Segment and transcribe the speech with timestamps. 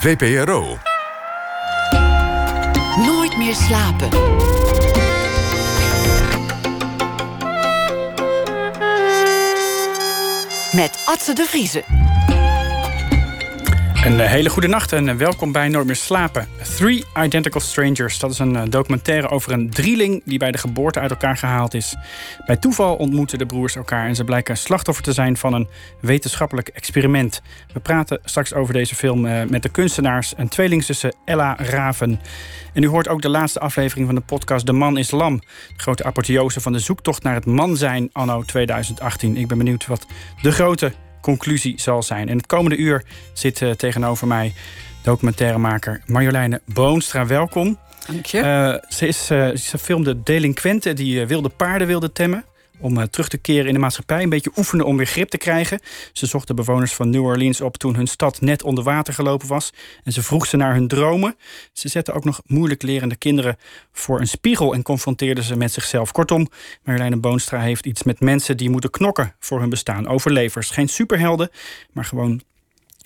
[0.00, 0.78] VPRO.
[3.06, 4.08] Nooit meer slapen.
[10.72, 11.84] Met Atze de Vriezen.
[14.04, 16.48] Een eh, hele goede nacht en eh, welkom bij Nooit meer slapen.
[16.76, 18.18] Three Identical Strangers.
[18.18, 21.74] Dat is een eh, documentaire over een drieling die bij de geboorte uit elkaar gehaald
[21.74, 21.96] is.
[22.46, 25.68] Bij toeval ontmoeten de broers elkaar en ze blijken slachtoffer te zijn van een
[26.00, 27.42] wetenschappelijk experiment.
[27.72, 32.20] We praten straks over deze film met de kunstenaars en tweelingzussen Ella Raven.
[32.72, 35.38] En u hoort ook de laatste aflevering van de podcast De Man is Lam.
[35.76, 39.36] De grote apotheose van de zoektocht naar het man zijn anno 2018.
[39.36, 40.06] Ik ben benieuwd wat
[40.42, 42.28] de grote conclusie zal zijn.
[42.28, 44.54] En het komende uur zit uh, tegenover mij
[45.02, 47.26] documentairemaker Marjoleine Boonstra.
[47.26, 47.78] Welkom.
[48.06, 48.38] Dank je.
[48.38, 52.44] Uh, ze, is, uh, ze filmde delinquenten die wilde paarden wilden temmen
[52.80, 54.22] om uh, terug te keren in de maatschappij.
[54.22, 55.80] Een beetje oefenen om weer grip te krijgen.
[56.12, 59.48] Ze zocht de bewoners van New Orleans op toen hun stad net onder water gelopen
[59.48, 59.72] was.
[60.04, 61.36] En ze vroeg ze naar hun dromen.
[61.72, 63.56] Ze zette ook nog moeilijk lerende kinderen
[63.92, 66.12] voor een spiegel en confronteerde ze met zichzelf.
[66.12, 66.48] Kortom,
[66.82, 70.08] Marjoleine Boonstra heeft iets met mensen die moeten knokken voor hun bestaan.
[70.08, 70.70] Overlevers.
[70.70, 71.50] Geen superhelden,
[71.92, 72.42] maar gewoon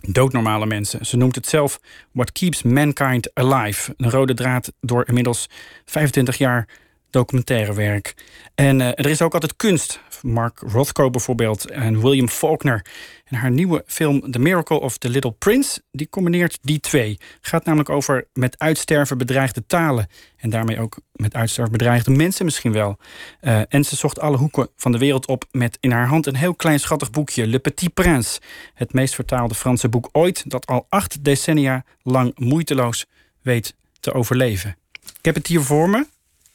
[0.01, 1.07] doodnormale mensen.
[1.07, 1.81] Ze noemt het zelf
[2.13, 3.95] What Keeps Mankind Alive.
[3.97, 5.49] Een rode draad door inmiddels
[5.85, 6.69] 25 jaar
[7.15, 8.15] documentaire werk.
[8.55, 10.01] En uh, er is ook altijd kunst.
[10.23, 12.87] Mark Rothko bijvoorbeeld en William Faulkner.
[13.25, 15.83] En haar nieuwe film The Miracle of the Little Prince...
[15.91, 17.19] die combineert die twee.
[17.41, 20.07] Gaat namelijk over met uitsterven bedreigde talen.
[20.37, 22.99] En daarmee ook met uitsterven bedreigde mensen misschien wel.
[23.41, 25.45] Uh, en ze zocht alle hoeken van de wereld op...
[25.51, 27.47] met in haar hand een heel klein schattig boekje...
[27.47, 28.41] Le Petit Prince.
[28.75, 30.51] Het meest vertaalde Franse boek ooit...
[30.51, 33.07] dat al acht decennia lang moeiteloos
[33.43, 34.77] weet te overleven.
[35.19, 36.07] Ik heb het hier voor me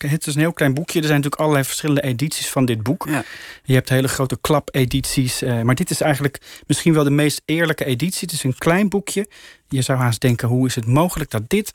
[0.07, 0.99] het is een heel klein boekje.
[0.99, 3.05] Er zijn natuurlijk allerlei verschillende edities van dit boek.
[3.09, 3.23] Ja.
[3.63, 5.43] Je hebt hele grote klap-edities.
[5.43, 8.21] Uh, maar dit is eigenlijk misschien wel de meest eerlijke editie.
[8.21, 9.27] Het is een klein boekje.
[9.67, 11.73] Je zou haast denken, hoe is het mogelijk dat dit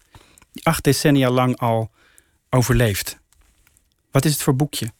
[0.63, 1.91] acht decennia lang al
[2.51, 3.19] overleeft?
[4.11, 4.93] Wat is het voor boekje?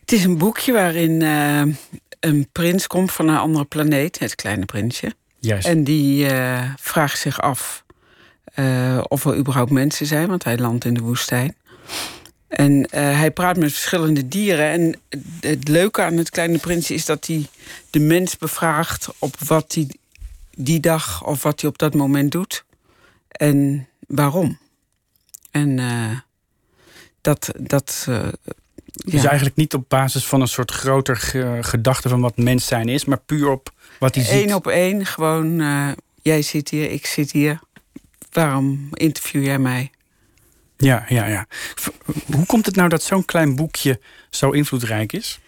[0.00, 1.74] Het is een boekje waarin uh,
[2.20, 5.14] een prins komt van een andere planeet, het kleine prinsje.
[5.38, 5.66] Juist.
[5.66, 7.84] En die uh, vraagt zich af
[9.08, 11.56] of er überhaupt mensen zijn, want hij landt in de woestijn.
[12.48, 14.70] En uh, hij praat met verschillende dieren.
[14.70, 15.00] En
[15.40, 17.46] het leuke aan het kleine prinsje is dat hij
[17.90, 19.88] de mens bevraagt op wat hij
[20.50, 22.64] die dag of wat hij op dat moment doet.
[23.28, 24.58] En waarom.
[25.50, 26.18] En uh,
[27.20, 27.52] dat.
[27.60, 28.28] dat uh,
[28.84, 31.16] dus eigenlijk niet op basis van een soort groter
[31.60, 34.42] gedachte van wat mens zijn is, maar puur op wat hij ziet.
[34.42, 35.62] Eén op één, gewoon
[36.22, 37.60] jij zit hier, ik zit hier.
[38.32, 39.90] Waarom interview jij mij?
[40.76, 41.46] Ja, ja, ja.
[42.34, 44.00] Hoe komt het nou dat zo'n klein boekje
[44.30, 45.40] zo invloedrijk is?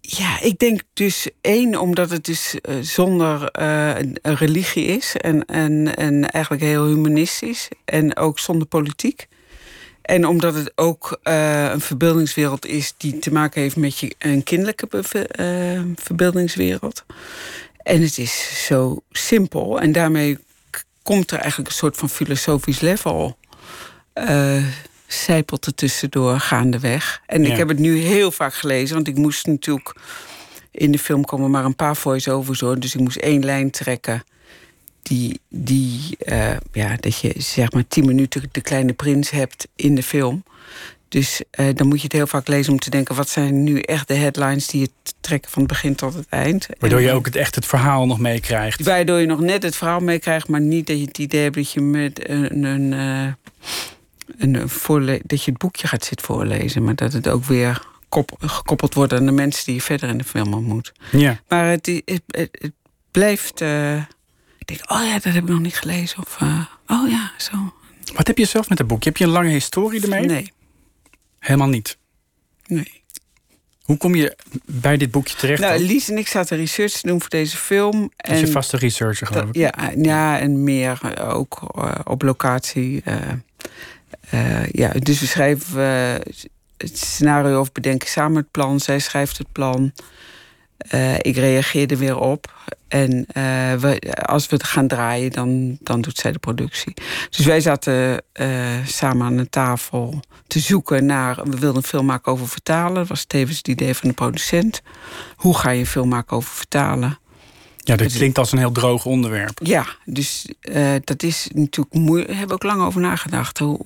[0.00, 5.44] Ja, ik denk dus één, omdat het dus uh, zonder uh, een religie is en,
[5.44, 9.26] en, en eigenlijk heel humanistisch en ook zonder politiek.
[10.02, 14.42] En omdat het ook uh, een verbeeldingswereld is die te maken heeft met je, een
[14.42, 14.88] kinderlijke
[15.96, 17.04] verbeeldingswereld.
[17.76, 20.38] En het is zo simpel en daarmee
[21.02, 23.36] komt er eigenlijk een soort van filosofisch level
[24.14, 24.64] uh,
[25.06, 27.20] zijpelt er tussendoor gaandeweg.
[27.26, 29.94] En ik heb het nu heel vaak gelezen, want ik moest natuurlijk...
[30.70, 32.80] in de film komen maar een paar voice-overs hoor.
[32.80, 34.24] Dus ik moest één lijn trekken.
[35.02, 39.94] Die, die uh, ja, dat je zeg maar tien minuten de kleine prins hebt in
[39.94, 40.44] de film.
[41.08, 43.14] Dus uh, dan moet je het heel vaak lezen om te denken...
[43.14, 46.66] wat zijn nu echt de headlines die je trekken van het begin tot het eind.
[46.78, 48.84] Waardoor je ook het, echt het verhaal nog meekrijgt.
[48.84, 50.48] Waardoor je nog net het verhaal meekrijgt...
[50.48, 52.64] maar niet dat je het idee hebt dat je met een...
[52.64, 53.32] een uh,
[54.38, 54.52] een
[55.24, 57.82] dat je het boekje gaat zitten voorlezen, maar dat het ook weer
[58.38, 60.92] gekoppeld wordt aan de mensen die je verder in de film ontmoet.
[61.10, 61.40] Ja.
[61.48, 62.72] Maar het, het, het,
[63.10, 63.60] blijft.
[63.60, 63.96] Uh,
[64.58, 66.18] ik denk, oh ja, dat heb ik nog niet gelezen.
[66.18, 67.74] Of, uh, oh ja, zo.
[68.14, 69.08] Wat heb je zelf met het boekje?
[69.08, 70.26] Heb je een lange historie ermee?
[70.26, 70.52] Nee.
[71.38, 71.96] Helemaal niet?
[72.66, 73.02] Nee.
[73.82, 75.60] Hoe kom je bij dit boekje terecht?
[75.60, 78.12] Nou, Lies en ik zaten research te doen voor deze film.
[78.16, 79.56] Dat is je vaste researcher, geloof ik.
[79.56, 83.02] Ja, ja en meer ook uh, op locatie.
[83.08, 83.16] Uh,
[84.70, 86.14] ja, dus we schrijven uh,
[86.76, 88.80] het scenario of bedenken samen het plan.
[88.80, 89.92] Zij schrijft het plan.
[90.94, 92.52] Uh, ik reageer er weer op.
[92.88, 93.26] En
[93.80, 96.94] we, als we het gaan draaien, dan, dan doet zij de productie.
[97.30, 98.22] Dus wij zaten
[98.86, 101.36] samen aan de tafel te zoeken naar...
[101.44, 102.94] We wilden een film maken over vertalen.
[102.94, 104.82] Dat was tevens het idee van de producent.
[105.36, 107.18] Hoe ga je een film maken over vertalen?
[107.86, 109.60] Ja, dat klinkt als een heel droog onderwerp.
[109.62, 112.28] Ja, dus uh, dat is natuurlijk moeilijk.
[112.28, 113.58] Daar hebben we ook lang over nagedacht.
[113.58, 113.80] Hoe,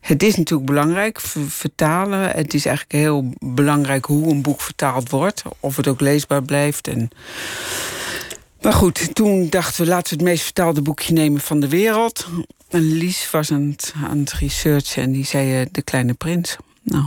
[0.00, 2.30] het is natuurlijk belangrijk, vertalen.
[2.30, 5.42] Het is eigenlijk heel belangrijk hoe een boek vertaald wordt.
[5.60, 6.88] Of het ook leesbaar blijft.
[6.88, 7.10] En
[8.62, 12.26] Maar goed, toen dachten we, laten we het meest vertaalde boekje nemen van de wereld.
[12.68, 16.56] En Lies was aan het, aan het researchen en die zei uh, De Kleine Prins.
[16.82, 17.04] Nou,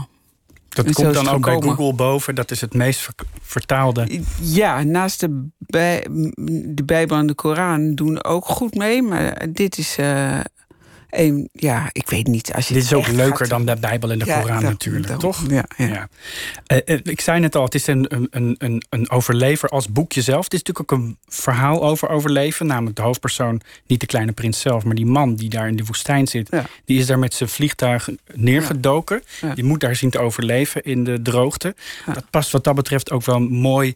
[0.74, 2.34] dat komt dan ook bij Google boven.
[2.34, 3.08] Dat is het meest
[3.42, 4.20] vertaalde.
[4.40, 6.06] Ja, naast de, bij,
[6.68, 9.02] de Bijbel en de Koran doen ook goed mee.
[9.02, 10.40] Maar dit is uh,
[11.10, 12.52] en ja, ik weet niet.
[12.54, 15.44] Als je Dit is ook leuker dan de Bijbel en de Koran natuurlijk, toch?
[15.48, 15.86] Ja, ja.
[15.86, 16.08] ja.
[16.86, 20.44] Uh, ik zei net al, het is een, een, een, een overlever als boekje zelf.
[20.44, 22.66] Het is natuurlijk ook een verhaal over overleven.
[22.66, 24.84] Namelijk de hoofdpersoon, niet de kleine prins zelf...
[24.84, 26.48] maar die man die daar in de woestijn zit.
[26.84, 29.22] Die is daar met zijn vliegtuig neergedoken.
[29.54, 31.74] Die moet daar zien te overleven in de droogte.
[32.06, 33.94] Dat past wat dat betreft ook wel mooi...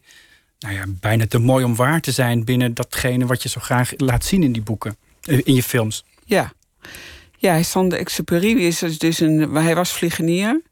[0.58, 2.44] Nou ja, bijna te mooi om waar te zijn...
[2.44, 4.96] binnen datgene wat je zo graag laat zien in die boeken.
[5.24, 6.04] In je films.
[6.24, 6.52] Ja,
[7.36, 10.62] ja, de Exupéry is dus, dus een, hij was vliegenier.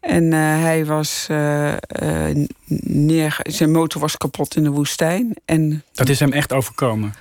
[0.00, 1.72] En uh, hij was uh,
[2.02, 2.46] uh,
[2.84, 5.36] neer, zijn motor was kapot in de woestijn.
[5.44, 7.14] En dat is hem echt overkomen.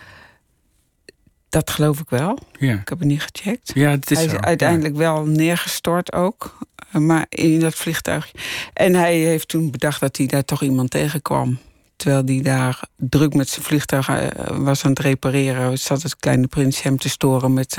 [1.49, 2.39] Dat geloof ik wel.
[2.59, 2.73] Ja.
[2.73, 3.71] Ik heb het niet gecheckt.
[3.73, 6.57] Ja, het is hij is uiteindelijk wel neergestort ook.
[6.91, 8.31] Maar in dat vliegtuig.
[8.73, 11.59] En hij heeft toen bedacht dat hij daar toch iemand tegenkwam.
[11.95, 14.07] Terwijl hij daar druk met zijn vliegtuig
[14.51, 17.77] was aan het repareren, zat het kleine prinsje hem te storen met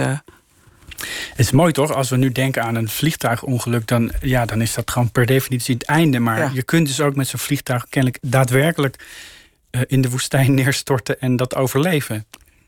[1.31, 4.75] het is mooi toch, als we nu denken aan een vliegtuigongeluk, dan, ja, dan is
[4.75, 6.19] dat gewoon per definitie het einde.
[6.19, 9.05] Maar je kunt dus ook met zo'n vliegtuig kennelijk daadwerkelijk
[9.71, 12.27] uh, in de woestijn neerstorten en dat overleven.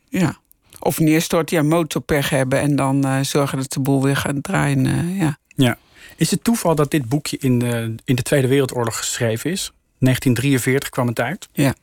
[0.09, 0.37] Ja.
[0.79, 4.85] Of neerstorten, ja, motorpech hebben en dan uh, zorgen dat de boel weer gaat draaien.
[4.85, 5.39] Uh, ja.
[5.49, 5.79] ja.
[6.17, 9.73] Is het toeval dat dit boekje in de, in de Tweede Wereldoorlog geschreven is?
[9.99, 11.49] 1943 kwam het uit.
[11.53, 11.75] Ja.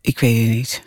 [0.00, 0.82] Ik weet het niet.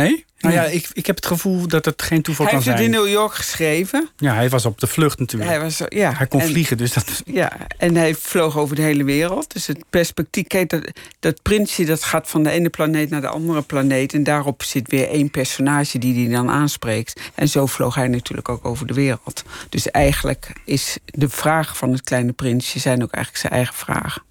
[0.00, 0.26] Nee?
[0.40, 2.76] Nou ja, ik, ik heb het gevoel dat het geen toeval kan zijn.
[2.76, 4.08] Hij heeft het in New York geschreven.
[4.16, 5.50] Ja, hij was op de vlucht natuurlijk.
[5.50, 7.22] Hij, was, ja, hij kon vliegen, dus dat...
[7.24, 9.52] Ja, en hij vloog over de hele wereld.
[9.52, 10.46] Dus het perspectief...
[10.46, 10.90] Kijk, dat,
[11.20, 14.14] dat prinsje dat gaat van de ene planeet naar de andere planeet...
[14.14, 17.20] en daarop zit weer één personage die hij dan aanspreekt.
[17.34, 19.42] En zo vloog hij natuurlijk ook over de wereld.
[19.68, 22.78] Dus eigenlijk is de vraag van het kleine prinsje...
[22.78, 24.22] zijn ook eigenlijk zijn eigen vragen.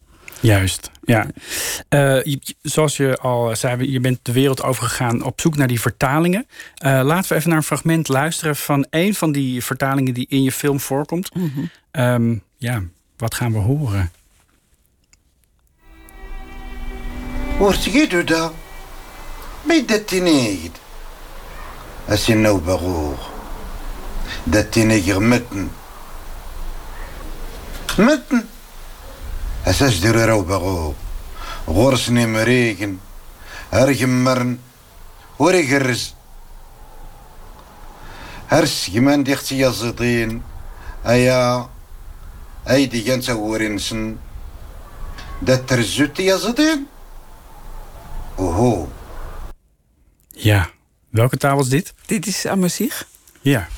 [0.42, 1.28] Juist, ja.
[1.90, 6.48] Uh, zoals je al zei, je bent de wereld overgegaan op zoek naar die vertalingen.
[6.86, 10.44] Uh, laten we even naar een fragment luisteren van een van die vertalingen die in
[10.44, 11.36] je film voorkomt.
[11.36, 11.70] Mm -hmm.
[12.04, 12.84] um, ja,
[13.18, 14.12] wat gaan we horen?
[17.58, 18.54] Hoort je dat?
[19.64, 20.72] Bij dat teenager.
[22.06, 22.36] Als je
[29.67, 29.75] nou beroer.
[29.75, 30.13] Dat teenager mitten.
[30.13, 30.13] Mitten.
[30.13, 30.95] أسجدر رو بغو
[31.69, 32.99] غرسني مريقن
[33.75, 34.59] أرجم مرن
[35.39, 36.15] وريقرز
[38.49, 40.43] هرس جمان دي اختي يزيطين
[41.07, 41.69] أيا
[42.71, 44.17] أيدي جنسا ورنسن
[45.43, 46.87] ده ترزوتي يزيطين
[48.37, 48.89] Oho.
[50.29, 50.71] Ja,
[51.11, 51.95] welke taal was dit?
[52.07, 53.03] Dit is Amazigh.
[53.41, 53.69] Ja.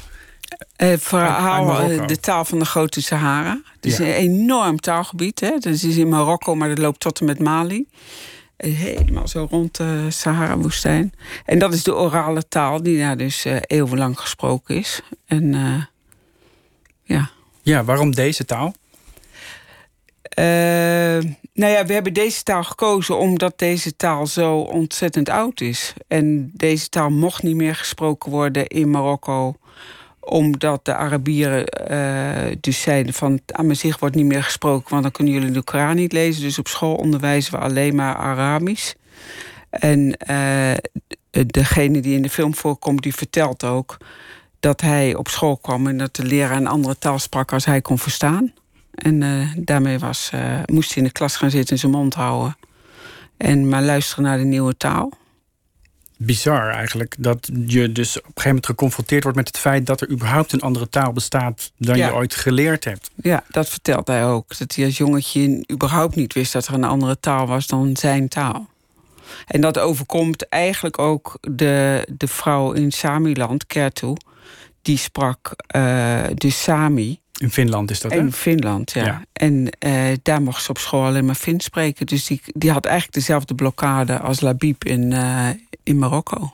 [0.77, 3.61] uh, verhaal uh, de taal van de Grote Sahara.
[3.75, 4.05] Het is ja.
[4.05, 5.39] een enorm taalgebied.
[5.39, 5.49] Hè?
[5.49, 7.87] Dat is in Marokko, maar dat loopt tot en met Mali.
[8.57, 11.13] Helemaal zo rond de Sahara-woestijn.
[11.45, 15.01] En dat is de orale taal die daar dus uh, eeuwenlang gesproken is.
[15.25, 15.53] En
[17.03, 17.29] ja.
[17.61, 18.73] Ja, waarom deze taal?
[21.53, 25.93] nou ja, we hebben deze taal gekozen omdat deze taal zo ontzettend oud is.
[26.07, 29.55] En deze taal mocht niet meer gesproken worden in Marokko
[30.29, 33.39] omdat de Arabieren uh, dus zeiden van...
[33.45, 36.41] aan zich wordt niet meer gesproken, want dan kunnen jullie de Koran niet lezen.
[36.41, 38.93] Dus op school onderwijzen we alleen maar Arabisch.
[39.69, 40.71] En uh,
[41.45, 43.97] degene die in de film voorkomt, die vertelt ook...
[44.59, 47.53] dat hij op school kwam en dat de leraar een andere taal sprak...
[47.53, 48.53] als hij kon verstaan.
[48.91, 50.31] En uh, daarmee was,
[50.65, 52.57] moest hij in de klas gaan zitten en zijn mond houden.
[53.37, 55.11] En maar luisteren naar de nieuwe taal
[56.21, 57.15] bizar eigenlijk.
[57.19, 60.51] Dat je dus op een gegeven moment geconfronteerd wordt met het feit dat er überhaupt
[60.51, 63.09] een andere taal bestaat dan je ooit geleerd hebt.
[63.15, 64.57] Ja, dat vertelt hij ook.
[64.57, 68.27] Dat hij als jongetje überhaupt niet wist dat er een andere taal was dan zijn
[68.27, 68.69] taal.
[69.47, 74.13] En dat overkomt eigenlijk ook de, de vrouw in Samiland, Kertu.
[74.81, 77.19] Die sprak uh, de Sami.
[77.39, 78.17] In Finland is dat, hè?
[78.17, 79.21] In Finland, ja.
[79.33, 82.05] En uh, daar mocht ze op school alleen maar Fins spreken.
[82.05, 85.49] Dus die, die had eigenlijk dezelfde blokkade als Labib in, uh,
[85.83, 86.53] in Marokko.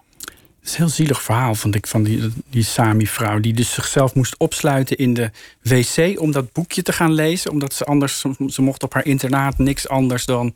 [0.60, 3.40] Het is een heel zielig verhaal, vond ik, van die, die Sami-vrouw...
[3.40, 7.52] die dus zichzelf moest opsluiten in de wc om dat boekje te gaan lezen.
[7.52, 8.26] Omdat ze anders...
[8.48, 10.54] Ze mocht op haar internaat niks anders dan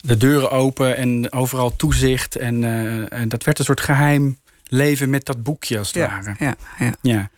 [0.00, 2.36] de deuren open en overal toezicht.
[2.36, 6.08] En, uh, en dat werd een soort geheim leven met dat boekje, als het ja,
[6.08, 6.34] ware.
[6.38, 7.30] Ja, ja.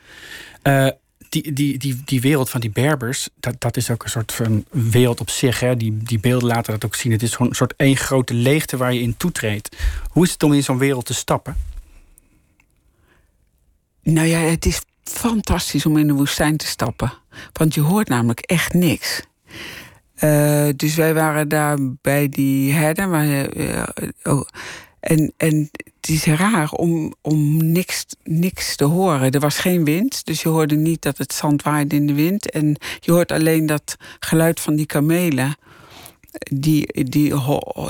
[0.62, 0.96] ja.
[1.32, 4.64] Die, die, die, die wereld van die Berbers, dat, dat is ook een soort van
[4.70, 5.60] wereld op zich.
[5.60, 5.76] Hè?
[5.76, 7.12] Die, die beelden laten dat ook zien.
[7.12, 9.76] Het is gewoon een soort één grote leegte waar je in toetreedt.
[10.10, 11.56] Hoe is het om in zo'n wereld te stappen?
[14.02, 17.12] Nou ja, het is fantastisch om in de woestijn te stappen.
[17.52, 19.22] Want je hoort namelijk echt niks.
[20.20, 23.10] Uh, dus wij waren daar bij die herden.
[23.10, 23.82] Maar, uh,
[24.22, 24.46] oh,
[25.02, 29.30] en, en het is raar om, om niks, niks te horen.
[29.30, 32.50] Er was geen wind, dus je hoorde niet dat het zand waaide in de wind.
[32.50, 35.56] En je hoort alleen dat geluid van die kamelen.
[36.50, 37.34] Die, die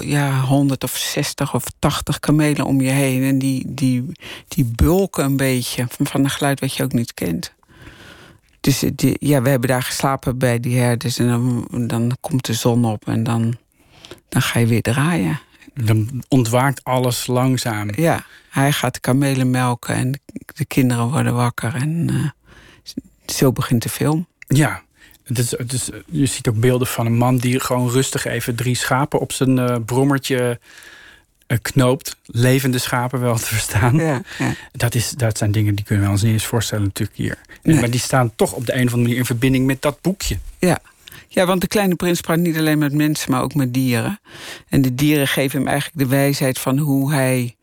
[0.01, 3.23] ja, 100 of 60 of 80 kamelen om je heen.
[3.23, 4.13] En die, die,
[4.49, 7.53] die bulken een beetje van, een geluid wat je ook niet kent.
[8.61, 11.19] Dus die, ja, we hebben daar geslapen bij die herders.
[11.19, 13.57] En dan, dan komt de zon op en dan,
[14.29, 15.41] dan ga je weer draaien.
[15.75, 17.91] Dan ontwaakt alles langzaam.
[17.97, 20.21] Ja, hij gaat kamelen melken en
[20.55, 21.75] de kinderen worden wakker.
[21.75, 22.29] En uh,
[23.27, 24.27] zo begint de film.
[24.47, 24.83] Ja,
[25.27, 29.21] dus, dus, je ziet ook beelden van een man die gewoon rustig even drie schapen
[29.21, 30.59] op zijn uh, brommertje
[31.47, 32.17] uh, knoopt.
[32.27, 33.97] Levende schapen wel te verstaan.
[33.97, 34.55] Ja, ja.
[34.73, 37.39] Dat, is, dat zijn dingen die kunnen we ons niet eens voorstellen natuurlijk hier.
[37.63, 37.81] Nee.
[37.81, 40.39] Maar die staan toch op de een of andere manier in verbinding met dat boekje.
[40.59, 40.79] Ja,
[41.35, 44.21] ja, want de kleine prins praat niet alleen met mensen, maar ook met dieren.
[44.69, 47.57] En de dieren geven hem eigenlijk de wijsheid van hoe hij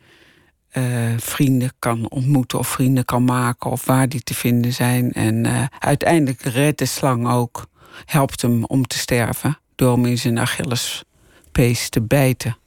[0.73, 0.83] uh,
[1.17, 5.11] vrienden kan ontmoeten of vrienden kan maken of waar die te vinden zijn.
[5.11, 7.67] En uh, uiteindelijk redt de slang ook,
[8.05, 12.57] helpt hem om te sterven door hem in zijn Achillespees te bijten.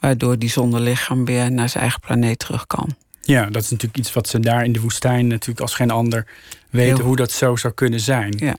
[0.00, 2.96] Waardoor die zonder lichaam weer naar zijn eigen planeet terug kan.
[3.20, 6.26] Ja, dat is natuurlijk iets wat ze daar in de woestijn natuurlijk als geen ander
[6.70, 7.04] weten Heel...
[7.04, 8.34] hoe dat zo zou kunnen zijn.
[8.36, 8.56] Ja.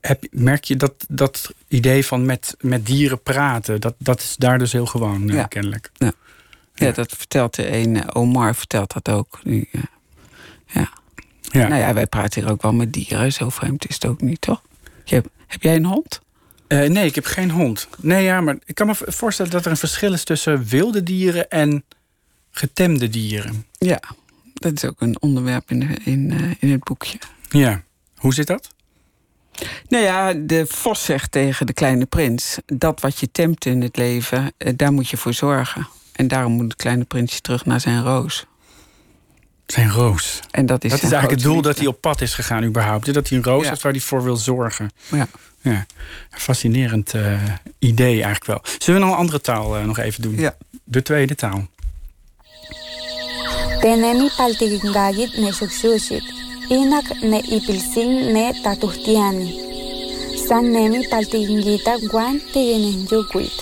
[0.00, 4.58] Heb, merk je dat, dat idee van met, met dieren praten, dat, dat is daar
[4.58, 5.46] dus heel gewoon, ja.
[5.46, 5.90] kennelijk.
[5.94, 6.12] Ja.
[6.74, 6.90] ja.
[6.90, 9.68] dat vertelt de een, eh, Omar vertelt dat ook nu.
[9.70, 10.90] Ja.
[11.42, 11.68] ja.
[11.68, 14.40] Nou ja, wij praten hier ook wel met dieren, zo vreemd is het ook niet,
[14.40, 14.62] toch?
[15.46, 16.20] heb jij een hond?
[16.68, 17.88] Uh, nee, ik heb geen hond.
[18.00, 21.48] Nee, ja, maar ik kan me voorstellen dat er een verschil is tussen wilde dieren
[21.50, 21.84] en
[22.50, 23.66] getemde dieren.
[23.78, 24.00] Ja,
[24.54, 27.18] dat is ook een onderwerp in, in, in het boekje.
[27.48, 27.82] Ja,
[28.16, 28.73] hoe zit dat?
[29.88, 33.96] Nou ja, de vos zegt tegen de kleine prins: dat wat je temt in het
[33.96, 35.88] leven, eh, daar moet je voor zorgen.
[36.12, 38.46] En daarom moet het kleine prinsje terug naar zijn roos.
[39.66, 40.40] Zijn roos.
[40.50, 43.14] En dat is, dat is eigenlijk het doel dat hij op pad is gegaan, überhaupt.
[43.14, 44.90] Dat hij een roos heeft waar hij voor wil zorgen.
[45.10, 45.26] Ja.
[45.60, 45.86] ja.
[46.30, 47.42] Fascinerend uh,
[47.78, 48.60] idee eigenlijk wel.
[48.78, 50.36] Zullen we nog een andere taal uh, nog even doen?
[50.36, 50.56] Ja.
[50.84, 51.66] De tweede taal.
[53.80, 56.33] Tenemi paltigingagit nesuksushit.
[56.70, 59.48] Inak ne ipilsin ne tatuhtiani.
[60.48, 63.52] San nemi paltingita guan tiginin yuguit.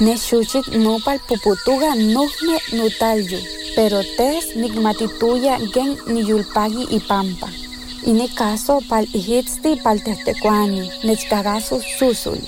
[0.00, 3.40] Ne shuchit nopal puputuga nuhme nutalyu.
[3.76, 7.48] Pero tes nigmatituya gen niyulpagi pampa.
[8.06, 12.38] Ini caso pal ihitsti pal tehtecuani, nechkagasu susul.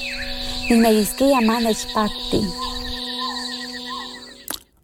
[0.71, 2.41] Ninegiski yama nechpakti.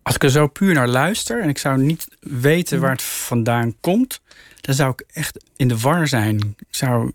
[0.02, 3.74] Als ik er zo puur naar luister en ik zou niet weten waar het vandaan
[3.80, 4.20] komt,
[4.62, 6.54] dan zou ik echt in de war zijn.
[6.58, 7.12] Ik zou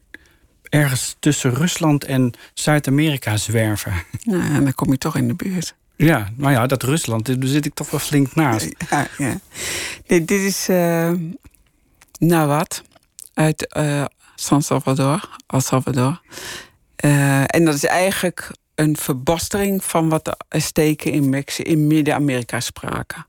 [0.63, 3.93] ergens tussen Rusland en Zuid-Amerika zwerven.
[4.23, 5.75] Nou, en dan kom je toch in de buurt.
[5.95, 8.67] Ja, maar ja, dat Rusland, daar zit ik toch wel flink naast.
[8.89, 9.39] Ja, ja.
[10.07, 11.11] dit is, uh,
[12.19, 12.83] nou wat,
[13.33, 16.21] uit uh, San Salvador, El Salvador.
[17.05, 23.25] Uh, en dat is eigenlijk een verbastering van wat de Azteken in, in Midden-Amerika spraken.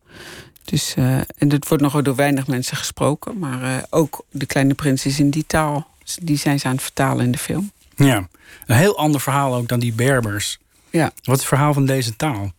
[0.71, 3.39] Dus, uh, en dat wordt nog door weinig mensen gesproken.
[3.39, 5.87] Maar uh, ook de kleine prins is in die taal.
[6.23, 7.73] Die zijn ze aan het vertalen in de film.
[7.97, 8.29] Ja,
[8.67, 10.59] een heel ander verhaal ook dan die Berbers.
[10.91, 11.05] Ja.
[11.05, 12.53] Wat is het verhaal van deze taal?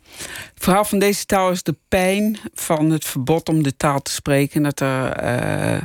[0.53, 4.11] Het verhaal van deze taal is de pijn van het verbod om de taal te
[4.11, 4.63] spreken.
[4.63, 5.23] Dat er
[5.73, 5.81] uh,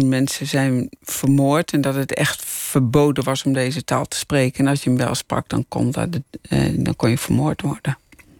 [0.00, 1.72] 30.000 mensen zijn vermoord.
[1.72, 4.64] En dat het echt verboden was om deze taal te spreken.
[4.64, 6.08] En als je hem wel sprak, dan kon, dat,
[6.72, 7.98] dan kon je vermoord worden.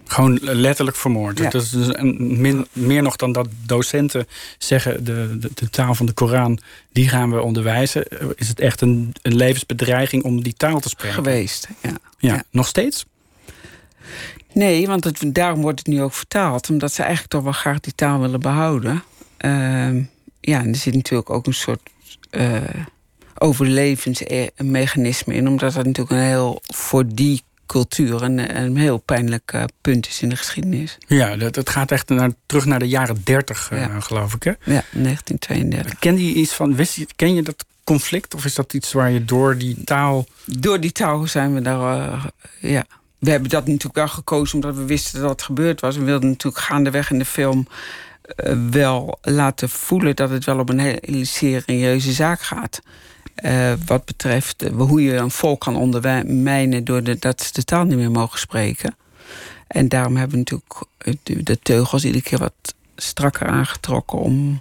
[0.08, 1.38] Gewoon letterlijk vermoord.
[1.38, 1.50] Ja.
[1.50, 4.26] Dat is dus een, min, meer nog dan dat docenten
[4.58, 5.04] zeggen...
[5.04, 6.58] De, de, de, taal van de Koran,
[6.92, 8.04] die gaan we onderwijzen.
[8.34, 11.14] Is het echt een, een levensbedreiging om die taal te spreken?
[11.14, 11.88] Geweest, ja.
[12.18, 12.42] Ja, ja.
[12.50, 13.04] nog steeds?
[14.52, 16.70] Nee, want het, daarom wordt het nu ook vertaald.
[16.70, 19.02] Omdat ze eigenlijk toch wel graag die taal willen behouden.
[19.40, 19.50] Uh,
[20.40, 21.80] ja, en er zit natuurlijk ook een soort...
[22.30, 22.60] Uh,
[23.38, 25.48] overlevensmechanisme in.
[25.48, 30.22] Omdat dat natuurlijk een heel voor die cultuur een, een heel pijnlijk uh, punt is
[30.22, 30.98] in de geschiedenis.
[31.06, 34.00] Ja, dat, het gaat echt naar, terug naar de jaren 30, uh, ja.
[34.00, 34.42] geloof ik.
[34.42, 34.50] Hè?
[34.50, 35.98] Ja, 1932.
[35.98, 38.34] Ken je iets van, wist je, ken je dat conflict?
[38.34, 40.26] Of is dat iets waar je door die taal.
[40.44, 42.08] Door die taal zijn we daar.
[42.08, 42.24] Uh,
[42.60, 42.86] ja.
[43.18, 45.96] We hebben dat natuurlijk wel gekozen omdat we wisten dat het gebeurd was.
[45.96, 47.66] We wilden natuurlijk gaandeweg in de film
[48.36, 52.80] eh, wel laten voelen dat het wel om een hele serieuze zaak gaat.
[53.44, 57.64] Uh, wat betreft uh, hoe je een volk kan ondermijnen door de, dat ze de
[57.64, 58.96] taal niet meer mogen spreken.
[59.66, 60.84] En daarom hebben we natuurlijk
[61.22, 64.60] de, de teugels iedere keer wat strakker aangetrokken om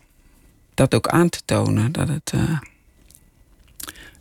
[0.74, 1.92] dat ook aan te tonen.
[1.92, 2.34] Dat het.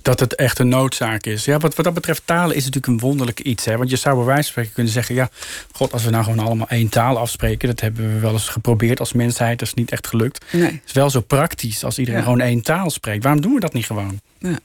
[0.06, 1.44] Dat het echt een noodzaak is.
[1.44, 3.64] Ja, wat, wat dat betreft, talen is natuurlijk een wonderlijk iets.
[3.64, 3.76] Hè?
[3.76, 5.14] Want je zou bij wijze van spreken kunnen zeggen...
[5.14, 5.30] ja,
[5.72, 7.68] god, als we nou gewoon allemaal één taal afspreken...
[7.68, 9.58] dat hebben we wel eens geprobeerd als mensheid.
[9.58, 10.44] Dat is niet echt gelukt.
[10.52, 10.62] Nee.
[10.62, 12.26] Het is wel zo praktisch als iedereen ja.
[12.26, 13.22] gewoon één taal spreekt.
[13.22, 14.20] Waarom doen we dat niet gewoon?
[14.38, 14.58] Ja.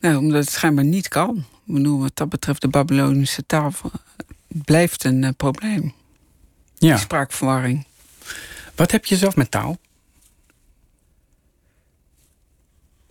[0.00, 1.44] Nou, omdat het schijnbaar niet kan.
[1.64, 3.72] Bedoel, wat dat betreft de Babylonische taal
[4.48, 5.94] blijft een uh, probleem.
[6.78, 6.96] Ja.
[6.96, 7.86] Spraakverwarring.
[8.74, 9.78] Wat heb je zelf met taal?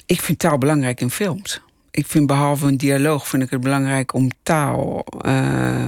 [0.06, 1.62] Ik vind taal belangrijk in films.
[1.92, 5.06] Ik vind behalve een dialoog vind ik het belangrijk om taal.
[5.26, 5.86] Uh,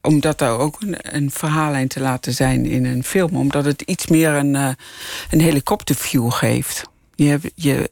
[0.00, 3.36] om dat daar ook een, een verhaallijn te laten zijn in een film.
[3.36, 4.68] Omdat het iets meer een, uh,
[5.30, 6.84] een helikopterview geeft.
[7.14, 7.90] Je hebt, je,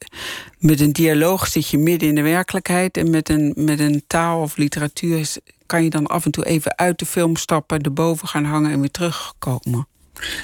[0.59, 2.97] met een dialoog zit je midden in de werkelijkheid.
[2.97, 5.37] En met een, met een taal of literatuur
[5.67, 8.81] kan je dan af en toe even uit de film stappen, erboven gaan hangen en
[8.81, 9.87] weer terugkomen.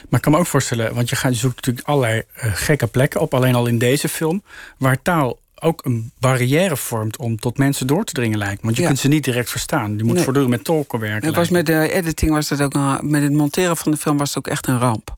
[0.08, 2.86] Maar ik kan me ook voorstellen, want je, gaat, je zoekt natuurlijk allerlei uh, gekke
[2.86, 4.42] plekken op, alleen al in deze film,
[4.78, 8.62] waar taal ook een barrière vormt om tot mensen door te dringen lijkt.
[8.62, 8.88] Want je Ja.
[8.88, 9.96] kunt ze niet direct verstaan.
[9.96, 10.22] Je moet Nee.
[10.22, 11.26] voortdurend met tolken werken.
[11.26, 14.16] Het was met de editing was dat ook een, met het monteren van de film
[14.18, 15.16] was het ook echt een ramp.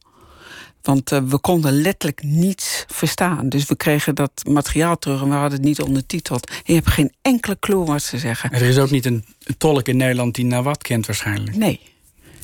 [0.83, 3.49] Want eh, we konden letterlijk niets verstaan.
[3.49, 6.47] Dus we kregen dat materiaal terug en we hadden het niet ondertiteld.
[6.49, 8.53] En je hebt geen enkele clue wat ze zeggen.
[8.53, 11.57] Er is ook niet een, een tolk in Nederland die Nawat kent waarschijnlijk.
[11.57, 11.81] Nee.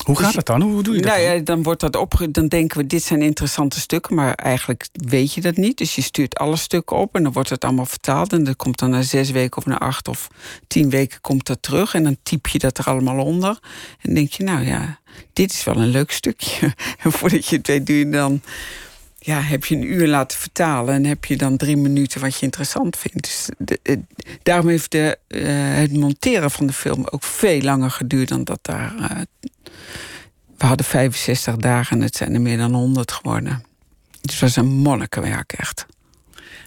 [0.06, 0.62] Hoe gaat dat dan?
[0.62, 1.36] Hoe doe je dat Nou dan?
[1.36, 2.30] ja, dan wordt dat opge...
[2.30, 5.78] Dan denken we, dit zijn interessante stukken, maar eigenlijk weet je dat niet.
[5.78, 8.32] Dus je stuurt alle stukken op en dan wordt het allemaal vertaald.
[8.32, 10.28] En dat komt dan na zes weken of na acht of
[10.66, 11.94] tien weken komt dat terug.
[11.94, 13.58] En dan typ je dat er allemaal onder.
[14.00, 14.98] En denk je, nou ja,
[15.32, 16.74] dit is wel een leuk stukje.
[17.02, 18.40] En voordat je het weet, doe je dan...
[19.18, 22.44] Ja, heb je een uur laten vertalen en heb je dan drie minuten wat je
[22.44, 23.22] interessant vindt.
[23.22, 23.96] Dus de, eh,
[24.42, 25.40] daarom heeft de, eh,
[25.76, 28.94] het monteren van de film ook veel langer geduurd dan dat daar.
[28.98, 29.20] eh,
[30.56, 33.64] we hadden 65 dagen en het zijn er meer dan 100 geworden.
[34.20, 35.86] Dus het was een monnikenwerk echt.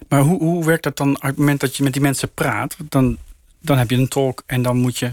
[0.07, 2.75] Maar hoe, hoe werkt dat dan op het moment dat je met die mensen praat?
[2.89, 3.17] Dan,
[3.59, 5.11] dan heb je een tolk en dan moet je...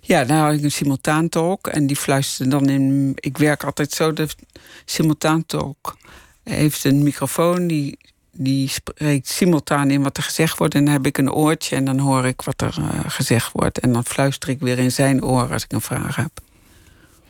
[0.00, 3.12] Ja, dan had ik een simultaantolk en die fluisterde dan in.
[3.14, 4.28] Ik werk altijd zo, de
[4.84, 5.96] simultaantolk
[6.42, 7.98] heeft een microfoon, die,
[8.32, 10.74] die spreekt simultaan in wat er gezegd wordt.
[10.74, 13.78] En dan heb ik een oortje en dan hoor ik wat er eh, gezegd wordt.
[13.78, 16.30] En dan fluister ik weer in zijn oor als ik een vraag heb.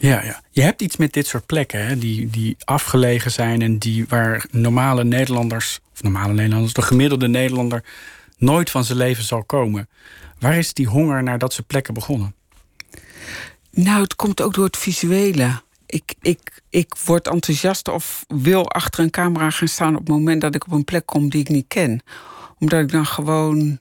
[0.01, 0.43] Ja, ja.
[0.51, 1.99] Je hebt iets met dit soort plekken, hè?
[1.99, 7.85] Die, die afgelegen zijn en die waar normale Nederlanders, of normale Nederlanders, de gemiddelde Nederlander
[8.39, 9.89] nooit van zijn leven zal komen.
[10.39, 12.35] Waar is die honger naar dat soort plekken begonnen?
[13.71, 15.63] Nou, het komt ook door het visuele.
[15.87, 20.41] Ik, ik, ik word enthousiast of wil achter een camera gaan staan op het moment
[20.41, 22.03] dat ik op een plek kom die ik niet ken.
[22.59, 23.79] Omdat ik dan gewoon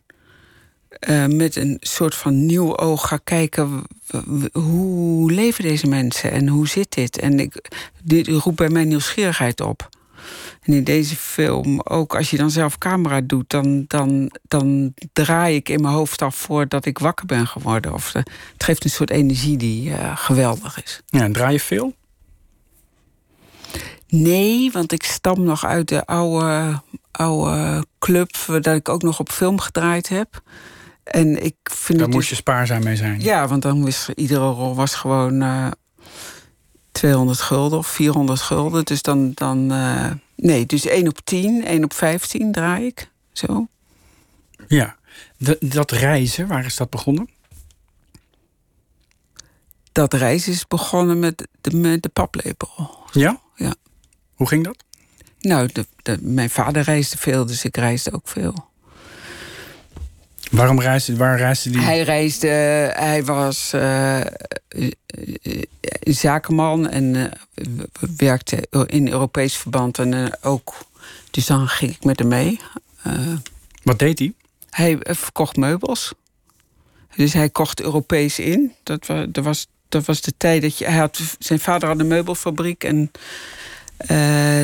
[0.99, 3.83] eh, met een soort van nieuw oog ga kijken.
[4.51, 7.19] Hoe leven deze mensen en hoe zit dit?
[7.19, 7.69] En ik,
[8.03, 9.89] dit roept bij mij nieuwsgierigheid op.
[10.61, 15.55] En in deze film, ook als je dan zelf camera doet, dan, dan, dan draai
[15.55, 17.93] ik in mijn hoofd af voordat ik wakker ben geworden.
[17.93, 18.21] Of, eh,
[18.53, 21.01] het geeft een soort energie die eh, geweldig is.
[21.05, 21.93] Ja, en draai je veel?
[24.07, 26.81] Nee, want ik stam nog uit de oude,
[27.11, 30.41] oude club dat ik ook nog op film gedraaid heb.
[31.03, 33.21] En ik vind Daar moest je dus- spaarzaam mee zijn.
[33.21, 35.71] Ja, want dan was iedere rol was gewoon eh
[36.91, 38.85] 200 gulden of 400 gulden.
[38.85, 43.09] Dus dan, dan eh, nee, dus 1 op 10, 1 op 15 draai ik.
[43.31, 43.67] Zo.
[44.67, 44.97] Ja.
[45.37, 47.29] De- dat reizen, waar is dat begonnen?
[49.91, 52.99] Dat reis is begonnen met de, met de paplepel.
[53.11, 53.41] Ja?
[53.55, 53.73] Ja.
[54.33, 54.83] Hoe ging dat?
[55.39, 58.68] Nou, de, de, mijn vader reisde veel, dus ik reisde ook veel.
[60.49, 61.81] Waarom reisde, waar reisde die?
[61.81, 62.47] Hij reisde,
[62.95, 64.25] hij was eh, eh,
[64.67, 65.61] eh,
[66.03, 67.63] zakenman en eh,
[68.17, 69.99] werkte in Europees verband.
[69.99, 70.75] En eh, ook,
[71.31, 72.59] dus dan ging ik met hem mee.
[73.03, 73.13] Eh,
[73.83, 74.33] Wat deed hij?
[74.69, 76.13] hij eh, verkocht meubels.
[77.15, 78.73] Dus hij kocht Europees in.
[78.83, 80.85] Dat was, dat was, dat was de tijd dat je.
[80.85, 82.83] Hij had, zijn vader had een meubelfabriek.
[82.83, 83.11] En
[83.97, 84.61] eh,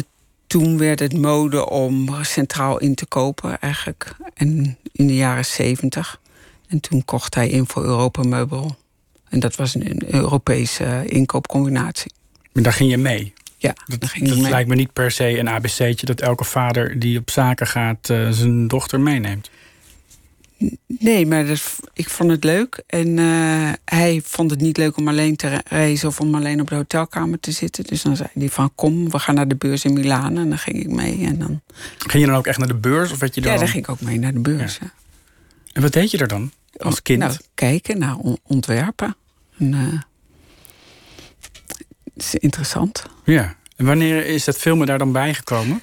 [0.55, 4.15] toen werd het mode om centraal in te kopen, eigenlijk.
[4.33, 6.19] En in de jaren zeventig.
[6.67, 8.77] En toen kocht hij in voor Europa Meubel.
[9.29, 12.11] En dat was een, Europese inkoopcombinatie.
[12.53, 13.33] Maar daar ging je mee.
[13.57, 14.49] Ja, Dat, daar ging dat mee.
[14.49, 18.29] lijkt me niet per se een ABC'tje dat elke vader die op zaken gaat eh,
[18.29, 19.49] zijn dochter meeneemt.
[20.87, 22.83] Nee, maar dat, ik vond het leuk.
[22.87, 26.69] En uh, hij vond het niet leuk om alleen te reizen of om alleen op
[26.69, 27.83] de hotelkamer te zitten.
[27.83, 30.37] Dus dan zei hij van kom, we gaan naar de beurs in Milaan.
[30.37, 31.25] En dan ging ik mee.
[31.25, 31.61] En dan...
[31.97, 33.11] Ging je dan ook echt naar de beurs?
[33.11, 33.51] Of werd je dan...
[33.51, 34.77] Ja, dan ging ik ook mee naar de beurs.
[34.81, 34.93] Ja.
[35.73, 37.19] En wat deed je er dan als kind?
[37.19, 39.15] Nou, kijken naar ontwerpen.
[39.57, 40.01] En, uh,
[42.13, 43.05] het is interessant.
[43.23, 43.55] Ja.
[43.75, 45.81] En wanneer is dat filmen daar dan bijgekomen?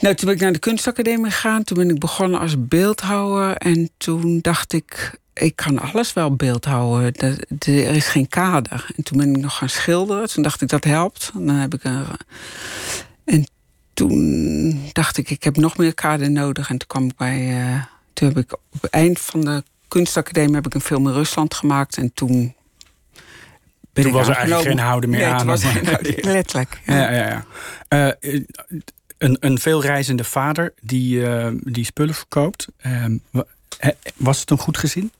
[0.00, 1.64] Nou, toen ben ik naar de kunstacademie gegaan.
[1.64, 3.56] Toen ben ik begonnen als beeldhouwer.
[3.56, 7.14] En toen dacht ik, ik kan alles wel beeldhouden.
[7.58, 8.86] Er is geen kader.
[8.96, 10.28] En toen ben ik nog gaan schilderen.
[10.28, 11.30] Toen dacht ik, dat helpt.
[11.34, 12.04] En dan heb ik een...
[13.24, 13.46] En
[13.94, 16.70] toen dacht ik, ik heb nog meer kader nodig.
[16.70, 17.60] En toen kwam ik bij...
[17.60, 17.82] Uh,
[18.12, 20.54] toen heb ik op het eind van de kunstacademie...
[20.54, 21.96] heb ik een film in Rusland gemaakt.
[21.96, 22.54] En toen...
[23.92, 25.38] Ben toen was er eigenlijk geen houden meer nee, aan.
[25.38, 26.80] Toen was er geen houden, letterlijk.
[26.84, 27.44] Ja, ja,
[27.88, 28.16] ja.
[28.24, 28.40] Uh,
[29.18, 32.66] een, een veelreizende vader die, uh, die spullen verkoopt.
[32.86, 33.04] Uh,
[34.16, 35.12] was het een goed gezin?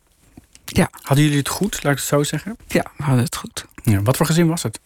[0.65, 0.89] Ja.
[0.91, 2.57] Hadden jullie het goed, laat ik het zo zeggen?
[2.67, 3.67] Ja, we hadden het goed.
[3.83, 4.81] Ja, wat voor gezin was het?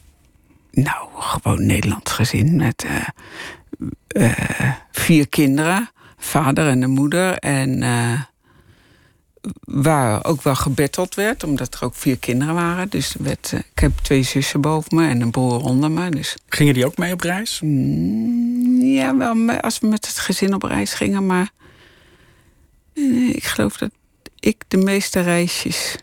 [0.70, 2.87] Nou, gewoon Nederlands gezin met
[4.09, 4.33] uh,
[4.92, 5.90] vier kinderen.
[6.16, 7.38] Vader en een moeder.
[7.38, 7.83] En
[9.64, 12.88] waar ook wel gebetteld werd, omdat er ook vier kinderen waren.
[12.88, 16.11] Dus werd, ik heb twee zussen boven me en een broer onder me.
[16.11, 16.37] Dus...
[16.48, 17.61] Gingen die ook mee op reis?
[17.62, 21.50] Mm, ja, wel als we met het gezin op reis gingen, maar
[23.33, 23.90] ik geloof dat
[24.40, 25.96] ik de meeste reisjes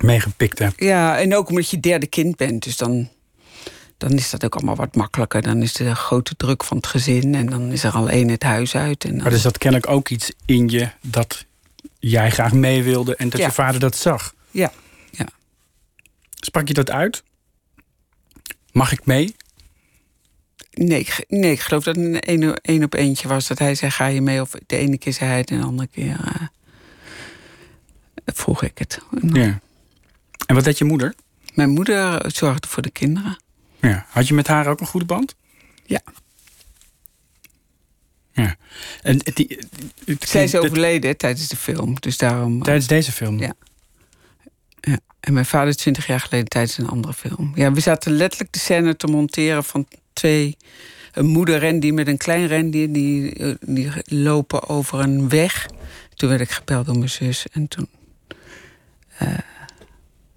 [0.00, 0.72] meegepikt heb.
[0.80, 3.08] Ja, en ook omdat je derde kind bent, dus dan,
[3.96, 5.42] dan is dat ook allemaal wat makkelijker.
[5.42, 8.42] Dan is de grote druk van het gezin en dan is er al één het
[8.42, 9.04] huis uit.
[9.04, 9.22] En dan...
[9.22, 11.44] Maar dus dat kennelijk ook iets in je dat
[12.10, 13.46] jij graag mee wilde en dat Ja.
[13.46, 14.34] je vader dat zag.
[14.50, 14.72] Ja,
[15.10, 15.26] ja.
[16.40, 17.22] Sprak je dat uit?
[18.72, 19.34] Mag ik mee?
[20.70, 23.46] Nee, ik, nee, ik geloof dat het een één, één op eentje was.
[23.46, 24.40] Dat hij zei, ga je mee?
[24.40, 26.46] Of de ene keer zei hij het en de andere keer eh,
[28.34, 29.00] vroeg ik het.
[29.32, 29.60] Ja.
[30.46, 31.14] En wat deed je moeder?
[31.54, 33.36] Mijn moeder zorgde voor de kinderen.
[33.80, 34.06] Ja.
[34.08, 35.34] Had je met haar ook een goede band?
[35.86, 36.00] Ja.
[38.34, 38.56] Ja.
[39.02, 39.58] En die,
[40.04, 42.62] het- Zij is overleden tijdens de film, dus daarom...
[42.62, 43.38] Tijdens deze film?
[43.38, 43.54] Ja.
[44.80, 44.98] Ja.
[45.20, 47.52] En mijn vader twintig jaar geleden tijdens een andere film.
[47.54, 50.56] Ja, we zaten letterlijk de scène te monteren van twee...
[51.12, 52.92] Een moeder rendier met een klein rendier.
[52.92, 55.68] Die, eh, die lopen over een weg.
[56.14, 57.46] Toen werd ik gebeld door mijn zus.
[57.52, 57.88] En toen
[59.18, 59.38] eh,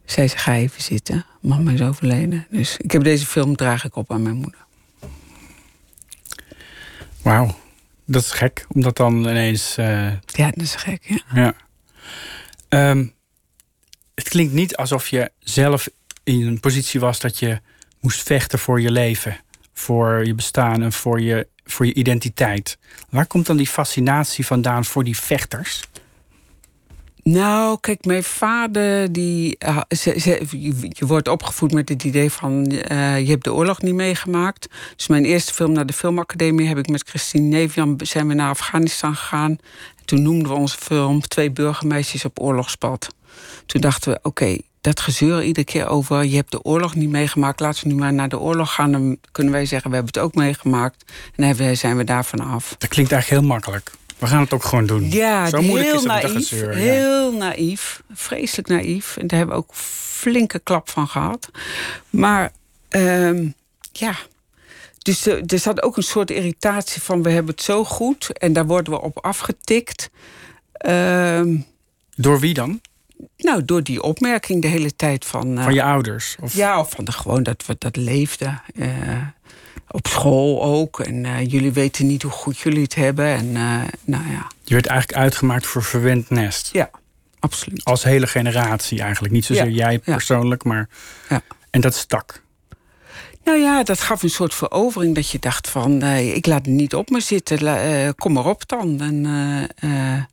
[0.05, 1.25] zei ze, ga even zitten.
[1.41, 2.47] Mama is overleden.
[2.49, 4.65] Dus ik heb deze film draag ik op aan mijn moeder.
[7.21, 7.57] Wauw.
[8.09, 9.77] Dat is gek, om dat dan ineens...
[9.77, 11.21] eh, Ja, dat is gek, ja.
[11.33, 11.53] Ja.
[12.69, 13.05] Ehm,
[14.15, 15.89] het klinkt niet alsof je zelf
[16.23, 17.59] in een positie was dat je
[17.99, 19.39] moest vechten voor je leven,
[19.73, 22.77] voor je bestaan en voor je, voor je identiteit.
[23.09, 25.83] Waar komt dan die fascinatie vandaan voor die vechters?
[27.31, 29.57] Nou, kijk, mijn vader, die,
[29.89, 34.67] ze- je, wordt opgevoed met het idee van eh, je hebt de oorlog niet meegemaakt.
[34.95, 38.49] Dus mijn eerste film naar de filmacademie heb ik met Christine Nevian zijn we naar
[38.49, 39.57] Afghanistan gegaan.
[40.05, 43.07] Toen noemden we onze film Twee burgermeisjes op oorlogspad.
[43.65, 47.59] Toen dachten we, oké, dat gezeur iedere keer over je hebt de oorlog niet meegemaakt.
[47.59, 48.91] Laten we nu maar naar de oorlog gaan.
[48.91, 51.11] Dan kunnen wij zeggen, we hebben het ook meegemaakt.
[51.35, 52.75] En dan zijn we daarvan af.
[52.77, 53.91] Dat klinkt eigenlijk heel makkelijk.
[54.19, 55.11] We gaan het ook gewoon doen.
[55.11, 56.49] Ja, Zo moeilijk heel is het naïef.
[56.49, 56.69] ja.
[56.69, 58.01] Heel naïef.
[58.13, 59.17] Vreselijk naïef.
[59.17, 61.49] En daar hebben we ook flinke klap van gehad.
[62.09, 62.51] Maar
[62.89, 63.47] ehm,
[63.91, 64.15] ja.
[64.97, 68.37] Dus er, er zat ook een soort irritatie van we hebben het zo goed.
[68.37, 70.09] En daar worden we op afgetikt.
[70.73, 71.55] Ehm,
[72.15, 72.81] Door wie dan?
[73.37, 75.57] nou, door die opmerking de hele tijd van...
[75.57, 76.35] eh, Van je ouders?
[76.41, 76.53] Of...
[76.53, 78.61] ja, of van de, gewoon dat we dat leefden.
[78.75, 78.89] Eh,
[79.91, 80.99] op school ook.
[80.99, 83.25] En eh, jullie weten niet hoe goed jullie het hebben.
[83.25, 86.69] En eh, nou ja, Je werd eigenlijk uitgemaakt voor verwend nest.
[86.73, 86.89] ja,
[87.39, 87.83] absoluut.
[87.83, 89.33] Als hele generatie eigenlijk.
[89.33, 90.13] Niet zozeer Ja, jij ja.
[90.13, 90.89] persoonlijk, maar...
[91.29, 91.41] Ja.
[91.69, 92.41] En dat stak.
[93.43, 96.01] Nou ja, dat gaf een soort verovering dat je dacht van...
[96.01, 99.01] eh, ik laat het niet op me zitten, eh, kom maar op dan.
[99.01, 100.23] En, eh, eh,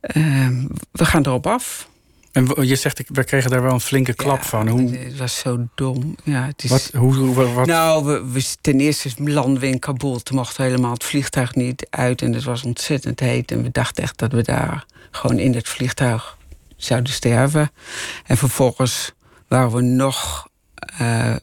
[0.00, 0.48] eh,
[0.92, 1.88] we gaan erop af.
[2.32, 4.68] En je zegt, we kregen daar wel een flinke klap Ja, van.
[4.68, 6.16] Hoe, Het was zo dom.
[6.24, 6.70] Ja, het is...
[6.70, 10.18] wat, hoe, hoe- wat, Nou, we, we, ten eerste landen we in Kabul.
[10.22, 12.22] Toen mochten helemaal het vliegtuig niet uit.
[12.22, 13.50] En het was ontzettend heet.
[13.50, 16.38] En we dachten echt dat we daar gewoon in het vliegtuig
[16.76, 17.70] zouden sterven.
[18.26, 19.12] En vervolgens
[19.48, 20.48] waren we nog
[20.98, 21.36] eh,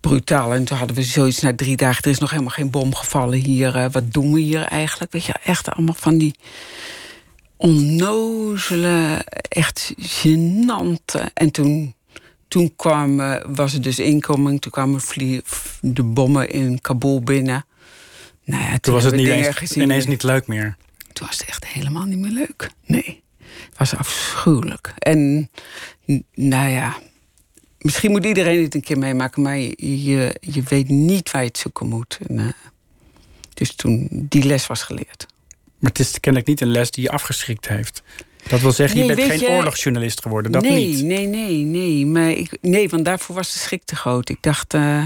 [0.00, 0.54] brutaal.
[0.54, 2.02] En toen hadden we zoiets na drie dagen...
[2.04, 3.76] er is nog helemaal geen bom gevallen hier.
[3.76, 5.12] eh, wat doen we hier eigenlijk?
[5.12, 6.34] Weet je, echt allemaal van die
[7.58, 11.32] onnozele, echt gênante.
[11.34, 11.94] En toen,
[12.48, 14.60] toen kwam, eh, was het dus inkoming.
[14.60, 15.00] Toen kwamen
[15.80, 17.66] de bommen in Kabul binnen.
[18.44, 19.82] Nou ja, toen, toen was het niet eens, gezien.
[19.82, 20.76] ineens niet leuk meer.
[21.12, 22.70] toen was het echt helemaal niet meer leuk.
[22.86, 24.94] Nee, het was afschuwelijk.
[24.98, 25.50] En
[26.34, 26.96] nou ja,
[27.78, 31.58] misschien moet iedereen het een keer meemaken, maar je, je weet niet waar je het
[31.58, 32.18] zoeken moet.
[32.28, 32.48] En, uh,
[33.54, 35.26] dus toen die les was geleerd.
[35.78, 38.02] Maar het is kennelijk niet een les die je afgeschrikt heeft.
[38.48, 40.52] Dat wil zeggen, je bent geen oorlogsjournalist geworden.
[40.52, 41.04] Dat nee, niet.
[41.04, 42.06] Nee, nee, nee.
[42.06, 44.28] Maar ik, nee, want daarvoor was de schrik te groot.
[44.28, 44.74] Ik dacht.
[44.74, 45.04] Uh,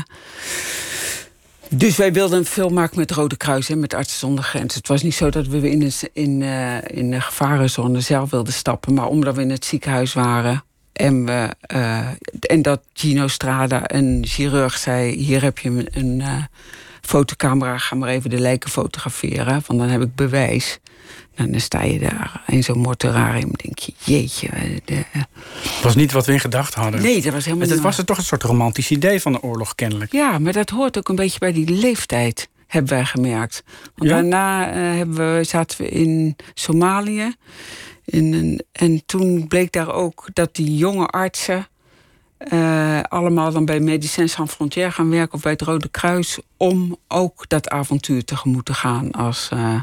[1.69, 4.79] dus wij wilden een film maken met Rode Kruis en met Artsen zonder Grenzen.
[4.79, 8.53] Het was niet zo dat we in de, in, uh, in de gevarenzone zelf wilden
[8.53, 8.95] stappen.
[8.95, 10.65] Maar omdat we in het ziekenhuis waren.
[10.93, 12.09] En, we, uh,
[12.41, 16.49] en dat Gino Strada, een chirurg, zei: Hier heb je een, een
[17.07, 19.63] fotocamera, ga maar even de lijken fotograferen.
[19.67, 20.79] Want dan heb ik bewijs.
[21.37, 23.51] Nou, dan sta je daar in zo'n mortuarium.
[23.53, 24.49] denk je, jeetje.
[24.85, 24.95] De...
[24.95, 27.03] Het was niet wat we in gedacht hadden.
[27.03, 27.75] Nee, dat was helemaal niet.
[27.75, 30.13] Het was er toch een soort romantisch idee van de oorlog, kennelijk.
[30.13, 33.63] Ja, maar dat hoort ook een beetje bij die leeftijd, hebben wij gemerkt.
[33.95, 34.17] Want ja?
[34.17, 37.35] daarna uh, hebben we, zaten we in Somalië.
[38.05, 41.67] In een, en toen bleek daar ook dat die jonge artsen.
[42.51, 46.39] Uh, allemaal dan bij Médecins Sans Frontières gaan werken of bij het Rode Kruis.
[46.57, 49.51] om ook dat avontuur tegemoet te gaan als.
[49.55, 49.83] Uh,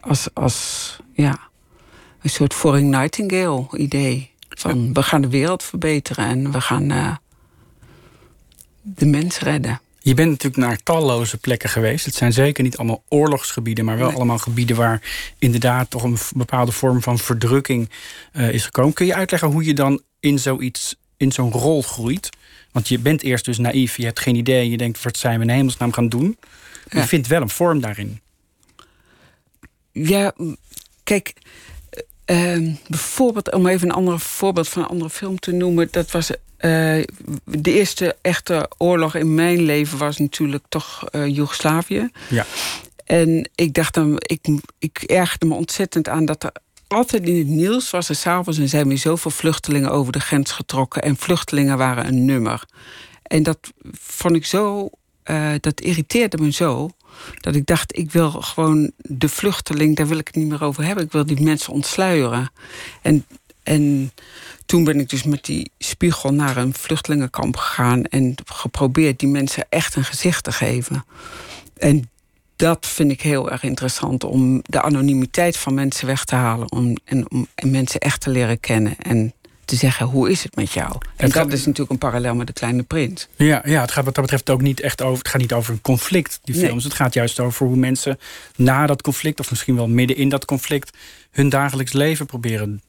[0.00, 1.38] als, als ja,
[2.22, 4.32] een soort Foreign Nightingale-idee.
[4.48, 7.16] Van we gaan de wereld verbeteren en we gaan uh,
[8.82, 9.80] de mens redden.
[9.98, 12.04] Je bent natuurlijk naar talloze plekken geweest.
[12.04, 14.16] Het zijn zeker niet allemaal oorlogsgebieden, maar wel nee.
[14.16, 15.02] allemaal gebieden waar
[15.38, 17.90] inderdaad toch een bepaalde vorm van verdrukking
[18.32, 18.92] uh, is gekomen.
[18.92, 22.30] Kun je uitleggen hoe je dan in zoiets, in zo'n rol groeit?
[22.72, 25.44] Want je bent eerst dus naïef, je hebt geen idee, je denkt wat zijn we
[25.44, 26.36] in hemelsnaam gaan doen.
[26.88, 27.00] Ja.
[27.00, 28.20] Je vindt wel een vorm daarin.
[29.92, 30.32] Ja,
[31.02, 31.32] kijk,
[32.26, 36.30] uh, bijvoorbeeld, om even een ander voorbeeld van een andere film te noemen, dat was
[36.30, 36.36] uh,
[37.44, 42.10] de eerste echte oorlog in mijn leven was natuurlijk toch uh, Joegoslavië.
[42.28, 42.46] Ja.
[43.04, 44.46] En ik dacht dan, ik,
[44.78, 46.52] ik ergerde me ontzettend aan dat er
[46.88, 50.52] altijd in het nieuws was er s'avonds en zijn weer zoveel vluchtelingen over de grens
[50.52, 52.64] getrokken en vluchtelingen waren een nummer.
[53.22, 53.58] En dat
[53.92, 54.90] vond ik zo,
[55.24, 56.90] uh, dat irriteerde me zo
[57.40, 60.84] dat ik dacht, ik wil gewoon de vluchteling, daar wil ik het niet meer over
[60.84, 61.04] hebben.
[61.04, 62.50] Ik wil die mensen ontsluieren.
[63.02, 63.26] En,
[63.62, 64.12] en
[64.66, 69.66] toen ben ik dus met die spiegel naar een vluchtelingenkamp gegaan en geprobeerd die mensen
[69.68, 71.04] echt een gezicht te geven.
[71.76, 72.10] En
[72.56, 76.96] dat vind ik heel erg interessant om de anonimiteit van mensen weg te halen om,
[77.04, 78.96] en, om en mensen echt te leren kennen.
[78.98, 79.32] En
[79.64, 80.90] te zeggen, hoe is het met jou?
[80.92, 83.28] En Het dat gaat- is natuurlijk een parallel met de kleine prins.
[83.36, 85.18] Ja, ja, het gaat wat dat betreft ook niet echt over.
[85.18, 86.64] Het gaat niet over een conflict, die Nee.
[86.64, 86.84] films.
[86.84, 88.18] Het gaat juist over hoe mensen
[88.56, 90.96] na dat conflict, of misschien wel midden in dat conflict,
[91.30, 92.82] hun dagelijks leven proberen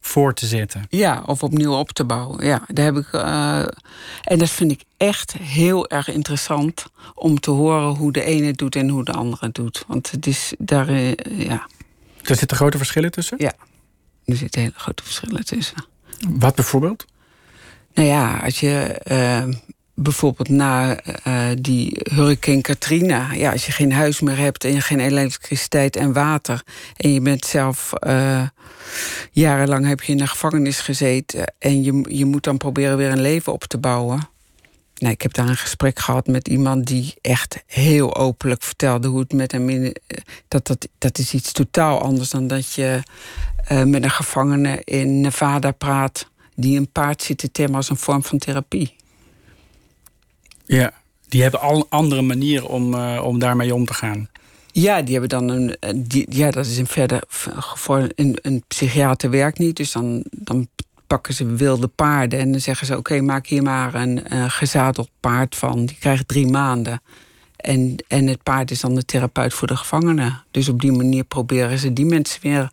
[0.00, 0.86] voor te zetten.
[0.88, 2.46] Ja, of opnieuw op te bouwen.
[2.46, 3.12] Ja, daar heb ik.
[3.12, 3.62] eh,
[4.22, 8.58] en dat vind ik echt heel erg interessant om te horen hoe de ene het
[8.58, 9.84] doet en hoe de andere het doet.
[9.86, 11.12] Want het is daar, eh,
[11.46, 11.66] ja,
[12.22, 13.36] Er zitten grote verschillen tussen.
[13.40, 13.52] ja,
[14.24, 15.84] er zitten hele grote verschillen tussen.
[16.28, 17.04] Wat bijvoorbeeld?
[17.94, 19.44] Nou ja, als je eh,
[20.02, 24.80] bijvoorbeeld na eh, die hurricane Katrina, ja, als je geen huis meer hebt en je
[24.80, 26.62] geen elektriciteit en water
[26.96, 28.42] en je bent zelf eh,
[29.30, 33.20] jarenlang heb je in de gevangenis gezeten en je, je moet dan proberen weer een
[33.20, 34.28] leven op te bouwen.
[34.94, 39.20] Nou, ik heb daar een gesprek gehad met iemand die echt heel openlijk vertelde hoe
[39.20, 39.96] het met hem in.
[40.06, 43.02] eh, Dat, dat, dat is iets totaal anders dan dat je
[43.84, 46.28] met een gevangene in Nevada praat.
[46.54, 48.98] die een paard zit te temmen als een vorm van therapie.
[50.76, 50.92] Ja,
[51.28, 54.28] die hebben al andere manieren om, eh, om daarmee om te gaan.
[54.72, 55.76] Ja, die hebben dan een.
[55.80, 57.22] eh, Die, ja, dat is een verder.
[57.74, 59.76] Voor een, een psychiater werkt niet.
[59.76, 60.68] Dus dan, dan
[61.06, 62.38] pakken ze wilde paarden.
[62.38, 65.86] En dan zeggen ze: Oké, maak hier maar een gezadeld paard van.
[65.86, 67.02] Die krijgt drie maanden.
[67.56, 70.42] En, en het paard is dan de therapeut voor de gevangenen.
[70.50, 72.70] Dus op die manier proberen ze die mensen weer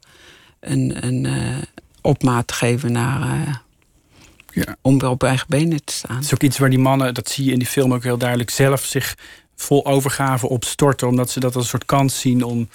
[0.59, 1.57] een, een eh,
[2.01, 3.61] opmaat te geven naar.
[4.65, 4.75] Ja.
[4.81, 6.15] om weer op eigen benen te staan.
[6.15, 8.17] Het is ook iets waar die mannen, dat zie je in die film ook heel
[8.17, 9.15] duidelijk, zelf zich
[9.55, 11.07] vol overgave op storten.
[11.07, 12.69] Omdat ze dat als een soort kans zien om,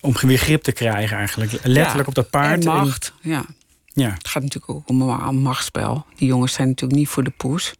[0.00, 1.52] om weer grip te krijgen eigenlijk.
[1.52, 2.64] Letterlijk Ja, op dat paard.
[2.64, 3.44] En macht, ja.
[3.86, 4.10] ja.
[4.10, 6.06] Het gaat natuurlijk ook om een machtsspel.
[6.16, 7.72] Die jongens zijn natuurlijk niet voor de poes.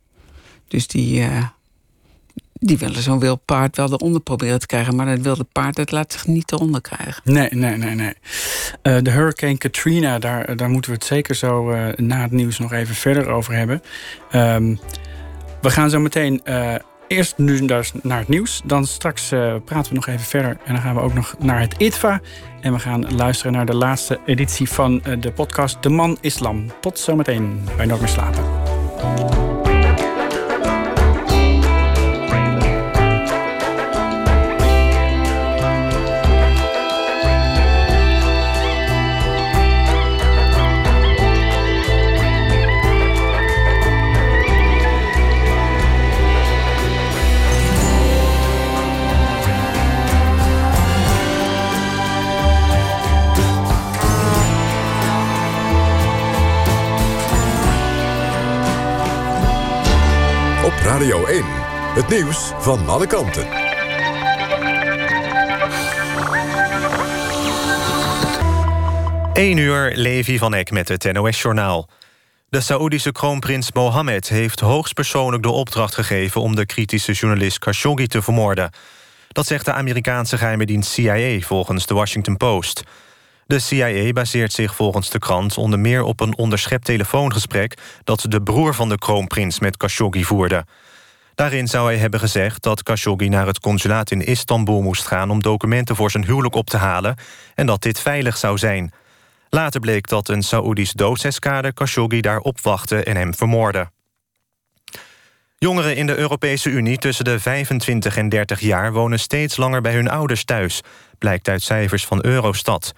[0.69, 1.45] Dus die, eh,
[2.61, 4.96] die willen zo'n wild paard wel eronder proberen te krijgen.
[4.96, 7.23] Maar dat wilde paard dat laat zich niet eronder krijgen.
[7.25, 8.14] Nee, nee, nee, nee.
[8.83, 12.59] Eh, de Hurricane Katrina, daar, daar moeten we het zeker zo eh, na het nieuws
[12.59, 13.83] nog even verder over hebben.
[14.31, 14.75] Ehm,
[15.61, 16.75] we gaan zo meteen eh,
[17.11, 18.61] eerst nu dus naar het nieuws.
[18.64, 20.57] Dan straks eh, praten we nog even verder.
[20.64, 22.20] En dan gaan we ook nog naar het ITVA.
[22.61, 26.66] En we gaan luisteren naar de laatste editie van eh, de podcast De Man Islam.
[26.81, 29.49] Tot zometeen bij Nooit meer slapen.
[60.90, 61.44] Radio 1,
[61.94, 63.46] het nieuws van alle kanten.
[69.33, 71.88] 1 uur, Levi van Eck met het NOS-journaal.
[72.48, 76.40] De Saoedische kroonprins Mohammed heeft hoogstpersoonlijk de opdracht gegeven...
[76.40, 78.70] om de kritische journalist Khashoggi te vermoorden.
[79.29, 82.83] Dat zegt de Amerikaanse geheime dienst CIA volgens de Washington Post.
[83.50, 87.78] De CIA baseert zich volgens de krant onder meer op een onderschept telefoongesprek...
[88.04, 90.64] dat de broer van de kroonprins met Khashoggi voerde.
[91.34, 95.30] Daarin zou hij hebben gezegd dat Khashoggi naar het consulaat in Istanbul moest gaan...
[95.30, 97.16] om documenten voor zijn huwelijk op te halen
[97.54, 98.92] en dat dit veilig zou zijn...
[99.48, 103.90] Later bleek dat een Saoedisch doodseskader Khashoggi daar opwachtte en hem vermoordde.
[105.58, 108.92] Jongeren in de Europese Unie tussen de 25 en 30 jaar...
[108.92, 110.80] wonen steeds langer bij hun ouders thuis,
[111.18, 112.92] blijkt uit cijfers van Eurostat.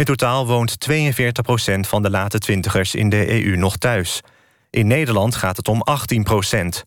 [0.00, 4.20] In totaal woont 42 procent van de late twintigers in de EU nog thuis.
[4.70, 6.84] In Nederland gaat het om 18 procent.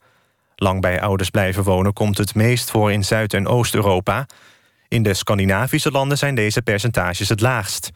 [0.56, 4.26] Lang bij ouders blijven wonen komt het meest voor in Zuid- en Oost-Europa.
[4.88, 7.92] In de Scandinavische landen zijn deze percentages het laagst.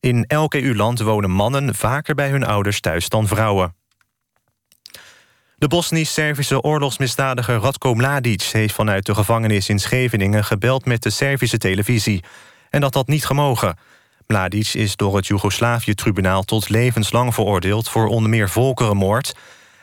[0.00, 3.74] In elk EU-land wonen mannen vaker bij hun ouders thuis dan vrouwen.
[5.56, 8.42] De Bosnisch-Servische oorlogsmisdadiger Radko Mladic...
[8.42, 12.24] heeft vanuit de gevangenis in Scheveningen gebeld met de Servische televisie.
[12.70, 13.76] En dat had niet gemogen.
[14.32, 17.88] Mladic is door het Joegoslavië-tribunaal tot levenslang veroordeeld...
[17.88, 19.34] voor onder meer volkerenmoord.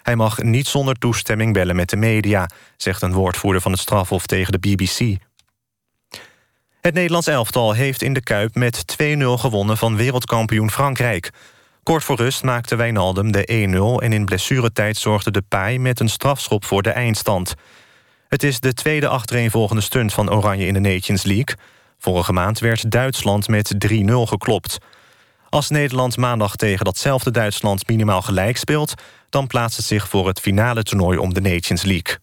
[0.04, 2.50] Hij mag niet zonder toestemming bellen met de media...
[2.78, 5.18] zegt een woordvoerder van het strafhof tegen de BBC.
[6.82, 11.30] Het Nederlands elftal heeft in de Kuip met 2-0 gewonnen van wereldkampioen Frankrijk.
[11.84, 13.68] Kort voor rust maakte Wijnaldum de
[14.00, 17.54] 1-0 en in blessuretijd zorgde de Pai met een strafschop voor de eindstand.
[18.28, 21.56] Het is de tweede achtereenvolgende stunt van Oranje in de Nations League.
[22.06, 24.78] Vorige maand werd Duitsland met 3-0 geklopt.
[25.50, 28.94] Als Nederland maandag tegen datzelfde Duitsland minimaal gelijk speelt...
[29.30, 32.18] dan plaatst het zich voor het finale toernooi om de Nations League.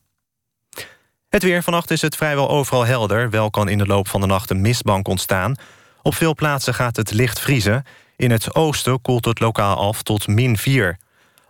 [1.28, 3.30] Het weer vannacht is het vrijwel overal helder.
[3.30, 5.54] Wel kan in de loop van de nacht een mistbank ontstaan.
[6.02, 7.84] Op veel plaatsen gaat het licht vriezen.
[8.16, 10.98] In het oosten koelt het lokaal af tot min 4.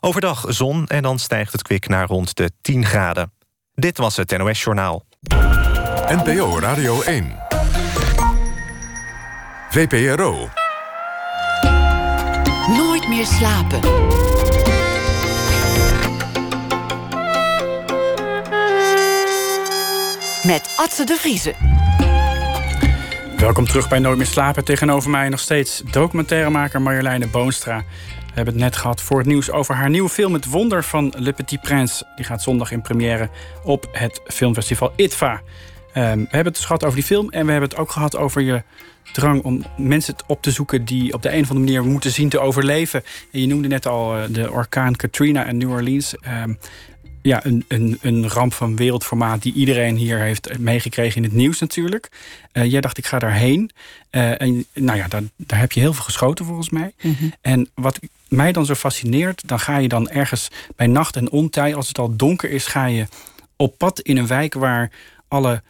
[0.00, 3.32] Overdag zon en dan stijgt het kwik naar rond de 10 graden.
[3.74, 5.04] Dit was het NOS Journaal.
[6.08, 7.51] NPO Radio 1.
[9.72, 10.48] VPRO.
[12.76, 13.80] Nooit meer slapen.
[20.42, 21.54] met Atze de Vriezen.
[23.36, 24.64] Welkom terug bij Nooit meer slapen.
[24.64, 27.78] Tegenover mij nog steeds documentairemaker Marjoleine Boonstra.
[28.16, 30.32] We hebben het net gehad voor het nieuws over haar nieuwe film...
[30.32, 32.04] Het Wonder van Le Petit Prince.
[32.16, 33.28] Die gaat zondag in première
[33.64, 35.40] op het filmfestival ITVA.
[35.92, 37.30] Ehm, we hebben het dus gehad over die film...
[37.30, 38.62] en we hebben het ook gehad over je
[39.12, 40.84] drang om mensen op te zoeken...
[40.84, 43.02] die op de een of andere manier moeten zien te overleven.
[43.32, 46.14] En je noemde net al eh, de orkaan Katrina en New Orleans.
[46.44, 46.58] Um,
[47.22, 51.58] ja, een, een, een ramp van wereldformaat die iedereen hier heeft meegekregen in het nieuws
[51.58, 52.08] natuurlijk.
[52.52, 53.70] Uh, jij dacht, ik ga daarheen.
[54.10, 56.92] Uh, en nou ja, daar, daar heb je heel veel geschoten volgens mij.
[57.02, 57.28] Mhm.
[57.40, 61.74] En wat mij dan zo fascineert, dan ga je dan ergens bij nacht en ontij,
[61.74, 63.06] als het al donker is, ga je
[63.56, 64.90] op pad in een wijk waar
[65.28, 65.62] alle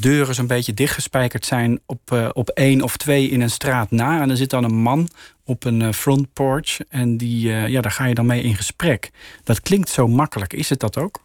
[0.00, 4.20] deuren zo'n beetje dichtgespijkerd zijn op, uh, op één of twee in een straat na.
[4.20, 5.08] En er zit dan een man
[5.44, 8.56] op een uh, front porch en die, uh, ja, daar ga je dan mee in
[8.56, 9.10] gesprek.
[9.44, 10.52] Dat klinkt zo makkelijk.
[10.52, 11.22] Is het dat ook?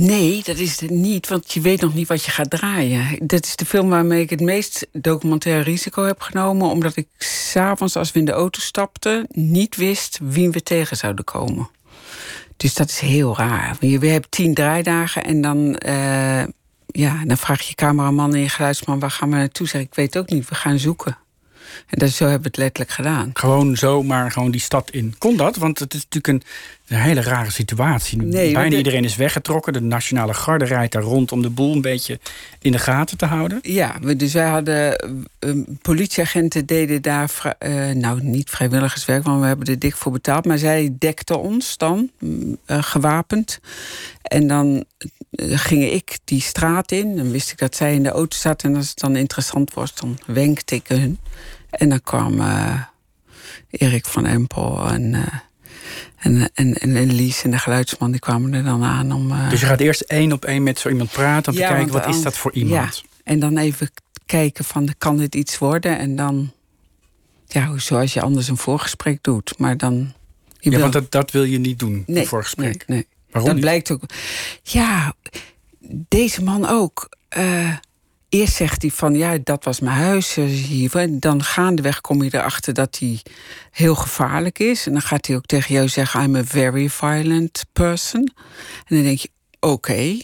[0.00, 3.26] Nee, dat is het niet, want je weet nog niet wat je gaat draaien.
[3.26, 6.68] Dat is de film waarmee ik het meest documentaire risico heb genomen...
[6.68, 9.26] omdat ik s'avonds, als we in de auto stapten...
[9.30, 11.68] niet wist wie we tegen zouden komen.
[12.60, 13.76] Dus dat is heel raar.
[13.80, 16.42] Je hebt tien draaidagen en dan, uh,
[16.86, 18.98] ja, dan vraag je cameraman en je geluidsman...
[18.98, 19.68] waar gaan we naartoe?
[19.68, 21.18] Zeg ik, weet ook niet, we gaan zoeken.
[21.86, 23.30] En dat, zo hebben we het letterlijk gedaan.
[23.32, 25.14] Gewoon zo, maar gewoon die stad in.
[25.18, 25.56] Kon dat?
[25.56, 26.42] Want het is natuurlijk een,
[26.96, 28.22] een hele rare situatie.
[28.22, 29.72] Nee, Bijna iedereen is weggetrokken.
[29.72, 32.18] De Nationale Garde rijdt daar rond om de boel een beetje
[32.60, 33.58] in de gaten te houden.
[33.62, 35.08] Ja, dus wij hadden...
[35.40, 39.24] Uh, politieagenten deden daar, uh, nou niet vrijwilligerswerk...
[39.24, 40.44] want we hebben er dik voor betaald.
[40.44, 43.60] Maar zij dekten ons dan, uh, gewapend.
[44.22, 44.84] En dan
[45.38, 47.16] ging ik die straat in.
[47.16, 48.62] Dan wist ik dat zij in de auto zat.
[48.62, 51.18] En als het dan interessant was, dan wenkte ik hun.
[51.70, 52.82] En dan kwam uh,
[53.70, 55.26] Erik van Empel en, uh,
[56.16, 58.10] en, en, en Lies en de geluidsman...
[58.10, 59.30] die kwamen er dan aan om...
[59.30, 59.50] Uh...
[59.50, 61.52] Dus je gaat eerst één op één met zo iemand praten...
[61.52, 62.96] om ja, te kijken, wat is dat voor iemand?
[62.96, 63.90] Ja, en dan even
[64.26, 65.98] kijken van, kan dit iets worden?
[65.98, 66.52] En dan,
[67.46, 69.58] ja, zoals je anders een voorgesprek doet.
[69.58, 70.12] Maar dan...
[70.58, 72.86] ja, want dat, dat wil je niet doen, nee, een voorgesprek.
[72.86, 73.06] Nee, nee.
[73.30, 74.02] Waarom Dat blijkt ook...
[74.62, 75.14] Ja,
[76.08, 77.08] deze man ook...
[78.30, 80.36] eerst zegt hij van ja, dat was mijn huis.
[80.36, 80.96] eh, Hier.
[80.96, 83.20] En Dan gaandeweg kom je erachter dat hij
[83.70, 84.86] heel gevaarlijk is.
[84.86, 88.32] En dan gaat hij ook tegen jou zeggen: I'm a very violent person.
[88.86, 89.28] En dan denk je:
[89.60, 90.18] oké.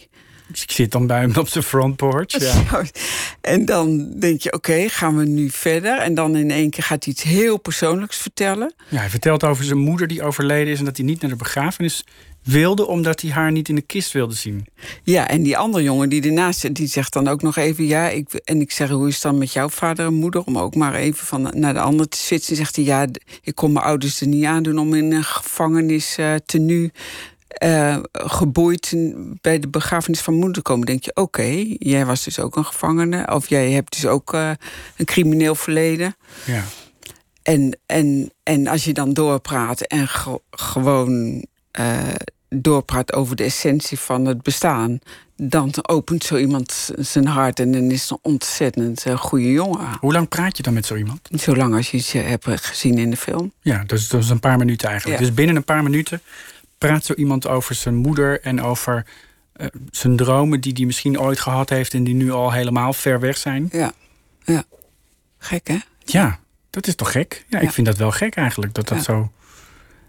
[0.51, 2.39] Dus ik zit dan bij hem op zijn front porch.
[2.41, 2.83] Ja.
[3.41, 5.97] En dan denk je: oké, gaan we nu verder?
[5.97, 8.73] En dan in één keer gaat hij iets heel persoonlijks vertellen.
[8.89, 10.79] Ja, hij vertelt over zijn moeder die overleden is...
[10.79, 12.03] en dat hij niet naar de begrafenis
[12.47, 12.87] wilde...
[12.87, 14.65] omdat hij haar niet in de kist wilde zien.
[15.03, 18.09] Ja, en die andere jongen die ernaast zit, die zegt dan ook nog even ja.
[18.09, 20.43] Ik, en ik zeg, hoe is het dan met jouw vader en moeder?
[20.43, 22.55] Om ook maar even van naar de ander te switchen.
[22.55, 23.07] Zegt hij, ja,
[23.41, 26.91] ik kon mijn ouders er niet aandoen om in een gevangenis eh tenue
[27.47, 28.93] eh, geboeid
[29.41, 30.85] bij de begrafenis van moeder te komen.
[30.85, 33.33] Denk je, oké, jij was dus ook een gevangene.
[33.33, 34.51] Of jij hebt dus ook eh,
[34.97, 36.15] een crimineel verleden.
[36.45, 36.63] Ja.
[37.43, 41.45] En, en, en als je dan doorpraat en ge- gewoon
[42.49, 44.99] doorpraat over de essentie van het bestaan,
[45.35, 49.97] dan opent zo iemand zijn hart en dan is het een ontzettend eh, goede jongen.
[49.99, 51.29] Hoe lang praat je dan met zo iemand?
[51.31, 53.51] Zolang als je iets eh, hebt gezien in de film.
[53.61, 55.19] Ja, dus dat is een paar minuten eigenlijk.
[55.19, 55.25] Ja.
[55.25, 56.21] Dus binnen een paar minuten
[56.77, 58.41] praat zo iemand over zijn moeder...
[58.41, 59.05] en over
[59.53, 61.93] eh, zijn dromen die hij misschien ooit gehad heeft...
[61.93, 63.69] en die nu al helemaal ver weg zijn.
[63.71, 63.91] Ja,
[64.43, 64.63] ja.
[65.37, 65.77] Gek hè?
[66.05, 66.39] Ja,
[66.69, 67.45] dat is toch gek?
[67.47, 69.03] Ja, ik vind dat wel gek eigenlijk, dat dat Ja.
[69.03, 69.31] zo...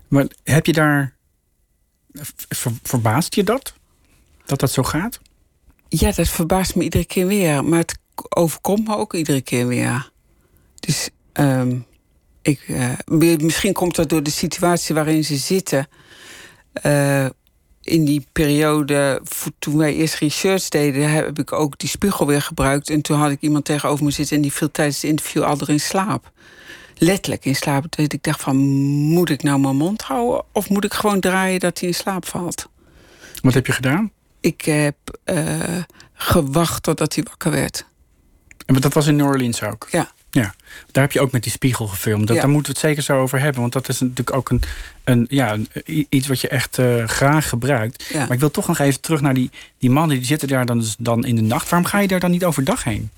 [0.09, 1.17] Maar heb je daar...
[2.49, 3.75] ver- verbaast je dat?
[4.47, 5.21] Dat dat zo gaat?
[5.89, 7.65] Ja, dat verbaast me iedere keer weer.
[7.65, 7.99] Maar het
[8.29, 10.11] overkomt me ook iedere keer weer.
[10.75, 11.77] Dus ehm,
[12.43, 15.89] ik, eh, misschien komt dat door de situatie waarin ze zitten.
[16.73, 17.27] Eh,
[17.83, 19.23] in die periode,
[19.59, 22.91] toen wij eerst research deden, heb ik ook die spiegel weer gebruikt.
[22.91, 25.67] En toen had ik iemand tegenover me zitten en die viel tijdens het interview al
[25.67, 26.33] in slaap.
[26.99, 27.85] Letterlijk in slaap.
[27.97, 28.57] Dat ik dacht van,
[29.13, 30.45] moet ik nou mijn mond houden?
[30.53, 32.69] Of moet ik gewoon draaien dat hij in slaap valt?
[33.43, 34.11] Wat heb je gedaan?
[34.41, 35.77] Ik heb eh,
[36.13, 37.87] gewacht totdat hij wakker werd.
[38.67, 39.89] En dat was in New Orleans ook?
[39.91, 40.13] Ja.
[40.31, 40.55] Ja,
[40.93, 42.27] daar heb je ook met die spiegel gefilmd.
[42.27, 42.43] Dat, Ja.
[42.43, 43.61] Daar moeten we het zeker zo over hebben.
[43.61, 44.63] Want dat is natuurlijk ook een,
[45.05, 48.05] een, ja, een- iets wat je echt eh, graag gebruikt.
[48.13, 48.19] Ja.
[48.19, 50.17] Maar ik wil toch nog even terug naar die, die mannen.
[50.17, 51.69] Die zitten daar dan, dus dan in de nacht.
[51.69, 53.11] Waarom ga je daar dan niet overdag heen?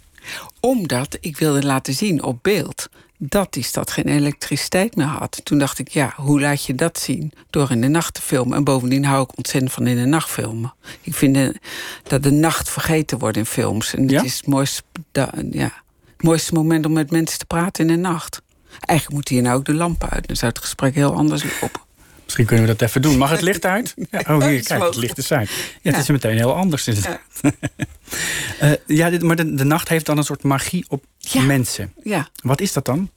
[0.60, 2.88] Omdat ik wilde laten zien op beeld
[3.22, 5.40] dat die stad geen elektriciteit meer had.
[5.44, 7.32] Toen dacht ik, ja, hoe laat je dat zien?
[7.50, 8.56] Door in de nacht te filmen.
[8.56, 10.74] En bovendien hou ik ontzettend van in de nacht filmen.
[11.00, 11.48] Ik vind eh,
[12.02, 13.94] dat de nacht vergeten wordt in films.
[13.94, 14.16] En Ja?
[14.16, 15.72] het is het mooiste, da- ja,
[16.16, 18.42] het mooiste moment om met mensen te praten in de nacht.
[18.80, 20.26] Eigenlijk moet hier nou ook de lampen uit.
[20.26, 21.80] Dan zou het gesprek heel anders lopen.
[22.30, 23.18] Misschien kunnen we dat even doen.
[23.18, 23.94] Mag het licht uit?
[24.10, 25.48] Ja, oh, hier, kijk, het licht is uit.
[25.48, 26.00] Ja, het Ja.
[26.00, 26.86] is meteen heel anders.
[26.86, 27.08] Het.
[28.58, 31.40] Eh, ja, dit, maar de, de nacht heeft dan een soort magie op Ja.
[31.42, 31.92] mensen.
[32.02, 32.28] Ja.
[32.42, 33.10] Wat is dat dan?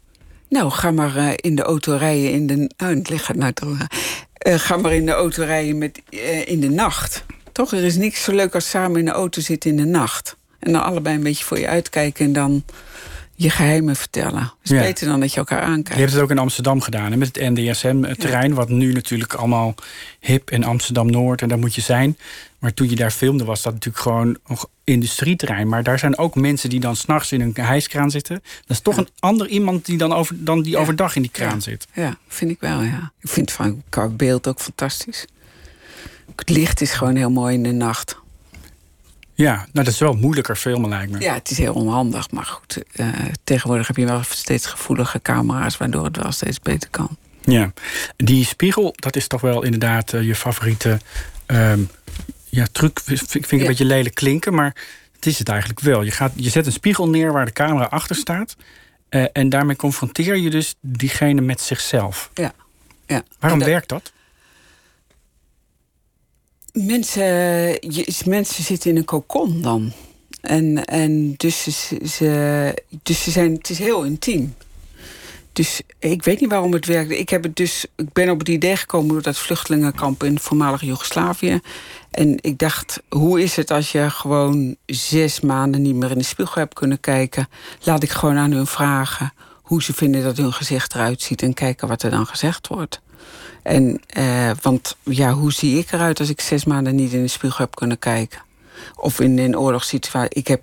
[0.49, 2.70] Nou, ga maar eh, in de auto rijden in de...
[2.78, 3.78] Oh, het licht gaat nou toch.
[4.34, 6.01] Eh, ga maar in de auto rijden met,
[6.45, 7.24] in de nacht.
[7.51, 7.72] Toch?
[7.74, 10.36] Er is niks zo leuk als samen in de auto zitten in de nacht.
[10.59, 12.64] En dan allebei een beetje voor je uitkijken en dan
[13.36, 14.41] je geheimen vertellen.
[14.41, 14.79] Het is Ja.
[14.81, 15.99] beter dan dat je elkaar Je aankijkt.
[15.99, 17.11] hebt het ook in Amsterdam gedaan.
[17.11, 18.53] Hè, met het NDSM-terrein.
[18.53, 19.75] Wat nu natuurlijk allemaal
[20.19, 21.41] hip in Amsterdam-Noord.
[21.41, 22.17] En daar moet je zijn.
[22.59, 25.67] Maar toen je daar filmde was dat natuurlijk gewoon nog industrieterrein.
[25.67, 28.36] Maar daar zijn ook mensen die dan s'nachts in een hijskraan zitten.
[28.43, 31.61] Dat is toch een ander iemand die dan, over, dan die overdag in die kraan
[31.61, 31.88] zit.
[31.93, 33.11] Ja, vind ik wel, ja.
[33.21, 35.25] Ik vind van qua beeld ook fantastisch.
[36.36, 38.15] Het licht is gewoon heel mooi in de nacht.
[39.36, 41.19] Ja, nou dat is wel moeilijker filmen lijkt me.
[41.19, 42.84] Ja, het is heel onhandig, maar goed.
[42.91, 43.07] eh,
[43.43, 45.77] tegenwoordig heb je wel steeds gevoelige camera's...
[45.77, 47.17] waardoor het wel steeds beter kan.
[47.41, 47.73] Ja.
[48.15, 50.99] Die spiegel, dat is toch wel inderdaad eh, je favoriete
[51.45, 51.79] ehm,
[52.49, 52.99] ja, truc.
[53.03, 53.65] Vind vind ik een Ja.
[53.67, 54.75] beetje lelijk klinken, maar
[55.15, 56.01] het is het eigenlijk wel.
[56.01, 58.55] Je, gaat, je zet een spiegel neer waar de camera achter staat.
[59.09, 62.29] eh, en daarmee confronteer je dus diegene met zichzelf.
[62.34, 62.53] Ja.
[63.07, 63.23] ja.
[63.39, 64.11] Waarom dat- werkt dat?
[66.74, 67.80] Mensen,
[68.26, 69.91] mensen zitten in een kokon dan.
[70.41, 74.55] En, en dus, ze, dus ze zijn, het is heel intiem.
[75.51, 77.11] Dus ik weet niet waarom het werkt.
[77.11, 80.82] Ik, heb het dus, ik ben op het idee gekomen door dat vluchtelingenkamp in voormalig
[80.82, 81.59] Joegoslavië.
[82.11, 86.24] En ik dacht, hoe is het als je gewoon zes maanden niet meer in de
[86.24, 87.49] spiegel hebt kunnen kijken?
[87.84, 91.53] Laat ik gewoon aan hun vragen hoe ze vinden dat hun gezicht eruit ziet en
[91.53, 93.01] kijken wat er dan gezegd wordt.
[93.64, 97.28] En, eh, want ja, hoe zie ik eruit als ik zes maanden niet in de
[97.28, 98.41] spiegel heb kunnen kijken?
[98.95, 100.39] Of in een oorlogssituatie.
[100.39, 100.61] Ik heb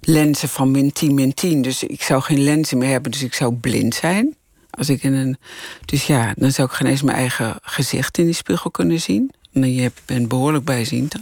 [0.00, 1.62] lenzen van min 10, min 10.
[1.62, 4.36] Dus ik zou geen lenzen meer hebben, dus ik zou blind zijn.
[4.70, 5.36] Als ik in een,
[5.84, 9.30] dus ja, dan zou ik geen eens mijn eigen gezicht in die spiegel kunnen zien.
[9.52, 11.14] En je bent behoorlijk bijziend.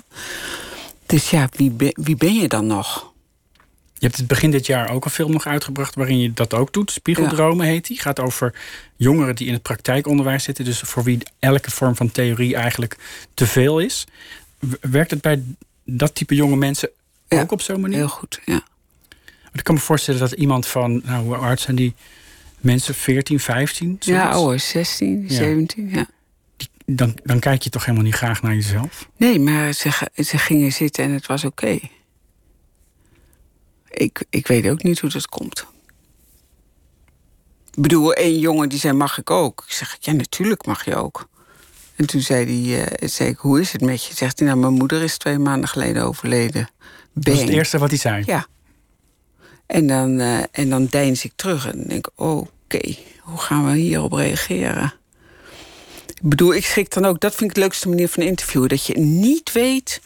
[1.06, 3.11] Dus ja, wie, ben- wie ben je dan nog?
[4.02, 6.72] Je hebt het begin dit jaar ook een film nog uitgebracht waarin je dat ook
[6.72, 6.90] doet.
[6.90, 8.00] Spiegeldromen heet die.
[8.00, 8.54] Gaat over
[8.96, 10.64] jongeren die in het praktijkonderwijs zitten.
[10.64, 12.96] Dus voor wie elke vorm van theorie eigenlijk
[13.34, 14.06] te veel is.
[14.80, 15.42] Werkt het bij
[15.84, 16.90] dat type jonge mensen
[17.28, 17.96] Ja, ook op zo'n manier?
[17.96, 18.62] Heel goed, ja.
[19.52, 21.94] ik kan me voorstellen dat iemand van, nou, hoe oud zijn die
[22.60, 22.94] mensen?
[22.94, 23.96] 14, 15?
[24.00, 26.06] Ja, ouder, 16, 17, ja.
[26.86, 29.08] dan, dan kijk je toch helemaal niet graag naar jezelf?
[29.16, 31.78] Nee, maar ze, ze gingen zitten en het was oké.
[33.92, 35.66] Ik, ik weet ook niet hoe dat komt.
[37.74, 39.64] Ik bedoel, één jongen die zei, mag ik ook?
[39.66, 41.28] Ik zeg, ja, natuurlijk mag je ook.
[41.96, 44.14] En toen zei, hij, uh, zei ik, hoe is het met je?
[44.14, 46.68] Zegt hij, nou, mijn moeder is twee maanden geleden overleden.
[47.12, 47.24] Bang.
[47.26, 48.22] Dat is het eerste wat hij zei?
[48.26, 48.46] Ja.
[49.66, 54.12] En dan, uh, en dan deins ik terug en denk, oké, hoe gaan we hierop
[54.12, 54.94] reageren?
[56.06, 58.68] Ik bedoel, ik schrik dan ook, dat vind ik de leukste manier van interviewen.
[58.68, 60.00] Dat je niet weet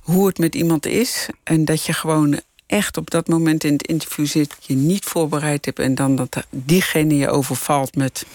[0.00, 1.28] hoe het met iemand is.
[1.42, 5.64] En dat je gewoon echt op dat moment in het interview zit, je niet voorbereid
[5.64, 8.26] hebt en dan dat diegene je overvalt met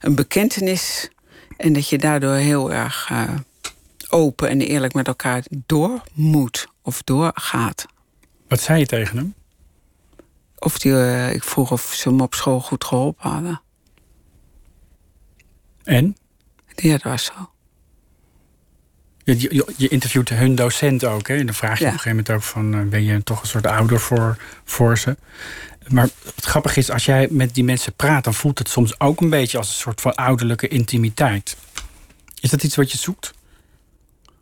[0.00, 1.08] een bekentenis
[1.56, 3.34] en dat je daardoor heel erg uh,
[4.08, 7.86] open en eerlijk met elkaar door moet of doorgaat.
[8.48, 9.34] Wat zei je tegen hem?
[10.58, 13.60] Of die, uh, ik vroeg of ze hem op school goed geholpen hadden.
[15.82, 16.16] En?
[16.74, 17.50] Ja, dat was zo.
[19.26, 21.36] Je, je, je, interviewt hun docent ook, hè?
[21.36, 21.90] En dan vraag je ja.
[21.90, 22.74] op een gegeven moment ook van...
[22.74, 25.16] Uh, ben je toch een soort ouder voor, voor ze?
[25.88, 28.24] Maar het grappige is, als jij met die mensen praat...
[28.24, 31.56] dan voelt het soms ook een beetje als een soort van ouderlijke intimiteit.
[32.40, 33.32] Is dat iets wat je zoekt?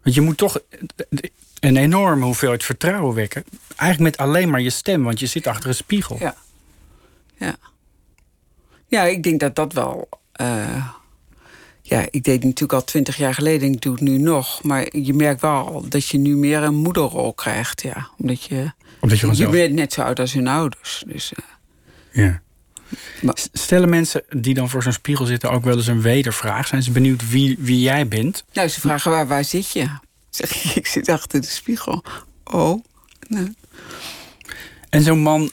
[0.03, 0.59] Want je moet toch
[1.61, 3.45] een enorme hoeveelheid vertrouwen wekken.
[3.77, 6.17] Eigenlijk met alleen maar je stem, want je zit achter een spiegel.
[6.21, 6.35] Ja,
[7.37, 7.57] ja.
[8.87, 10.09] ja ik denk dat dat wel...
[10.41, 10.87] Uh
[11.87, 13.73] ja, ik deed het natuurlijk al twintig jaar geleden.
[13.73, 14.63] Ik doe het nu nog.
[14.63, 17.83] Maar je merkt wel dat je nu meer een moederrol krijgt.
[17.83, 18.09] Ja.
[18.19, 21.05] Omdat je, Omdat je, je bent net zo oud als hun ouders.
[21.07, 21.45] Dus, uh,
[22.25, 22.43] ja.
[23.23, 26.67] Maar, Stellen mensen die dan voor zo'n spiegel zitten ook wel eens een wedervraag?
[26.67, 28.45] Zijn ze benieuwd wie, wie jij bent?
[28.53, 29.89] Nou, ze vragen waar, waar zit je?
[30.31, 32.05] Zeg ik, ik zit achter de spiegel.
[32.45, 32.85] Oh.
[34.91, 35.51] En zo'n man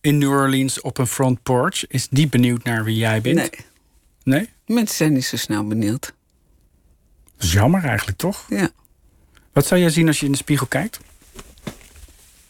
[0.00, 3.36] in New Orleans op een front porch, is die benieuwd naar wie jij bent?
[3.36, 3.50] Nee.
[4.28, 4.48] Nee?
[4.66, 6.14] Mensen zijn niet zo snel benieuwd.
[7.36, 8.46] Dat is jammer eigenlijk, toch?
[8.48, 8.70] Ja.
[9.52, 11.00] Wat zou jij zien als je in de spiegel kijkt?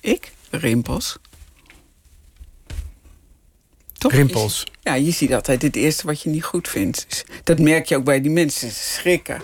[0.01, 0.33] Ik?
[0.51, 1.19] Rimpels.
[3.93, 4.13] Toch?
[4.13, 4.61] Rimpels?
[4.65, 7.07] Je, ja, je ziet altijd het eerste wat je niet goed vindt.
[7.09, 8.71] Dus dat merk je ook bij die mensen.
[8.71, 9.43] Ze schrikken.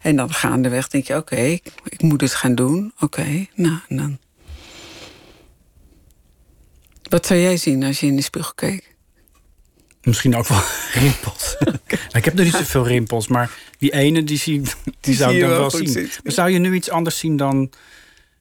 [0.00, 2.92] En dan gaandeweg denk je, oké, okay, ik, ik, moet het gaan doen.
[2.94, 4.18] Oké, okay, nou, en dan...
[7.02, 8.93] Wat zou jij zien als je in de spiegel keek?
[10.04, 10.62] Misschien ook wel
[11.02, 11.56] rimpels.
[12.12, 14.62] ik heb nog niet zoveel rimpels, maar die ene die, zie,
[15.00, 16.10] die, zou ik dan wel zien.
[16.22, 17.72] Maar zou je nu iets anders zien dan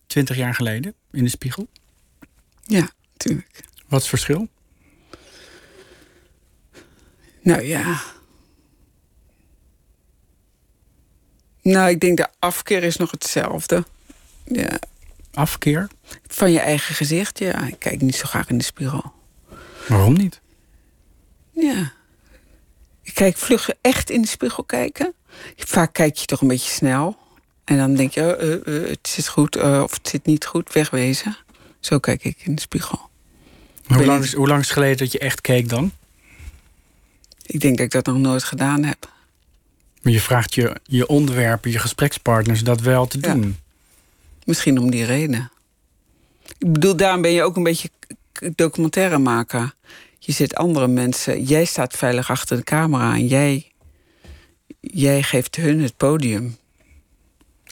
[0.07, 1.67] twintig jaar geleden in de spiegel?
[2.65, 3.63] Ja, natuurlijk.
[3.87, 4.47] Wat is het verschil?
[7.41, 8.01] Nou ja.
[11.61, 13.85] Nou, ik denk de afkeer is nog hetzelfde.
[14.43, 14.79] Ja.
[15.33, 15.87] Afkeer?
[16.27, 17.67] Van je eigen gezicht, ja.
[17.67, 19.13] Ik kijk niet zo graag in de spiegel.
[19.87, 20.41] Waarom niet?
[21.53, 21.91] Ja.
[23.01, 25.13] Ik kijk vlug echt in de spiegel kijken.
[25.55, 27.17] Vaak kijk je toch een beetje snel.
[27.63, 30.45] En dan denk je, oh, uh, uh, het zit goed uh, of het zit niet
[30.45, 31.37] goed, wegwezen.
[31.79, 33.09] Zo kijk ik in de spiegel.
[33.85, 35.91] Hoe lang, is, hoe lang is het geleden dat je echt keek dan?
[37.45, 39.11] Ik denk dat ik dat nog nooit gedaan heb.
[40.01, 43.41] Maar je vraagt je, je onderwerpen, je gesprekspartners dat wel te doen.
[43.41, 43.73] Ja.
[44.45, 45.51] Misschien om die reden.
[46.57, 47.89] Ik bedoel, daarom ben je ook een beetje
[48.55, 49.73] documentaire maken.
[50.25, 51.43] Je zit andere mensen.
[51.43, 53.71] Jij staat veilig achter de camera en jij,
[54.79, 56.57] jij geeft hun het podium.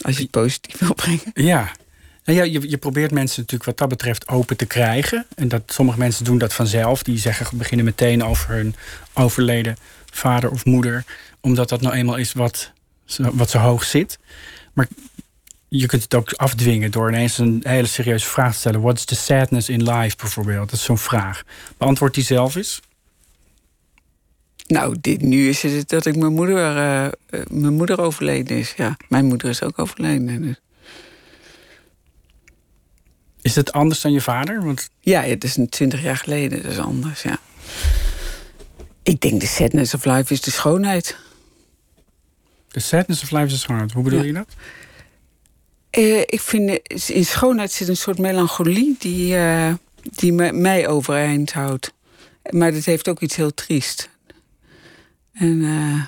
[0.01, 1.31] Als je het positief wil brengen.
[1.33, 1.71] Ja.
[2.23, 5.25] Nou ja, je, je probeert mensen natuurlijk wat dat betreft open te krijgen.
[5.35, 7.03] En dat sommige mensen doen dat vanzelf.
[7.03, 8.75] Die zeggen, beginnen meteen over hun
[9.13, 9.77] overleden
[10.11, 11.05] vader of moeder.
[11.41, 12.71] Omdat dat nou eenmaal is wat,
[13.17, 14.19] wat zo hoog zit.
[14.73, 14.87] Maar
[15.77, 18.81] je kunt het ook afdwingen door ineens een hele serieuze vraag te stellen.
[18.81, 20.69] What's the sadness in life bijvoorbeeld?
[20.69, 21.43] Dat is zo'n vraag.
[21.77, 22.79] Beantwoord die zelf eens.
[24.67, 28.73] Nou, dit, nu is het dat ik mijn moeder, uh, mijn moeder overleden is.
[28.77, 30.41] Ja, mijn moeder is ook overleden.
[30.41, 30.61] Dus.
[33.41, 34.63] Is het anders dan je vader?
[34.63, 34.89] Want...
[34.99, 36.61] Ja, het is twintig jaar geleden.
[36.63, 37.39] Dat is anders, ja.
[39.03, 41.17] Ik denk de sadness of life is de schoonheid.
[42.67, 43.91] De sadness of life is de schoonheid.
[43.91, 44.25] Hoe bedoel ja.
[44.25, 44.55] je dat?
[45.97, 51.53] Uh, ik vind in schoonheid zit een soort melancholie die, uh, die me, mij overeind
[51.53, 51.93] houdt.
[52.49, 54.09] Maar dat heeft ook iets heel triest.
[55.33, 56.05] En uh,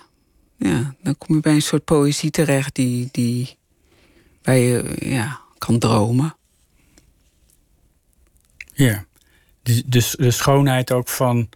[0.57, 3.57] ja, dan kom je bij een soort poëzie terecht die, die,
[4.43, 6.35] waar je ja, kan dromen.
[8.73, 9.05] Ja,
[9.85, 11.49] dus de schoonheid ook van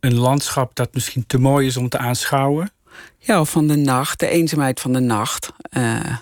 [0.00, 2.70] een landschap dat misschien te mooi is om te aanschouwen.
[3.18, 5.52] Ja, of van de nacht, de eenzaamheid van de nacht.
[5.70, 6.16] Uh,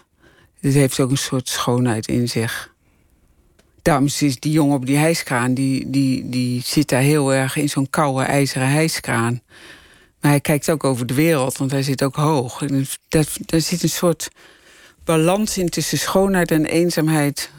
[0.67, 2.75] het heeft ook een soort schoonheid in zich.
[3.83, 5.55] daarom is die jongen op die hijskraan...
[5.55, 9.43] die, die, die zit daar heel erg in zo'n koude ijzeren hijskraan.
[10.21, 12.64] Maar hij kijkt ook over de wereld, want hij zit ook hoog.
[13.09, 14.29] Dat, daar zit een soort
[15.05, 17.51] balans in tussen schoonheid en eenzaamheid...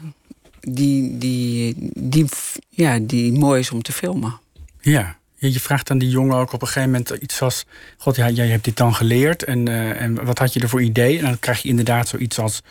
[0.60, 2.26] die, die, die,
[2.68, 4.40] ja, die mooi is om te filmen.
[4.80, 7.64] Ja, je vraagt aan die jongen ook op een gegeven moment iets als...
[7.96, 10.82] God, ja, jij hebt dit dan geleerd en, uh, en wat had je er voor
[10.82, 11.18] idee?
[11.18, 12.62] En dan krijg je inderdaad zoiets als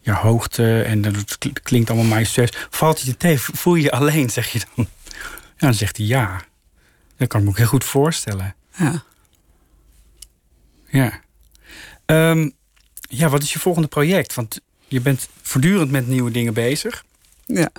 [0.00, 2.50] ja, hoogte en dat klinkt allemaal majestueus.
[2.70, 3.56] Valt je tegen?
[3.56, 4.88] Voel je je alleen, zeg je dan?
[5.56, 6.42] Ja, dan zegt hij ja.
[7.16, 8.54] Dat kan ik me ook heel goed voorstellen.
[8.76, 9.02] Ja.
[10.90, 11.20] Ja.
[12.06, 12.52] Um,
[13.00, 14.34] ja, wat is je volgende project?
[14.34, 17.04] Want je bent voortdurend met nieuwe dingen bezig.
[17.46, 17.70] Ja.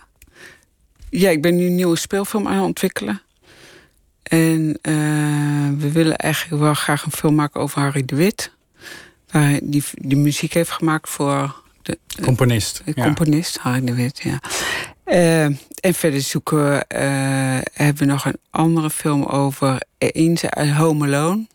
[1.10, 3.22] Ja, ik ben nu een nieuwe speelfilm aan het ontwikkelen.
[4.30, 8.52] En uh, we willen eigenlijk wel graag een film maken over Harry de Wit.
[9.32, 12.82] Waar die, die muziek heeft gemaakt voor de componist.
[12.86, 14.40] De componist, Harry de Wit, ja.
[15.06, 15.44] Uh,
[15.80, 21.06] en verder zoeken we, uh, hebben we nog een andere film over Eens uit Home
[21.06, 21.48] Alone.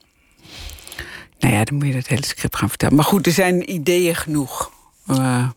[1.39, 2.95] Nou ja, dan moet je het hele script gaan vertellen.
[2.95, 4.71] Maar goed, er zijn ideeën genoeg.
[5.11, 5.49] Uh,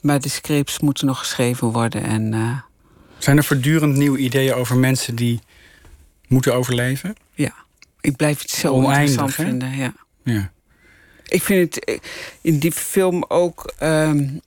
[0.00, 2.02] maar de scripts moeten nog geschreven worden.
[2.02, 2.34] En,
[3.18, 5.40] zijn er voortdurend nieuwe ideeën over mensen die
[6.32, 7.14] moeten overleven?
[7.34, 7.54] Ja,
[8.00, 9.76] ik blijf het zo Oneindig, interessant vinden.
[9.76, 9.94] Ja.
[10.24, 10.52] ja.
[11.28, 12.00] Ik vind het
[12.40, 13.72] in die film ook.
[13.82, 14.40] Um,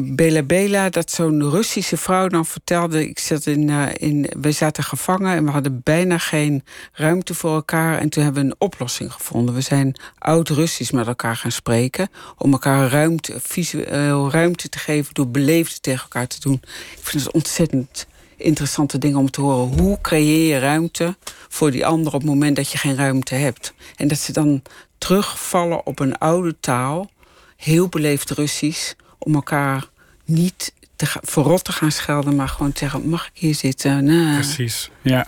[0.00, 3.08] Bela Bela, dat zo'n Russische vrouw dan vertelde.
[3.08, 7.54] Ik zat in, uh, in, we zaten gevangen en we hadden bijna geen ruimte voor
[7.54, 7.98] elkaar.
[7.98, 9.54] En toen hebben we een oplossing gevonden.
[9.54, 12.08] We zijn oud-Russisch met elkaar gaan spreken.
[12.36, 16.60] Om elkaar ruimte, visueel ruimte te geven door beleefd tegen elkaar te doen.
[16.96, 18.06] Ik vind het ontzettend
[18.38, 19.80] interessante dingen om te horen.
[19.80, 21.16] Hoe creëer je ruimte
[21.48, 23.74] voor die ander op het moment dat je geen ruimte hebt?
[23.96, 24.62] En dat ze dan
[24.98, 27.10] terugvallen op een oude taal,
[27.56, 29.88] heel beleefd Russisch, om elkaar
[30.24, 34.04] niet te verrot te gaan schelden, maar gewoon te zeggen: mag ik hier zitten?
[34.34, 35.26] Precies, ja.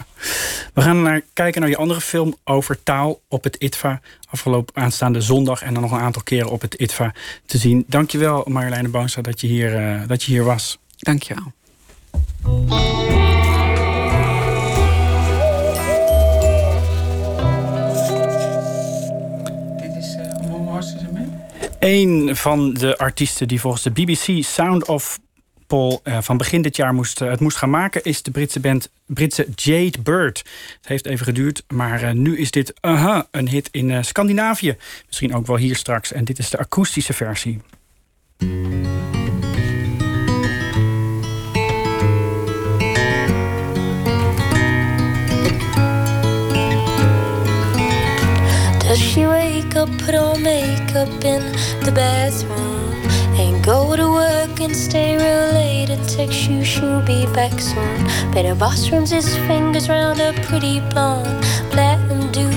[0.75, 4.01] We gaan naar, kijken naar je andere film over taal op het ITVA.
[4.31, 7.15] Afgelopen aanstaande zondag en dan nog een aantal keren op het ITVA
[7.47, 7.85] te zien.
[7.87, 10.79] Dankjewel Marjoleine Boonstra dat je hier, uh, dat je hier was.
[10.97, 11.53] Dankjewel.
[21.79, 25.19] Een van de artiesten die volgens de BBC Sound of
[25.67, 28.61] Paul uh, van begin dit jaar moest, uh, het moest gaan maken, is de Britse
[28.61, 30.39] band Britse Jade Bird.
[30.81, 34.77] Het heeft even geduurd, maar nu is dit -huh, een hit in Scandinavië.
[35.07, 36.13] Misschien ook wel hier straks.
[36.13, 37.61] En dit is de akoestische versie.
[49.87, 51.43] Put on makeup in
[51.85, 52.93] the bathroom,
[53.39, 58.05] and go to work and stay real late and text you she'll be back soon?
[58.33, 62.55] But her boss runs his fingers round her pretty blonde platinum dude.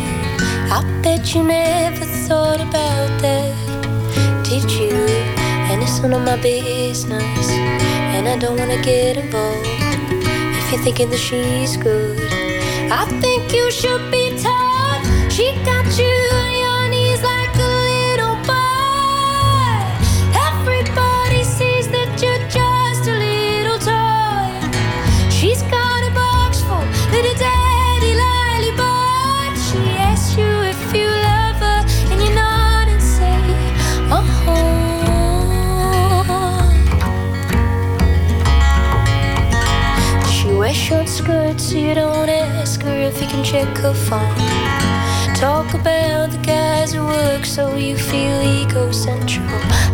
[0.76, 4.96] I bet you never thought about that, did you?
[5.70, 7.50] And it's none of my business,
[8.16, 9.68] and I don't wanna get involved.
[10.60, 12.20] If you're thinking that she's good,
[12.92, 15.32] I think you should be told.
[15.32, 16.33] She got you
[41.26, 44.84] short skirts, so you don't ask her if you can check her phone
[45.36, 49.44] talk about the guys at work so you feel egocentric.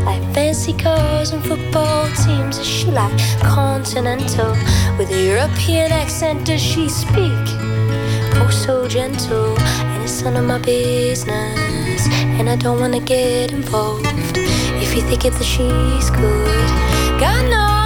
[0.05, 4.51] Like fancy cars and football teams, is she like continental?
[4.97, 7.45] With a European accent, does she speak?
[8.37, 12.07] Oh, so gentle, and it's none of my business.
[12.37, 14.05] And I don't wanna get involved
[14.83, 16.69] if you think that she's good.
[17.19, 17.78] God, no,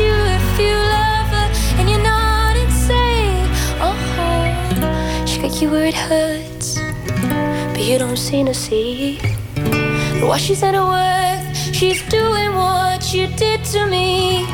[0.00, 3.46] you if you love her and you're not insane.
[3.80, 5.26] Uh-huh.
[5.26, 6.78] She got you where it hurts,
[7.72, 9.18] but you don't seem to see.
[10.22, 14.46] What she's at her worth, she's doing what you did to me.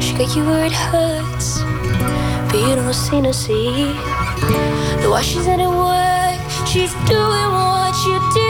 [0.00, 1.60] She got you where it hurts,
[2.50, 3.92] but you don't seem to see.
[5.06, 8.49] While she's at her work, she's doing what you did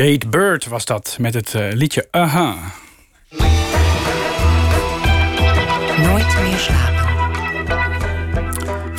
[0.00, 2.72] Jade Bird was dat met het uh, liedje Aha.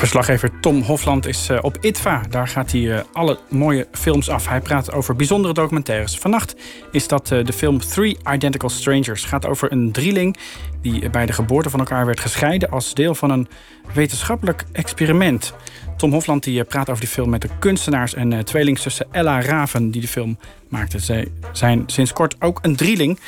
[0.02, 2.22] Verslaggever Tom Hofland is uh, op ITVA.
[2.30, 4.48] Daar gaat hij uh, alle mooie films af.
[4.48, 6.18] Hij praat over bijzondere documentaires.
[6.18, 6.56] Vannacht
[6.92, 9.24] is dat de film Three Identical Strangers.
[9.24, 10.38] gaat over een drieling
[10.82, 12.70] die bij de geboorte van elkaar werd gescheiden...
[12.70, 13.48] als deel van een
[13.94, 15.54] wetenschappelijk experiment.
[15.98, 20.02] Tom Hofland die praat over die film met de kunstenaars en tweelingzussen Ella Raven die
[20.02, 20.38] de film
[20.70, 21.00] maakte.
[21.00, 23.20] Zij zijn sinds kort ook een drieling,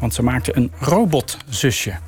[0.00, 1.98] want ze maakten een robotzusje.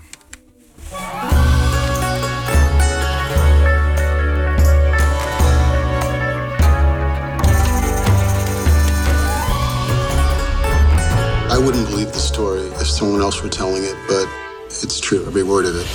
[11.59, 14.29] I wouldn't believe the story if someone else were telling it, but
[14.69, 15.89] it's true, every word of it.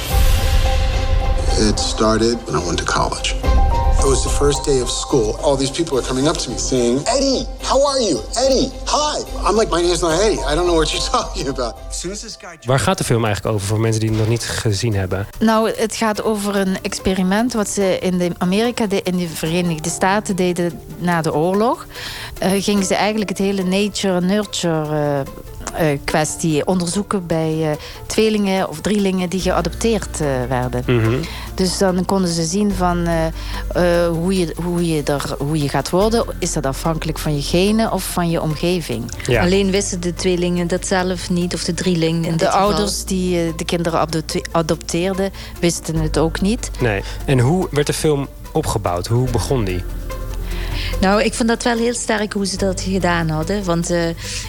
[1.69, 3.31] It started when I went to college.
[4.03, 5.37] It was the first day of school.
[5.41, 8.19] All these people are coming up to me saying, Eddie, how are you?
[8.35, 9.23] Eddie, hi.
[9.47, 10.41] I'm like, my name's not Eddie.
[10.43, 11.75] I don't know what you're talking about.
[12.65, 15.27] Waar gaat de film eigenlijk over voor mensen die het nog niet gezien hebben?
[15.39, 20.35] Nou, het gaat over een experiment wat ze in de Amerika, in de Verenigde Staten
[20.35, 21.85] deden na de oorlog.
[22.43, 25.19] Uh, gingen ze eigenlijk het hele nature-nurture uh,
[26.03, 30.17] kwestie onderzoeken bij tweelingen of drielingen die geadopteerd
[30.49, 30.83] werden.
[30.87, 31.19] Mm -hmm.
[31.55, 33.07] Dus dan konden ze zien van
[34.09, 36.25] hoe, je, hoe, je er, hoe je gaat worden.
[36.39, 39.11] Is dat afhankelijk van je genen of van je omgeving?
[39.27, 39.41] Ja.
[39.41, 42.27] Alleen wisten de tweelingen dat zelf niet, of de drieling.
[42.27, 44.07] In de ouders die de kinderen
[44.51, 46.71] adopteerden, wisten het ook niet.
[46.81, 47.03] Nee.
[47.25, 49.07] En hoe werd de film opgebouwd?
[49.07, 49.83] Hoe begon die?
[51.01, 53.63] Nou, ik vond dat wel heel sterk hoe ze dat gedaan hadden.
[53.63, 53.99] Want uh,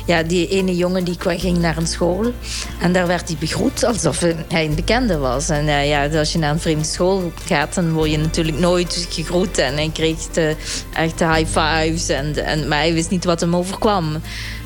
[0.06, 2.32] ja, die ene jongen die ging naar een school.
[2.80, 5.48] En daar werd hij begroet alsof hij een bekende was.
[5.48, 9.06] En uh, ja, als je naar een vreemde school gaat, dan word je natuurlijk nooit
[9.10, 9.58] gegroet.
[9.58, 10.56] En hij kreeg de,
[10.92, 12.08] echt de high fives.
[12.08, 14.20] En, en, maar hij wist niet wat hem overkwam.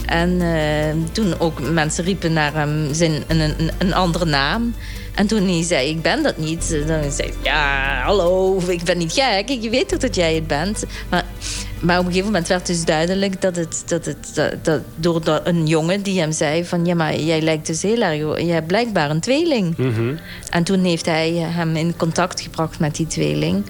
[0.06, 4.74] En uh, toen ook mensen riepen naar hem zijn, een, een, een andere naam.
[5.14, 6.70] En toen hij zei, ik ben dat niet.
[6.86, 9.48] Dan zei hij, ja, hallo, ik ben niet gek.
[9.48, 10.84] Ik weet toch dat jij het bent.
[11.08, 11.24] Maar,
[11.80, 15.40] maar op een gegeven moment werd dus duidelijk dat het, dat het dat, dat door
[15.44, 16.86] een jongen die hem zei van...
[16.86, 18.40] ja, maar jij lijkt dus heel erg...
[18.40, 19.76] je hebt blijkbaar een tweeling.
[19.76, 20.18] Mm -hmm.
[20.50, 23.64] En toen heeft hij hem in contact gebracht met die tweeling.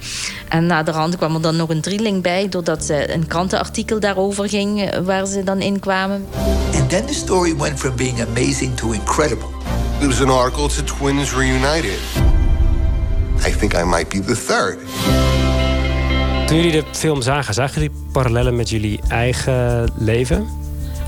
[0.49, 2.49] En naderhand kwam er dan nog een drieling bij...
[2.49, 4.99] doordat ze een krantenartikel daarover ging...
[5.05, 6.27] waar ze dan in kwamen.
[6.75, 9.49] And then the story went from being amazing to incredible.
[9.99, 11.99] There was an article to twins reunited.
[13.47, 14.79] I think I might be the third.
[16.49, 20.49] Toen jullie de film zagen, zagen jullie parallellen met jullie eigen leven?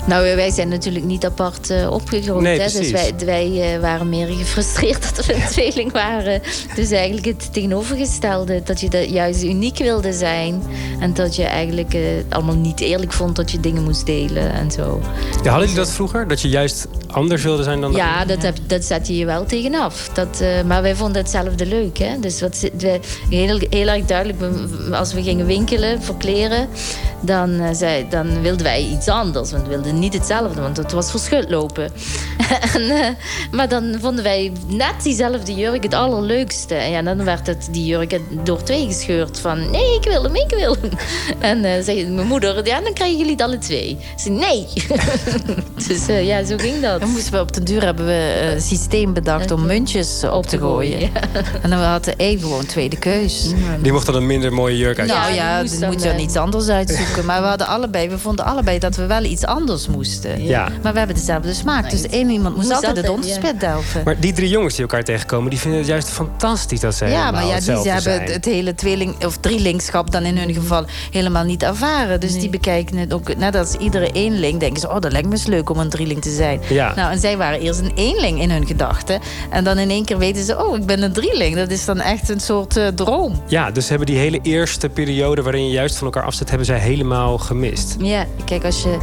[0.07, 2.41] Nou, wij zijn natuurlijk niet apart uh, opgegroeid.
[2.41, 2.79] Nee, hè?
[2.79, 6.41] Dus wij, wij uh, waren meer gefrustreerd dat we een tweeling waren.
[6.75, 8.61] Dus eigenlijk het tegenovergestelde.
[8.63, 10.63] Dat je de, juist uniek wilde zijn.
[10.99, 14.71] En dat je eigenlijk uh, allemaal niet eerlijk vond dat je dingen moest delen en
[14.71, 15.01] zo.
[15.43, 16.27] Ja, hadden jullie dat vroeger?
[16.27, 17.91] Dat je juist anders wilde zijn dan...
[17.91, 20.09] Ja, dat, heb, dat zet je je wel tegenaf.
[20.13, 21.97] Dat, maar wij vonden hetzelfde leuk.
[21.97, 22.19] Hè?
[22.19, 22.69] Dus wat,
[23.29, 24.39] heel, heel erg duidelijk,
[24.91, 26.67] als we gingen winkelen voor kleren...
[27.23, 29.51] Dan, zei, dan wilden wij iets anders.
[29.51, 31.91] Want we wilden niet hetzelfde, want het was verschut lopen.
[32.73, 33.07] en, uh,
[33.51, 36.75] maar dan vonden wij net diezelfde jurk het allerleukste.
[36.75, 39.39] En ja, dan werd het die jurk door twee gescheurd.
[39.39, 40.91] Van nee, ik wil hem, ik wil hem.
[41.51, 43.97] en uh, zei mijn moeder, ja, dan krijgen jullie het alle twee.
[44.17, 44.67] Ze nee.
[45.87, 46.99] dus uh, ja, zo ging dat.
[46.99, 50.57] Dan moesten we op den duur hebben we een systeem bedacht om muntjes op te
[50.57, 50.99] gooien.
[50.99, 51.09] Ja.
[51.61, 53.53] En dan hadden één gewoon tweede keus.
[53.81, 55.07] Die mocht dan een minder mooie jurk uit.
[55.07, 57.25] Nou ja, dan moet je dan iets anders uitzoeken.
[57.25, 60.43] Maar we hadden allebei, we vonden allebei dat we wel iets anders moesten.
[60.43, 60.69] Ja.
[60.83, 61.89] Maar we hebben dezelfde smaak.
[61.89, 64.01] Dus één iemand moest altijd het onderspit delven.
[64.05, 67.31] Maar die drie jongens die elkaar tegenkomen, die vinden het juist fantastisch dat ze Ja,
[67.31, 71.43] maar ja, die ze hebben het hele tweeling of drielingschap dan in hun geval helemaal
[71.43, 72.19] niet ervaren.
[72.19, 74.59] Dus die bekijken het ook net als iedere eenling.
[74.59, 76.61] Denken ze, oh, dat lijkt me eens leuk om een drieling te zijn.
[76.69, 76.93] Ja.
[76.95, 79.19] Nou, en zij waren eerst een eenling in hun gedachten.
[79.49, 81.55] En dan in één keer weten ze, oh, ik ben een drieling.
[81.55, 83.41] Dat is dan echt een soort uh, droom.
[83.47, 86.79] Ja, dus hebben die hele eerste periode waarin je juist van elkaar afzet, hebben zij
[86.79, 87.95] helemaal gemist.
[87.99, 88.97] Ja, kijk, als je,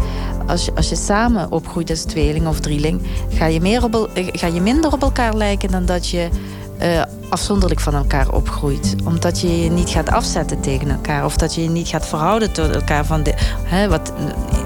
[0.46, 4.46] als je, als je samen opgroeit als tweeling of drieling, ga je, meer op, ga
[4.46, 6.28] je minder op elkaar lijken dan dat je
[6.82, 8.96] uh, afzonderlijk van elkaar opgroeit.
[9.04, 11.24] Omdat je je niet gaat afzetten tegen elkaar.
[11.24, 13.06] Of dat je je niet gaat verhouden tot elkaar.
[13.06, 14.12] Van de, hè, wat,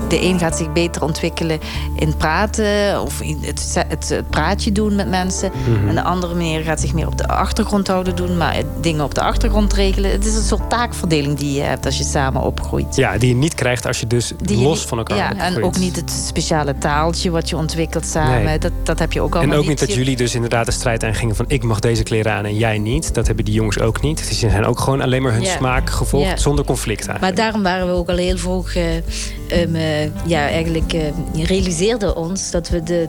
[0.08, 1.60] de een gaat zich beter ontwikkelen
[1.96, 3.02] in praten.
[3.02, 5.50] Of in het, het, het praatje doen met mensen.
[5.54, 5.88] Mm -hmm.
[5.88, 8.36] En de andere meer gaat zich meer op de achtergrond houden doen.
[8.36, 10.10] Maar dingen op de achtergrond regelen.
[10.10, 12.96] Het is een soort taakverdeling die je hebt als je samen opgroeit.
[12.96, 15.56] Ja, die je niet krijgt als je dus die los van elkaar ja, opgroeit.
[15.56, 18.44] En ook niet het speciale taaltje wat je ontwikkelt samen.
[18.44, 18.58] Nee.
[18.58, 20.72] Dat, dat heb je ook allemaal En ook niet niet dat jullie dus inderdaad de
[20.72, 21.44] strijd aangingen van...
[21.48, 23.14] ik mag deze kleren aan en jij niet.
[23.14, 24.20] Dat hebben die jongens ook niet.
[24.20, 25.56] Ze zijn ook gewoon alleen maar hun Ja.
[25.56, 26.36] smaak gevolgd Ja.
[26.36, 27.36] zonder conflict eigenlijk.
[27.36, 31.00] Maar daarom waren we ook al heel vroeg, eh, ehm, eh, ja, eigenlijk eh,
[31.44, 33.08] realiseerden ons dat we de,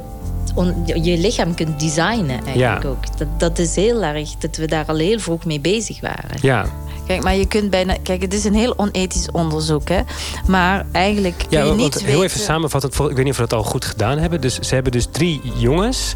[0.56, 2.90] on- je lichaam kunt designen eigenlijk Ja.
[2.90, 3.18] ook.
[3.18, 6.38] Dat, dat is heel erg, dat we daar al heel vroeg mee bezig waren.
[6.42, 6.66] Ja.
[7.08, 10.00] Kijk, maar je kunt bijna, kijk, het is een heel onethisch onderzoek, hè.
[10.48, 12.24] Maar eigenlijk kun Ja, je want niet heel weten...
[12.24, 12.90] even samenvatten.
[12.90, 14.42] Ik weet niet of we dat al goed gedaan hebben.
[14.42, 16.14] Dus ze hebben dus drie jongens.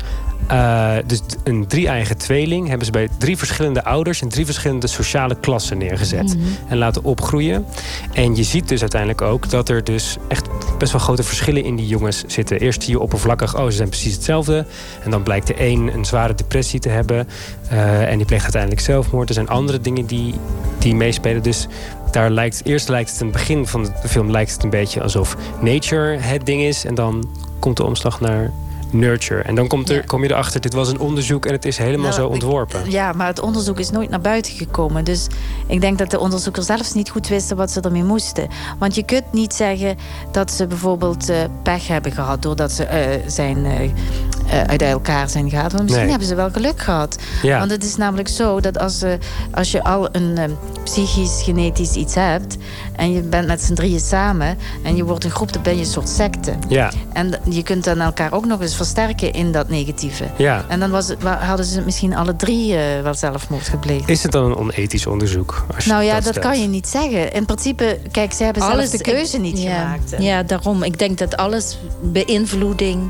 [0.47, 5.35] Eh, dus een drie-eigen tweeling hebben ze bij drie verschillende ouders in drie verschillende sociale
[5.39, 6.47] klassen neergezet Mhm.
[6.67, 7.65] en laten opgroeien.
[8.13, 11.75] En je ziet dus uiteindelijk ook dat er dus echt best wel grote verschillen in
[11.75, 12.59] die jongens zitten.
[12.59, 14.65] Eerst zie je oppervlakkig, oh, ze zijn precies hetzelfde.
[15.03, 17.27] En dan blijkt de een een zware depressie te hebben
[17.69, 19.27] eh, en die pleegt uiteindelijk zelfmoord.
[19.29, 20.33] Er zijn andere dingen die,
[20.79, 21.43] die meespelen.
[21.43, 21.67] Dus
[22.11, 25.01] daar lijkt, eerst lijkt het in het begin van de film lijkt het een beetje
[25.01, 26.85] alsof nature het ding is.
[26.85, 27.29] En dan
[27.59, 28.51] komt de omslag naar
[28.93, 29.41] nurture.
[29.41, 32.01] En dan komt er, kom je erachter, dit was een onderzoek en het is helemaal
[32.09, 32.91] Nou, zo ik- ontworpen.
[32.91, 35.03] Ja, maar het onderzoek is nooit naar buiten gekomen.
[35.03, 35.27] Dus
[35.67, 38.47] ik denk dat de onderzoekers zelfs niet goed wisten wat ze ermee moesten.
[38.79, 39.97] Want je kunt niet zeggen
[40.31, 43.65] dat ze bijvoorbeeld eh, pech hebben gehad doordat ze eh, zijn,
[44.49, 45.69] eh, uit elkaar zijn gegaan.
[45.69, 46.09] Want misschien Nee.
[46.09, 47.17] hebben ze wel geluk gehad.
[47.41, 47.59] Ja.
[47.59, 49.11] Want het is namelijk zo dat als, eh,
[49.51, 50.43] als je al een eh,
[50.83, 52.57] psychisch, genetisch iets hebt
[52.95, 55.79] en je bent met z'n drieën samen en je wordt een groep, dan ben je
[55.79, 56.53] een soort secte.
[56.67, 56.91] Ja.
[57.13, 60.23] En je kunt dan elkaar ook nog eens versterken in dat negatieve.
[60.37, 60.65] Ja.
[60.67, 64.09] En dan was het, hadden ze misschien alle drie eh, wel zelfmoord gepleegd.
[64.09, 65.65] Is het dan een onethisch onderzoek?
[65.75, 67.33] Als Nou ja, dat, kan je niet zeggen.
[67.33, 70.15] In principe, kijk, ze hebben zelf Alles- de keuze ik- niet ja, gemaakt.
[70.19, 70.83] Ja, daarom.
[70.83, 73.09] Ik denk dat alles beïnvloeding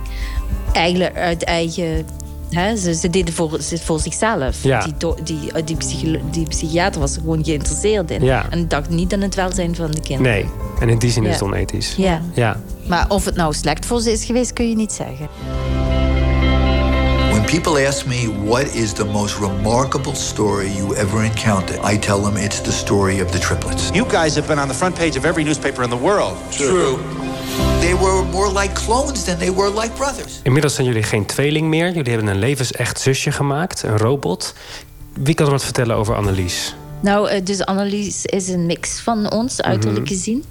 [0.78, 2.06] eigenlijk uit eigen.
[2.50, 4.64] Hè, ze, ze deden voor, ze- voor zichzelf.
[4.64, 4.80] Ja.
[4.84, 8.24] Die, do- die, die, psycholo- die psychiater was er gewoon geïnteresseerd in.
[8.24, 8.46] Ja.
[8.50, 10.32] En dacht niet aan het welzijn van de kinderen.
[10.32, 10.46] Nee,
[10.80, 11.94] en in die zin is het onethisch.
[11.98, 12.22] Ja.
[12.34, 12.60] ja.
[12.88, 15.28] Maar of het nou slecht voor ze is geweest, kun je niet zeggen.
[17.32, 22.22] When people ask me what is the most remarkable story you ever encountered, I tell
[22.22, 23.90] them it's the story of the triplets.
[23.94, 26.36] You guys have been on the front page of every newspaper in the world.
[26.50, 26.98] True.
[27.80, 30.40] They were more like clones than they were like brothers.
[30.44, 31.88] Inmiddels zijn jullie geen tweeling meer.
[31.94, 34.54] Jullie hebben een levensecht zusje gemaakt, een robot.
[35.14, 36.76] Wie kan er wat vertellen over Annelies?
[37.02, 40.14] Nou, eh, dus Annelies is een mix van ons, uiterlijk Mhm.
[40.14, 40.44] gezien.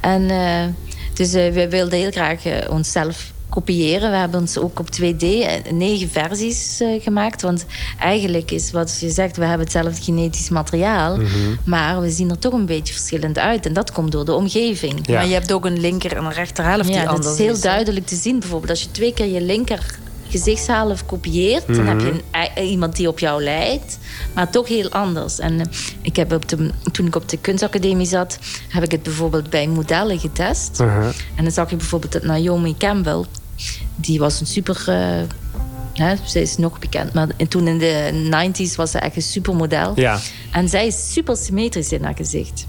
[0.00, 0.64] En eh,
[1.14, 4.10] dus eh, we wilden heel graag onszelf kopiëren.
[4.10, 7.42] We hebben ons ook op 2D eh, negen versies eh, gemaakt.
[7.42, 7.66] Want
[7.98, 11.16] eigenlijk is wat je zegt, we hebben hetzelfde genetisch materiaal.
[11.16, 11.28] Mhm.
[11.64, 13.66] Maar we zien er toch een beetje verschillend uit.
[13.66, 15.06] En dat komt door de omgeving.
[15.06, 15.14] Ja.
[15.14, 17.54] Maar je hebt ook een linker en een rechterhelft Ja, die dat anders is heel
[17.54, 17.68] is, hè?
[17.68, 18.38] duidelijk te zien.
[18.38, 19.98] Bijvoorbeeld als je twee keer je linker
[20.30, 21.66] gezichtshalf kopieert...
[21.66, 22.14] dan heb je Mhm.
[22.14, 23.98] een, ei- iemand die op jou lijkt,
[24.34, 25.38] maar toch heel anders.
[25.38, 25.66] En eh,
[26.02, 28.38] ik heb op de, toen ik op de kunstacademie zat...
[28.68, 30.80] heb ik het bijvoorbeeld bij modellen getest.
[30.80, 31.06] Uh-huh.
[31.34, 33.24] En dan zag je bijvoorbeeld dat Naomi Campbell...
[33.96, 34.84] die was een super...
[34.86, 35.22] eh,
[36.06, 38.10] hè, ze is nog bekend, maar toen in de
[38.70, 39.92] 90s was ze echt een supermodel.
[39.96, 40.18] Ja.
[40.52, 42.66] En zij is super symmetrisch in haar gezicht.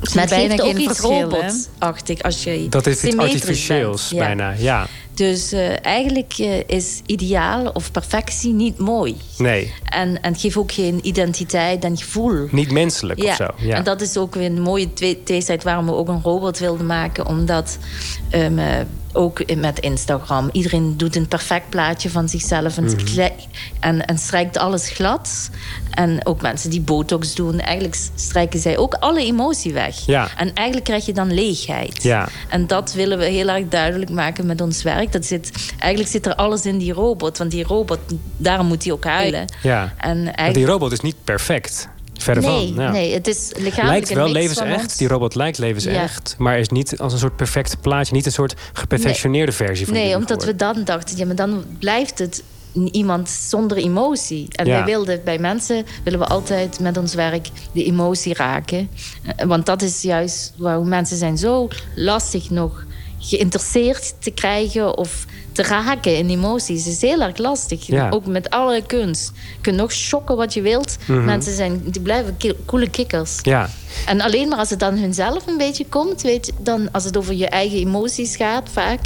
[0.00, 4.20] Het bijna heeft ook geen iets robotachtig als je Dat heeft iets artificieels bent.
[4.20, 4.26] Ja.
[4.26, 4.86] bijna, ja.
[5.14, 9.16] Dus eh, eigenlijk eh, is ideaal of perfectie niet mooi.
[9.38, 12.48] Nee, En, en het geeft ook geen identiteit en gevoel.
[12.50, 13.30] niet menselijk ja.
[13.30, 13.48] of zo.
[13.56, 13.74] Ja.
[13.76, 16.86] En dat is ook weer een mooie twee- tweestrijd waarom we ook een robot wilden
[16.86, 17.26] maken.
[17.26, 17.78] Omdat
[18.30, 18.66] ehm, eh,
[19.14, 22.76] ook met Instagram, iedereen doet een perfect plaatje van zichzelf.
[22.76, 23.28] En, Mhm.
[23.80, 25.50] en, en strijkt alles glad.
[25.90, 30.06] En ook mensen die botox doen, eigenlijk strijken zij ook alle emotie weg.
[30.06, 30.28] Ja.
[30.36, 32.02] En eigenlijk krijg je dan leegheid.
[32.02, 32.28] Ja.
[32.48, 35.12] En dat willen we heel erg duidelijk maken met ons werk.
[35.12, 37.38] Dat zit, eigenlijk zit er alles in die robot.
[37.38, 37.98] Want die robot,
[38.36, 39.44] daarom moet hij ook huilen.
[39.62, 39.94] Ja.
[39.98, 40.54] En eigenlijk...
[40.54, 41.88] die robot is niet perfect.
[42.24, 42.84] Verre nee, van.
[42.84, 42.90] Ja.
[42.90, 44.98] nee, het is lichamelijk Lijkt wel levensecht.
[44.98, 46.34] Die robot lijkt levensecht.
[46.38, 48.14] Maar is niet als een soort perfect plaatje.
[48.14, 52.18] Niet een soort geperfectioneerde versie van Nee, omdat we dan dachten, ja, maar dan blijft
[52.18, 52.42] het
[52.90, 54.46] iemand zonder emotie.
[54.50, 54.76] En Ja.
[54.76, 58.88] wij wilden bij mensen willen we altijd met ons werk de emotie raken.
[59.36, 62.84] Eh, Want dat is juist waar mensen zijn zo lastig nog
[63.24, 66.86] geïnteresseerd te krijgen of te raken in emoties.
[66.86, 67.86] Is heel erg lastig.
[67.86, 68.10] Ja.
[68.10, 69.32] Ook met alle kunst.
[69.34, 70.96] Je kunt nog shocken wat je wilt.
[71.06, 71.24] Mhm.
[71.24, 73.38] Mensen zijn, die blijven coole kikkers.
[73.42, 73.70] Ja.
[74.06, 77.16] En alleen maar als het dan hunzelf een beetje komt, weet je, dan als het
[77.16, 79.00] over je eigen emoties gaat, vaak.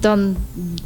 [0.00, 0.36] Dan,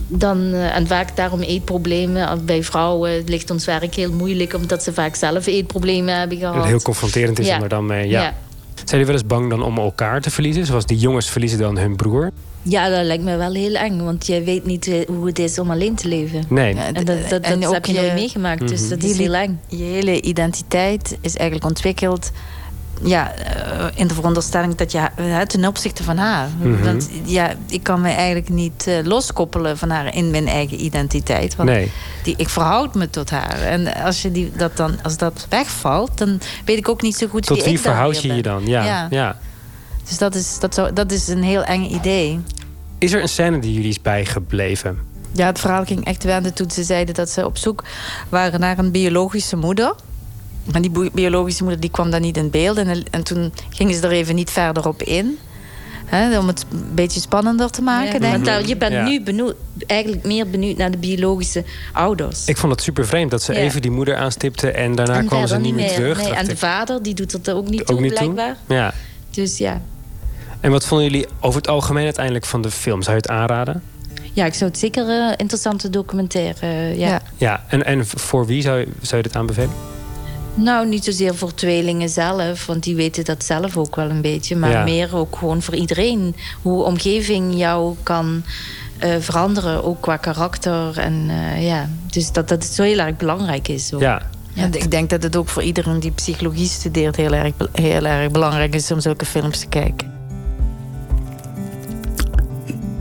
[0.09, 2.45] dan, eh, en vaak daarom eetproblemen.
[2.45, 6.65] Bij vrouwen ligt ons werk heel moeilijk, omdat ze vaak zelf eetproblemen hebben gehad.
[6.65, 7.57] Heel confronterend is Ja.
[7.57, 8.09] om er dan mee.
[8.09, 8.23] Ja.
[8.23, 8.35] Ja.
[8.75, 10.67] Zijn jullie wel eens bang dan om elkaar te verliezen?
[10.67, 12.31] Zoals die jongens verliezen dan hun broer?
[12.63, 15.59] Ja, dat lijkt me wel heel eng, want je weet niet eh, hoe het is
[15.59, 16.45] om alleen te leven.
[16.49, 16.75] Nee.
[16.75, 18.89] En dat, dat, dat En ook heb je nooit meegemaakt, dus Mhm.
[18.91, 19.61] dat is heel eng.
[19.69, 22.31] Je hele identiteit is eigenlijk ontwikkeld
[23.03, 26.49] ja, eh, in de veronderstelling dat je uh, ten opzichte van haar.
[26.59, 26.85] Mhm.
[26.85, 31.57] Want ja, ik kan me eigenlijk niet eh, loskoppelen van haar in mijn eigen identiteit.
[31.57, 31.91] Want Nee.
[32.23, 33.63] die, ik verhoud me tot haar.
[33.63, 37.27] En als, je die, dat dan, als dat wegvalt, dan weet ik ook niet zo
[37.27, 38.67] goed Tot wie wie ik verhoud je je dan?
[38.67, 39.39] Ja, ja.
[40.09, 42.41] Dus dat is, dat, zou, dat is een heel eng idee.
[42.99, 44.99] Is er een scène die jullie is bijgebleven?
[45.33, 47.85] Ja, het verhaal ging echt wenden toen ze zeiden dat ze op zoek
[48.29, 49.95] waren naar een biologische moeder.
[50.73, 52.77] En die biologische moeder die kwam dan niet in beeld.
[52.77, 55.39] En, en toen gingen ze er even niet verder op in.
[56.05, 58.45] Hè, om het een beetje spannender te maken, Ja, denk want ik.
[58.45, 59.05] daar- je bent Ja.
[59.05, 59.55] nu benieuwd,
[59.87, 62.45] eigenlijk meer benieuwd naar de biologische ouders.
[62.47, 63.59] Ik vond het super vreemd dat ze Ja.
[63.59, 66.23] even die moeder aanstipte en daarna En kwam ze niet meer terug.
[66.23, 68.33] Nee, en de vader die doet het er ook niet ook toe, niet toe?
[68.33, 68.57] blijkbaar.
[68.69, 68.95] Ja.
[69.31, 69.81] Dus ja.
[70.61, 73.03] En wat vonden jullie over het algemeen uiteindelijk van de film?
[73.03, 73.83] Zou je het aanraden?
[74.33, 76.57] ja, ik zou het zeker een interessante documentaire.
[76.61, 77.23] eh, ja.
[77.37, 79.71] Ja, en, en voor wie zou je, zou je dit aanbevelen?
[80.55, 84.57] Nou, niet zozeer voor tweelingen zelf, want die weten dat zelf ook wel een beetje.
[84.57, 84.85] Maar Ja.
[84.85, 86.37] meer ook gewoon voor iedereen.
[86.63, 88.43] Hoe omgeving jou kan
[88.99, 90.99] eh, veranderen, ook qua karakter.
[90.99, 93.95] En eh, ja, dus dat, dat het zo heel erg belangrijk is.
[93.95, 94.01] Ook.
[94.01, 94.23] Ja.
[94.53, 98.31] Ja, ik denk dat het ook voor iedereen die psychologie studeert heel erg, heel erg
[98.31, 100.13] belangrijk is om zulke films te kijken.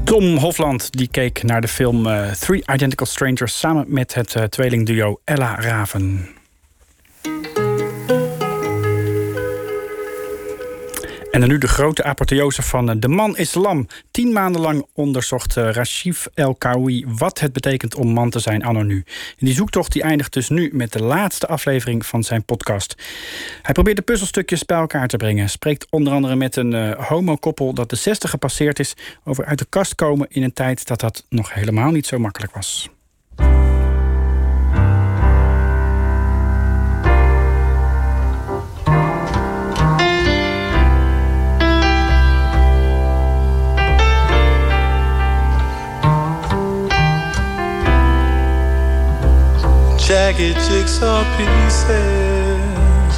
[0.03, 5.19] Tom Hofland die keek naar de film eh, Three Identical Strangers samen met het tweelingduo
[5.23, 6.27] Ella Raven.
[11.33, 13.87] En dan nu de grote apotheose van eh, De Man is Lam.
[14.11, 18.63] Tien maanden lang onderzocht eh, Rashif El Kawi wat het betekent om man te zijn
[18.63, 19.03] anno nu.
[19.39, 22.95] En die zoektocht die eindigt dus nu met de laatste aflevering van zijn podcast.
[23.61, 25.49] Hij probeert de puzzelstukjes bij elkaar te brengen.
[25.49, 28.93] Spreekt onder andere met een eh homokoppel dat de 60 gepasseerd is...
[29.23, 32.53] over uit de kast komen in een tijd dat dat nog helemaal niet zo makkelijk
[32.53, 32.89] was.
[50.43, 53.17] Jagged jigsaw pieces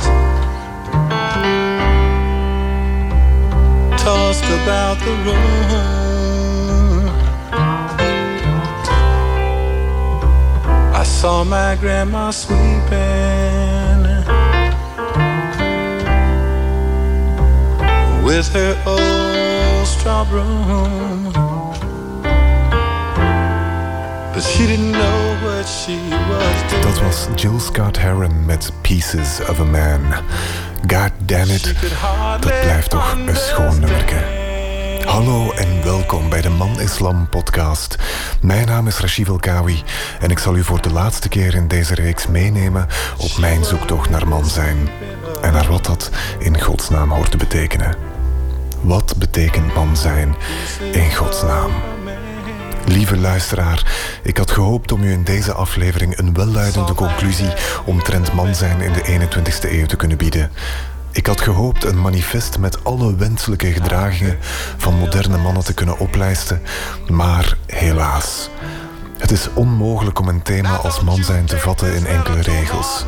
[4.04, 7.10] tossed about the room.
[10.94, 12.62] I saw my grandma sweeping
[18.24, 21.25] with her old straw broom.
[24.36, 25.98] But she didn't know what she
[26.30, 26.84] was doing.
[26.84, 30.02] Dat was Jill Scott Heron met Pieces of a Man.
[30.88, 31.74] God damn it,
[32.40, 34.24] dat blijft toch een schoon nummerke.
[35.06, 37.96] Hallo en welkom bij de Man Islam podcast.
[38.42, 39.84] Mijn naam is Rashid Elkawi
[40.20, 44.10] en ik zal u voor de laatste keer in deze reeks meenemen op mijn zoektocht
[44.10, 44.90] naar man zijn.
[45.42, 46.10] En naar wat dat
[46.40, 47.96] in godsnaam hoort te betekenen.
[48.82, 50.36] Wat betekent man zijn
[50.92, 51.72] in godsnaam?
[52.86, 53.86] Lieve luisteraar,
[54.24, 57.54] ik had gehoopt om u in deze aflevering een welluidende conclusie
[57.86, 60.52] omtrent man zijn in de 21ste eeuw te kunnen bieden.
[61.12, 64.38] Ik had gehoopt een manifest met alle wenselijke gedragingen
[64.78, 66.62] van moderne mannen te kunnen oplijsten,
[67.08, 68.50] maar helaas.
[69.18, 73.06] Het is onmogelijk om een thema als man zijn te vatten in enkele regels.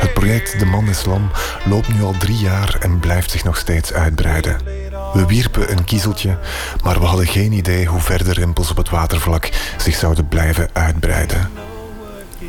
[0.00, 1.30] Het project De Man Islam
[1.64, 4.81] loopt nu al drie jaar en blijft zich nog steeds uitbreiden.
[5.12, 6.38] We wierpen een kiezeltje,
[6.84, 10.68] maar we hadden geen idee hoe ver de rimpels op het watervlak zich zouden blijven
[10.72, 11.50] uitbreiden.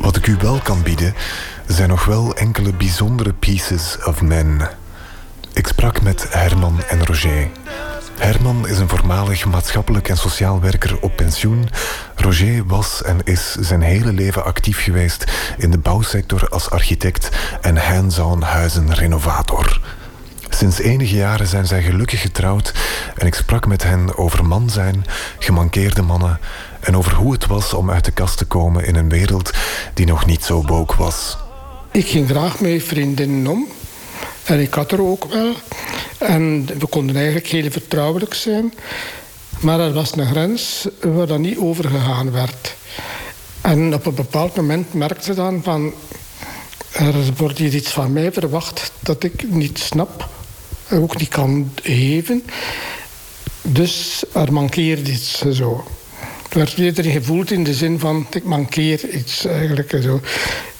[0.00, 1.14] Wat ik u wel kan bieden,
[1.66, 4.68] zijn nog wel enkele bijzondere pieces of men.
[5.52, 7.48] Ik sprak met Herman en Roger.
[8.18, 11.68] Herman is een voormalig maatschappelijk en sociaal werker op pensioen.
[12.14, 15.24] Roger was en is zijn hele leven actief geweest
[15.56, 17.28] in de bouwsector als architect
[17.60, 19.80] en hands-on huizenrenovator.
[20.56, 22.72] Sinds enige jaren zijn zij gelukkig getrouwd
[23.16, 25.04] en ik sprak met hen over man zijn,
[25.38, 26.40] gemankeerde mannen
[26.80, 29.50] en over hoe het was om uit de kast te komen in een wereld
[29.94, 31.36] die nog niet zo woke was.
[31.90, 33.66] Ik ging graag met vriendinnen om.
[34.44, 35.52] En ik had er ook wel.
[36.18, 38.74] En we konden eigenlijk heel vertrouwelijk zijn.
[39.60, 42.74] Maar er was een grens waar dat niet overgegaan werd.
[43.60, 45.92] En op een bepaald moment merkte ze dan van...
[46.92, 50.28] Er wordt hier iets van mij verwacht dat ik niet snap.
[50.94, 52.42] En ook niet kan geven.
[53.62, 55.84] Dus er mankeert iets zo.
[56.42, 58.26] Het werd eerder gevoeld in de zin van...
[58.30, 60.20] Ik mankeer iets eigenlijk zo.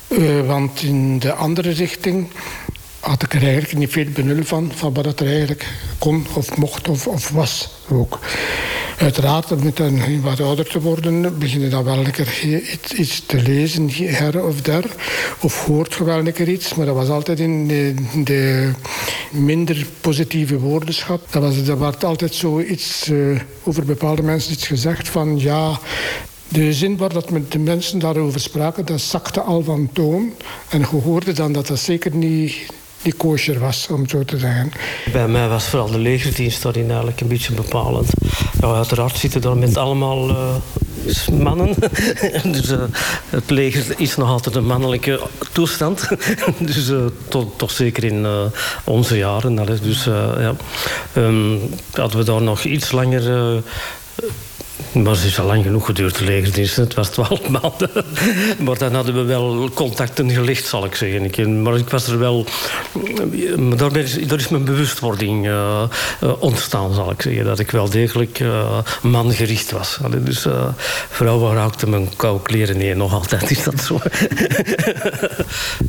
[0.08, 2.28] Uh, want in de andere richting
[3.00, 5.66] had ik er eigenlijk niet veel benul van, van wat er eigenlijk
[5.98, 8.18] kon of mocht of, of was ook.
[8.98, 12.42] Uiteraard, met een wat ouder te worden, begin je dan wel lekker
[12.96, 14.84] iets, te lezen, her of daar.
[15.40, 18.70] Of hoort je wel iets, maar dat was altijd in de, de,
[19.30, 21.20] minder positieve woordenschat.
[21.30, 25.80] Dat, was, dat werd altijd zoiets uh, over bepaalde mensen iets gezegd van ja.
[26.48, 30.32] De zin waar dat met de mensen daarover spraken, dat zakte al van toon.
[30.68, 32.54] En je hoorde dan dat dat zeker niet,
[33.04, 34.72] die kosher was, om zo te zeggen.
[35.12, 38.10] Bij mij was vooral de legerdienst daarin eigenlijk een beetje bepalend.
[38.60, 41.74] Uiteraard zitten daar met allemaal uh, mannen.
[42.54, 42.82] dus uh,
[43.30, 45.20] het leger is nog altijd een mannelijke
[45.52, 46.08] toestand.
[46.58, 46.92] dus
[47.28, 48.26] tot, toch zeker in
[48.84, 49.66] onze jaren.
[49.82, 50.54] Dus ja,
[51.16, 51.60] um,
[51.92, 53.62] hadden we daar nog iets langer
[54.92, 56.76] maar het is al lang genoeg geduurd, de legerdienst.
[56.76, 57.90] Het was twaalf maanden.
[58.58, 61.62] maar dan hadden we wel contacten gelegd, zal ik zeggen.
[61.62, 62.46] Maar ik was er wel...
[63.76, 65.82] Daar is, is mijn bewustwording uh,
[66.38, 67.44] ontstaan, zal ik zeggen.
[67.44, 69.98] Dat ik wel degelijk uh, mangericht was.
[70.24, 70.66] Dus uh,
[71.10, 72.96] vrouwen raakten mijn koude kleren neer.
[72.96, 73.98] Nog altijd is dat zo.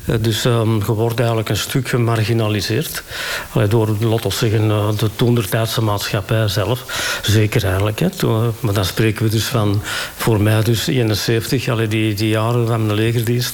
[0.21, 3.03] dus um, je wordt eigenlijk een stuk gemarginaliseerd.
[3.69, 4.67] Door, laten we zeggen,
[4.97, 6.83] de toendertijdse maatschappij zelf.
[7.21, 7.99] Zeker eigenlijk.
[7.99, 8.09] Hè.
[8.75, 9.81] Dat spreken we dus van,
[10.15, 13.53] voor mij dus 71, allee, die, die jaren van mijn legerdienst.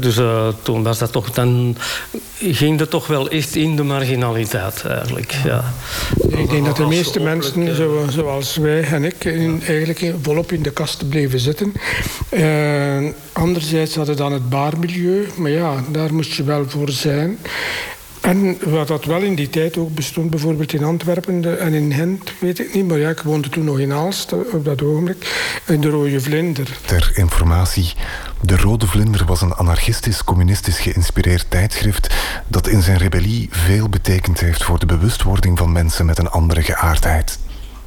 [0.00, 1.76] Dus uh, toen was dat toch, dan
[2.40, 5.32] ging dat toch wel echt in de marginaliteit eigenlijk.
[5.44, 5.72] Ja.
[6.28, 10.70] Ik denk dat de meeste mensen, zoals wij en ik, in, eigenlijk volop in de
[10.70, 11.72] kast bleven zitten.
[12.30, 17.38] Uh, anderzijds hadden dan het baarmilieu, maar ja, daar moest je wel voor zijn.
[18.28, 22.32] En wat dat wel in die tijd ook bestond, bijvoorbeeld in Antwerpen en in Gent,
[22.40, 22.88] weet ik niet.
[22.88, 25.50] Maar ja, ik woonde toen nog in Aalst op dat ogenblik.
[25.66, 26.78] In de Rode Vlinder.
[26.84, 27.92] Ter informatie,
[28.40, 32.14] de Rode Vlinder was een anarchistisch-communistisch geïnspireerd tijdschrift
[32.46, 36.62] dat in zijn rebellie veel betekend heeft voor de bewustwording van mensen met een andere
[36.62, 37.38] geaardheid.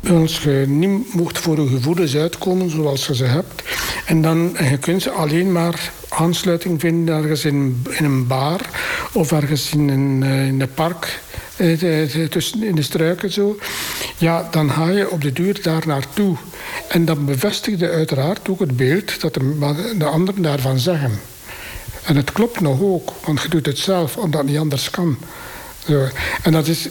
[0.10, 3.64] Als je niet mocht voor je gevoelens uitkomen zoals je ze hebt.
[4.06, 8.60] En dan en je kunt ze alleen maar aansluiting vinden ergens in, in een bar
[9.14, 11.20] of ergens in een, eh, in een park.
[11.56, 13.58] Eh, tussen in de struiken zo.
[14.18, 16.36] Ja, dan ga je op de duur daar naartoe.
[16.88, 21.20] En dan bevestigde uiteraard ook het beeld dat de, de anderen daarvan zeggen.
[22.04, 25.18] En het klopt nog ook, want je doet het zelf omdat het niet anders kan.
[25.88, 26.08] Zo.
[26.44, 26.88] En dat is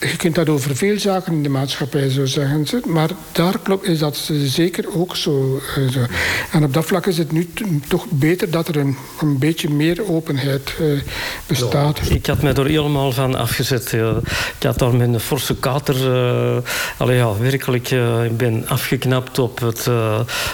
[0.00, 2.66] je kunt dat over veel zaken in de maatschappij zo zeggen.
[2.66, 2.80] Ze.
[2.86, 6.00] Maar daar klopt, is dat zeker ook zo, uh, zo,
[6.52, 7.50] En op dat vlak is het nu
[7.88, 11.00] toch beter dat er een, een beetje meer openheid uh,
[11.46, 12.00] bestaat.
[12.10, 13.92] ik had mij er helemaal van afgezet.
[13.92, 15.94] Ik had daar een forse kater...
[16.98, 17.90] allee, ja, werkelijk,
[18.24, 19.88] ik ben afgeknapt op het,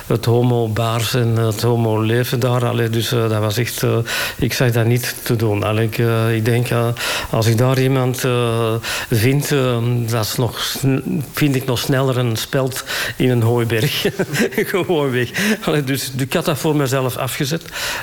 [0.06, 2.64] het homo-baars en het homo-leven daar.
[2.66, 3.82] Allee, dus dat was echt...
[4.36, 5.62] ik zag dat niet te doen.
[5.62, 5.98] Allee, ik,
[6.34, 6.68] ik denk,
[7.30, 8.74] als ik daar daar iemand uh,
[9.10, 10.76] vindt, uh, dat is nog,
[11.32, 12.84] vind ik nog sneller een speld
[13.16, 14.06] in een hooiberg.
[14.72, 15.30] gewoon weg.
[15.84, 17.62] Dus ik had dat voor mezelf afgezet.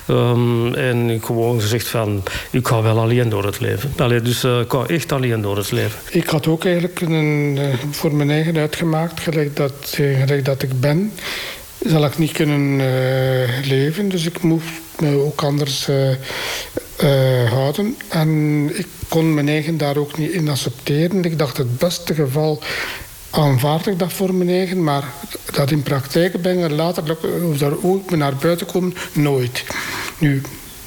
[0.09, 3.91] Um, en gewoon gezegd van, ik ga wel alleen door het leven.
[4.23, 5.99] Dus uh, ik ga echt alleen door het leven.
[6.09, 7.59] Ik had ook eigenlijk een,
[7.91, 11.11] voor mijn eigen uitgemaakt, gelijk dat, gelijk dat ik ben
[11.85, 12.81] zal ik niet kunnen
[13.67, 14.09] leven.
[14.09, 14.65] Dus ik moest
[14.99, 15.87] me ook anders
[17.49, 17.97] houden.
[18.09, 21.23] En ik kon mijn eigen daar ook niet in accepteren.
[21.23, 22.61] Ik dacht, het beste geval
[23.29, 24.83] aanvaard ik dat voor mijn eigen.
[24.83, 25.03] Maar
[25.51, 29.63] dat in praktijk brengen, later of daar ook naar buiten komen, nooit.
[30.17, 30.41] Nu,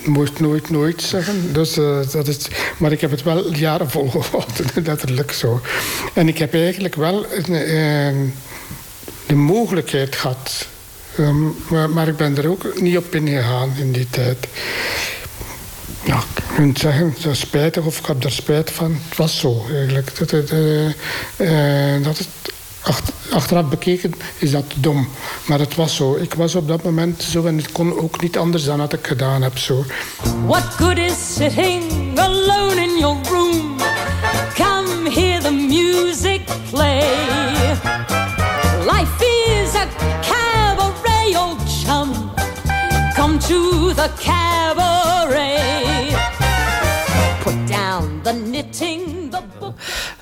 [0.05, 1.53] moest nooit, nooit zeggen.
[1.53, 5.61] Dus, uh, dat is, maar ik heb het wel jaren volgehouden, letterlijk zo.
[6.15, 7.59] En ik heb eigenlijk wel uh,
[9.27, 10.67] de mogelijkheid gehad.
[11.19, 14.47] Um, maar, maar, ik ben er ook niet op ingegaan in die tijd
[16.05, 18.97] ja, ik kunt zeggen, dat is spijtig of ik heb er spijt van.
[19.09, 20.19] Het was zo eigenlijk.
[20.19, 20.87] Dat, het, uh,
[21.37, 22.29] uh, dat het,
[23.31, 25.09] achteraf bekeken is dat dom.
[25.45, 26.17] Maar het was zo.
[26.17, 29.07] Ik was op dat moment zo en het kon ook niet anders dan dat ik
[29.07, 29.59] gedaan heb.
[29.59, 29.85] Zo.
[30.47, 33.77] What good is sitting alone in your room?
[34.55, 36.41] Come hear the music
[36.71, 37.03] play.
[38.85, 39.87] Life is a
[40.23, 42.33] cabaret, old chum.
[43.15, 44.90] Come to the cabaret.
[48.61, 48.90] Down the knitting, the book.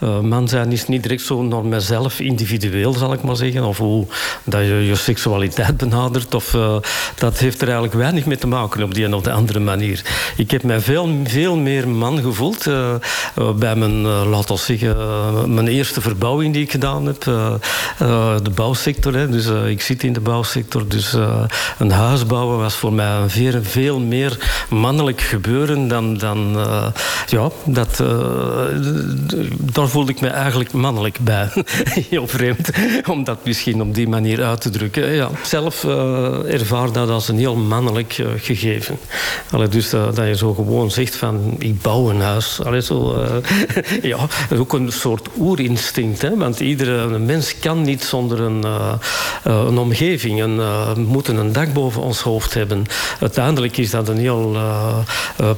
[0.03, 3.65] Uh, man zijn is niet direct zo naar mezelf individueel, zal ik maar zeggen.
[3.65, 4.07] Of hoe
[4.45, 6.35] dat je je seksualiteit benadert.
[6.35, 6.77] Of, uh,
[7.19, 10.03] dat heeft er eigenlijk weinig mee te maken op die en op de andere manier.
[10.37, 12.95] Ik heb mij veel, veel meer man gevoeld uh,
[13.57, 17.25] bij mijn, laten we zeggen, mijn eerste verbouwing die ik gedaan heb.
[18.43, 19.15] de bouwsector.
[19.15, 19.29] Hè.
[19.29, 20.89] Dus ik zit in de bouwsector.
[20.89, 21.17] Dus
[21.79, 24.39] een huis bouwen was voor mij een veel, veel meer
[24.69, 26.57] mannelijk gebeuren dan, dan
[27.27, 28.03] ja, dat,
[29.73, 31.49] daar voelde ik me eigenlijk mannelijk bij.
[32.11, 32.71] Heel vreemd
[33.07, 35.13] om dat misschien op die manier uit te drukken.
[35.13, 38.99] Ja, zelf uh, ervaar dat als een heel mannelijk uh, gegeven.
[39.51, 42.61] Allee, dus dat je zo gewoon zegt van ik bouw een huis.
[42.65, 43.27] Allee, zo,
[44.03, 46.23] ja, dat is ook een soort oerinstinct.
[46.23, 46.37] Hè?
[46.37, 48.65] Want iedere mens kan niet zonder een,
[49.43, 50.43] een omgeving.
[50.43, 50.61] Een,
[51.07, 52.85] moeten een dak boven ons hoofd hebben.
[53.21, 54.57] Uiteindelijk is dat een heel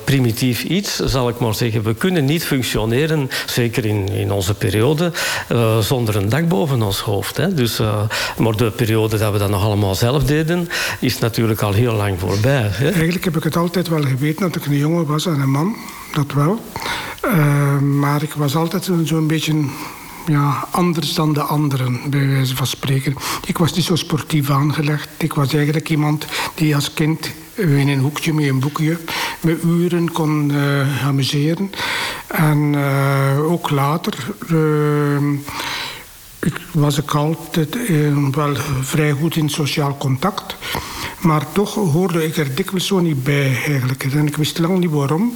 [0.05, 1.83] primitief iets, zal ik maar zeggen.
[1.83, 5.13] We kunnen niet functioneren, zeker in, in onze periode,
[5.53, 7.37] uh, zonder een dak boven ons hoofd.
[7.37, 7.55] Hè.
[7.55, 8.03] Dus, uh,
[8.39, 10.69] maar de periode dat we dat nog allemaal zelf deden,
[11.01, 12.71] is natuurlijk al heel lang voorbij.
[12.73, 12.91] Hè.
[12.91, 15.77] Eigenlijk heb ik het altijd wel geweten dat ik een jongen was en een man,
[16.13, 16.61] dat wel.
[17.25, 19.65] Uh, maar ik was altijd zo'n beetje
[20.27, 23.15] ja, anders dan de anderen, bij wijze van spreken.
[23.47, 25.09] Ik was niet zo sportief aangelegd.
[25.17, 28.99] Ik was eigenlijk iemand die als kind in een hoekje met een boekje
[29.41, 31.71] met uren kon uh, amuseren.
[32.27, 34.15] En uh, ook later
[36.41, 37.77] ik was ik altijd
[38.35, 40.57] wel vrij goed in sociaal contact.
[41.21, 44.05] Maar toch hoorde ik er dikwijls zo niet bij eigenlijk.
[44.05, 45.35] En ik wist lang niet waarom.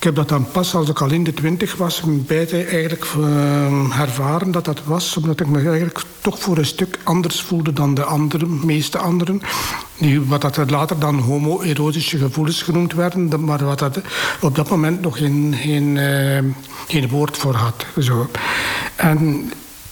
[0.00, 2.02] Ik heb dat dan pas als ik al in de twintig was...
[2.06, 5.16] beide eigenlijk uh, ervaren dat dat was.
[5.16, 9.42] Omdat ik me eigenlijk toch voor een stuk anders voelde dan de anderen, meeste anderen.
[9.98, 13.44] Die, wat dat later dan homoerotische gevoelens genoemd werden.
[13.44, 14.00] Maar wat dat
[14.40, 16.52] op dat moment nog geen, geen, uh,
[16.88, 17.86] geen woord voor had.
[17.98, 18.30] Zo.
[18.96, 19.50] En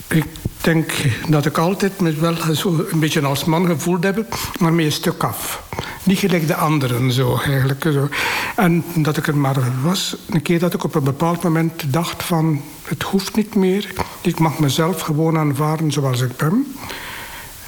[0.08, 0.24] ik
[0.60, 0.92] denk
[1.28, 4.92] dat ik altijd me wel zo een beetje als man gevoeld heb, maar met een
[4.92, 5.62] stuk af.
[6.02, 7.82] Niet gelijk de anderen zo eigenlijk.
[7.82, 8.08] Zo.
[8.56, 12.22] En dat ik er maar was, een keer dat ik op een bepaald moment dacht
[12.22, 13.92] van het hoeft niet meer.
[14.20, 16.76] Ik mag mezelf gewoon aanvaarden zoals ik ben.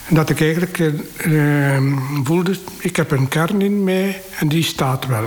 [0.06, 0.78] En dat ik eigenlijk
[1.16, 1.82] eh,
[2.24, 5.24] voelde, ik heb een kern in mij en die staat wel.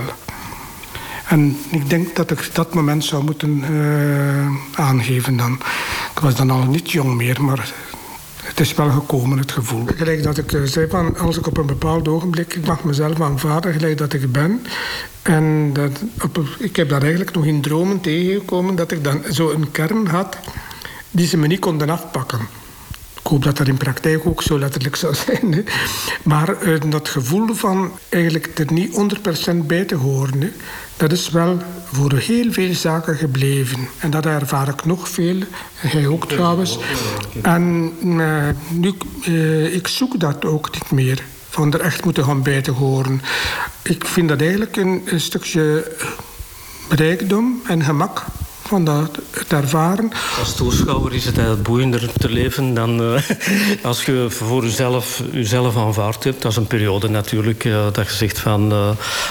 [1.28, 5.52] En ik denk dat ik dat moment zou moeten uh, aangeven dan.
[6.14, 7.72] Ik was dan al niet jong meer, maar
[8.42, 9.84] het is wel gekomen, het gevoel.
[9.96, 12.54] Gelijk dat ik uh, zei van, als ik op een bepaald ogenblik...
[12.54, 14.66] ik mag mezelf aanvaarden gelijk dat ik ben.
[15.22, 15.92] En dat,
[16.58, 18.74] ik heb dat eigenlijk nog in dromen tegengekomen...
[18.74, 20.36] dat ik dan zo een kern had
[21.10, 22.40] die ze me niet konden afpakken.
[23.18, 25.66] Ik hoop dat dat in praktijk ook zo letterlijk zou zijn.
[26.22, 29.16] Maar uh, dat gevoel van eigenlijk er niet
[29.52, 30.40] 100% bij te horen...
[30.40, 30.50] Hè,
[30.96, 31.58] dat is wel
[31.92, 33.88] voor heel veel zaken gebleven.
[33.98, 35.36] En dat ervaar ik nog veel.
[35.74, 36.78] Hij ook trouwens.
[37.42, 38.94] En uh, nu,
[39.28, 41.22] uh, ik zoek dat ook niet meer.
[41.48, 43.22] Van er echt moeten gaan bij te horen.
[43.82, 45.92] Ik vind dat eigenlijk een, een stukje
[46.88, 48.24] rijkdom en gemak
[48.66, 49.18] van dat,
[49.48, 50.10] ervaren.
[50.38, 53.20] Als toeschouwer is het eigenlijk boeiender te leven dan uh,
[53.82, 56.42] als je voor jezelf, jezelf aanvaard hebt.
[56.42, 58.88] Dat is een periode natuurlijk uh, dat je zegt van, uh,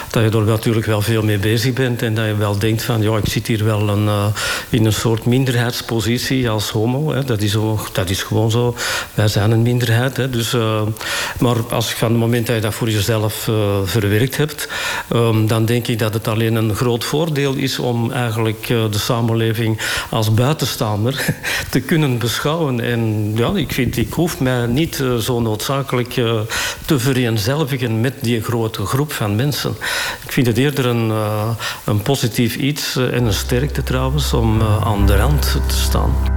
[0.09, 3.01] dat je er natuurlijk wel veel mee bezig bent en dat je wel denkt van
[3.01, 4.31] ja, ik zit hier wel een,
[4.69, 7.11] in een soort minderheidspositie als homo.
[7.11, 7.23] Hè.
[7.23, 8.75] Dat, is ook, dat is gewoon zo.
[9.13, 10.17] Wij zijn een minderheid.
[10.17, 10.29] Hè.
[10.29, 10.55] Dus,
[11.39, 13.49] maar als aan het moment dat je dat voor jezelf
[13.85, 14.67] verwerkt hebt,
[15.13, 19.21] um, dan denk ik dat het alleen een groot voordeel is om eigenlijk de samenleving
[19.23, 19.79] samenleving
[20.09, 21.25] als buitenstaander
[21.69, 22.79] te kunnen beschouwen.
[22.79, 26.39] En ja, ik vind, ik hoef mij niet uh, zo noodzakelijk uh,
[26.85, 29.75] te vereenzelvigen met die grote groep van mensen.
[30.25, 31.49] Ik vind het eerder een, uh,
[31.85, 36.32] een positief iets en een sterkte trouwens om aan de rand te staan.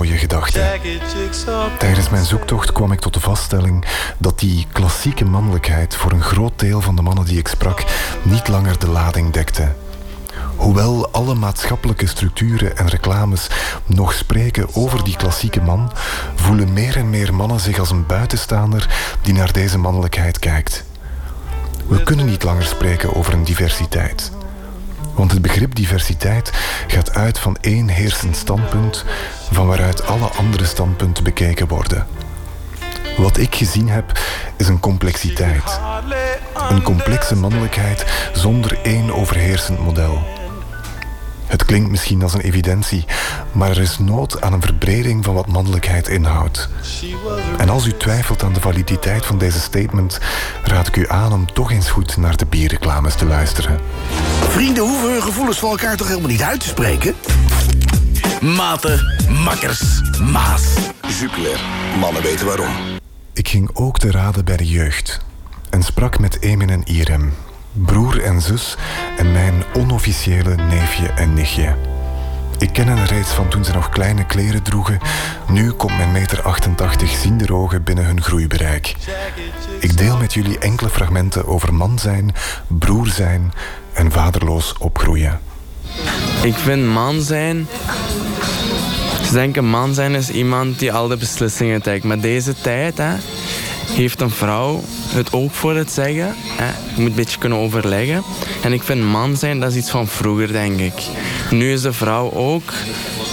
[0.00, 0.18] Mooie.
[1.78, 3.84] Tijdens mijn zoektocht kwam ik tot de vaststelling
[4.18, 7.84] dat die klassieke mannelijkheid voor een groot deel van de mannen die ik sprak
[8.22, 9.72] niet langer de lading dekte.
[10.56, 13.48] Hoewel alle maatschappelijke structuren en reclames
[13.86, 15.92] nog spreken over die klassieke man,
[16.34, 18.88] voelen meer en meer mannen zich als een buitenstaander
[19.22, 20.84] die naar deze mannelijkheid kijkt.
[21.86, 24.30] We kunnen niet langer spreken over een diversiteit.
[25.20, 26.50] Want het begrip diversiteit
[26.86, 29.04] gaat uit van één heersend standpunt
[29.50, 32.06] van waaruit alle andere standpunten bekeken worden.
[33.16, 34.18] Wat ik gezien heb
[34.56, 35.80] is een complexiteit.
[36.68, 40.39] Een complexe mannelijkheid zonder één overheersend model.
[41.50, 43.04] Het klinkt misschien als een evidentie,
[43.52, 46.68] maar er is nood aan een verbreding van wat mannelijkheid inhoudt.
[47.58, 50.18] En als u twijfelt aan de validiteit van deze statement,
[50.64, 53.78] raad ik u aan om toch eens goed naar de bierreclames te luisteren.
[54.48, 57.14] Vrienden hoeven hun gevoelens voor elkaar toch helemaal niet uit te spreken?
[58.40, 60.00] Maten, makkers,
[60.32, 60.62] maas.
[61.20, 61.60] Jupiler,
[61.98, 62.72] mannen weten waarom.
[63.32, 65.20] Ik ging ook te raden bij de jeugd
[65.70, 67.32] en sprak met Emin en Irem,
[67.72, 68.76] broer en zus
[69.18, 71.76] en mijn onofficiële neefje en nichtje.
[72.58, 74.98] Ik ken hen reeds van toen ze nog kleine kleren droegen.
[75.48, 78.94] Nu komt mijn meter 88 ziende ogen binnen hun groeibereik.
[79.78, 82.34] Ik deel met jullie enkele fragmenten over man zijn,
[82.66, 83.52] broer zijn
[83.92, 85.40] en vaderloos opgroeien.
[86.42, 87.66] Ik vind man zijn.
[89.26, 92.04] Ze denken man zijn is iemand die al de beslissingen trekt.
[92.04, 93.14] Maar deze tijd hè,
[93.94, 96.34] heeft een vrouw het ook voor het zeggen.
[96.94, 98.22] Je moet een beetje kunnen overleggen.
[98.62, 101.02] En ik vind man zijn, dat is iets van vroeger, denk ik.
[101.50, 102.72] Nu is de vrouw ook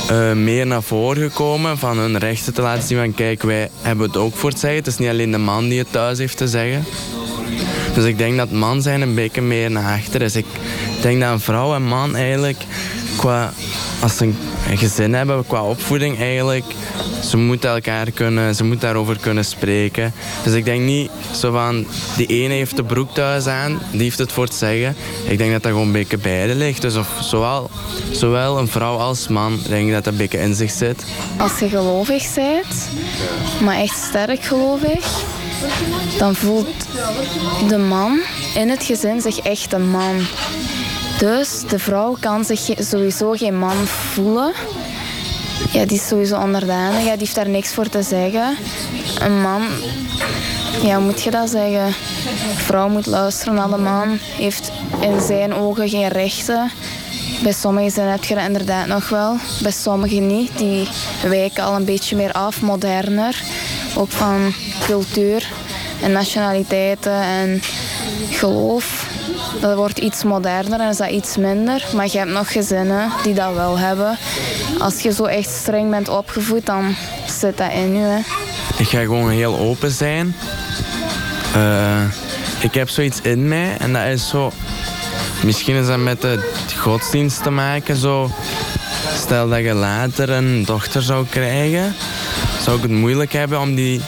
[0.09, 4.07] eh, meer naar voren gekomen van hun rechten te laten zien van kijk, wij hebben
[4.07, 4.79] het ook voor het zeggen.
[4.79, 6.85] Het is niet alleen de man die het thuis heeft te zeggen.
[7.93, 10.35] Dus ik denk dat man zijn een beetje meer naar achter is.
[10.35, 10.45] Ik
[11.01, 12.57] denk dat een vrouw en man eigenlijk
[13.17, 13.53] qua
[13.99, 14.33] als ze
[14.69, 16.65] een gezin hebben, qua opvoeding eigenlijk,
[17.23, 20.13] ze moeten elkaar kunnen, ze moeten daarover kunnen spreken.
[20.43, 21.85] Dus ik denk niet zo van,
[22.15, 24.95] die ene heeft de broek thuis aan, die heeft het voor het zeggen.
[25.27, 26.81] Ik denk dat dat gewoon een beetje beide ligt.
[26.81, 27.69] Dus of zowel,
[28.11, 31.05] zowel een vrouw als man, denk ik dat dat een beetje in zich zit.
[31.37, 32.89] Als je gelovig bent,
[33.63, 35.23] maar echt sterk gelovig,
[36.17, 36.67] dan voelt
[37.67, 38.19] de man
[38.55, 40.25] in het gezin zich echt een man.
[41.17, 44.51] Dus de vrouw kan zich sowieso geen man voelen.
[45.71, 47.03] Ja, die is sowieso onderdanig.
[47.03, 48.57] Ja, die heeft daar niks voor te zeggen.
[49.19, 49.61] Een man,
[50.83, 51.85] ja, hoe moet je dat zeggen?
[51.85, 54.17] Een vrouw moet luisteren naar de man.
[54.21, 56.71] Heeft in zijn ogen geen rechten.
[57.43, 59.35] Bij sommigen zijn heb je dat inderdaad nog wel.
[59.61, 60.57] Bij sommigen niet.
[60.57, 60.87] Die
[61.27, 63.41] wijken al een beetje meer af, moderner.
[63.95, 64.53] Ook van
[64.85, 65.47] cultuur
[66.01, 67.61] en nationaliteiten en
[68.29, 69.06] geloof.
[69.59, 71.85] Dat wordt iets moderner en is dat iets minder.
[71.95, 74.17] Maar je hebt nog gezinnen die dat wel hebben.
[74.79, 76.95] Als je zo echt streng bent opgevoed, dan
[77.39, 78.19] zit dat in je.
[78.77, 80.35] Ik ga gewoon heel open zijn.
[81.53, 82.01] Eh,
[82.59, 84.51] ik heb zoiets in mij en dat is zo...
[85.43, 86.39] Misschien is dat met de
[86.77, 87.95] godsdienst te maken.
[87.95, 88.29] Zo.
[89.15, 91.95] Stel dat je later een dochter zou krijgen,
[92.61, 94.01] zou ik het moeilijk hebben om die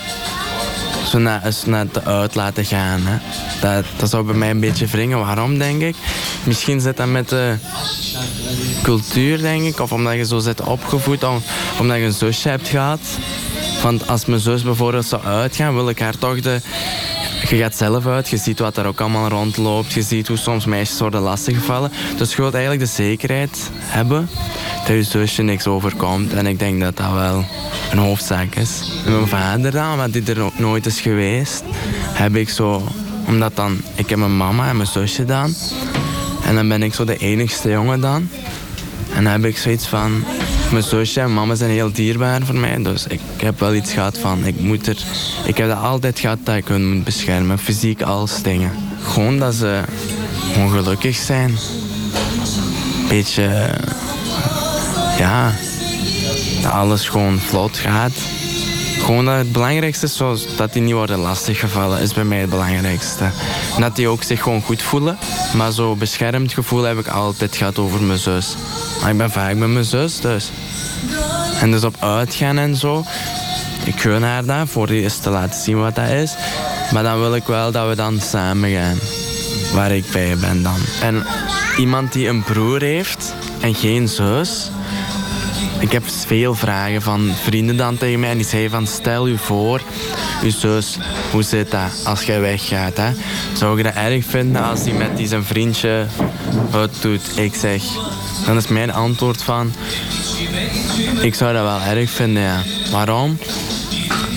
[1.10, 3.02] zo naar, eens naar te uit laten gaan.
[3.03, 3.18] Hè.
[3.61, 5.19] Dat, dat zou bij mij een beetje wringen.
[5.19, 5.95] Waarom, denk ik?
[6.44, 7.56] Misschien zit dat met de
[8.84, 9.80] cultuur, denk ik.
[9.80, 11.41] Of omdat je zo zit opgevoed, om,
[11.80, 12.99] omdat je een zusje hebt gehad.
[13.81, 16.61] Want als mijn zus bijvoorbeeld zou uitgaan, wil ik haar toch de...
[17.48, 19.91] Je gaat zelf uit, je ziet wat er ook allemaal rondloopt.
[19.91, 21.91] Je ziet hoe soms meisjes worden lastiggevallen.
[22.18, 24.30] Dus je wilt eigenlijk de zekerheid hebben
[24.88, 26.34] dat je zusje niks overkomt.
[26.34, 27.45] En ik denk dat dat wel
[27.91, 28.91] een hoofdzaak is.
[29.06, 31.64] Mijn vader dan, omdat die er nooit is geweest,
[32.14, 32.88] heb ik zo...
[33.28, 33.82] Omdat dan...
[33.95, 35.53] Ik heb mijn mama en mijn zusje dan.
[36.45, 38.30] En dan ben ik zo de enigste jongen dan.
[39.16, 40.24] En dan heb ik zoiets van...
[40.72, 42.84] Mijn zusje en mama zijn heel dierbaar voor mij.
[42.84, 44.46] Dus ik heb wel iets gehad van...
[44.46, 44.98] Ik, moet er,
[45.46, 47.60] ik heb dat altijd gehad dat ik hun moet beschermen.
[47.60, 48.72] Fysiek als dingen.
[49.04, 49.82] Gewoon dat ze
[50.54, 51.58] gewoon gelukkig zijn.
[53.10, 53.70] Beetje...
[55.18, 55.54] Ja...
[56.62, 58.12] Dat alles gewoon vlot gaat.
[59.10, 62.49] Gewoon dat het belangrijkste is zoals dat die niet worden lastiggevallen, is bij mij het
[62.49, 63.30] belangrijkste.
[63.80, 65.18] Dat die ook zich gewoon goed voelen.
[65.56, 68.56] Maar zo beschermd gevoel heb ik altijd gehad over mijn zus.
[69.02, 70.52] Maar ik ben vaak met mijn zus, dus.
[71.61, 73.03] En dus op uitgaan en zo.
[73.84, 76.34] Ik gun haar dat, voor die eens te laten zien wat dat is.
[76.94, 78.98] Maar dan wil ik wel dat we dan samen gaan.
[79.73, 80.80] Waar ik bij ben dan.
[81.02, 81.26] En
[81.77, 84.72] iemand die een broer heeft en geen zus...
[85.80, 88.30] Ik heb veel vragen van vrienden dan tegen mij.
[88.30, 89.81] En die zeiden van, stel je voor,
[90.43, 90.97] je zus,
[91.31, 92.97] hoe zit dat als jij weggaat?
[92.97, 93.11] Hè?
[93.53, 96.06] Zou je dat erg vinden als hij met zijn vriendje
[96.72, 97.38] het doet?
[97.38, 97.84] Ik zeg,
[98.45, 99.72] dan is mijn antwoord van,
[101.22, 102.61] ik zou dat wel erg vinden, ja.
[102.91, 103.38] Waarom?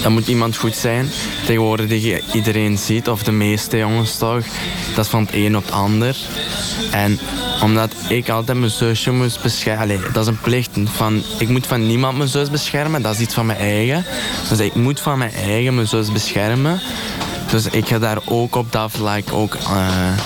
[0.02, 1.10] Dan moet iemand goed zijn.
[1.46, 4.44] Tegenwoordig iedereen ziet, of de meeste jongens toch,
[4.94, 6.16] dat is van het een op het ander.
[6.90, 7.18] En
[7.62, 10.00] omdat ik altijd mijn zusje moest beschermen.
[10.12, 10.70] Dat is een plicht.
[10.84, 13.02] Van, ik moet van niemand mijn zus beschermen.
[13.02, 14.04] Dat is iets van mijn eigen.
[14.48, 16.80] Dus ik moet van mijn eigen mijn zus beschermen.
[17.50, 20.18] Dus ik ga daar ook op dat vlak ook eh,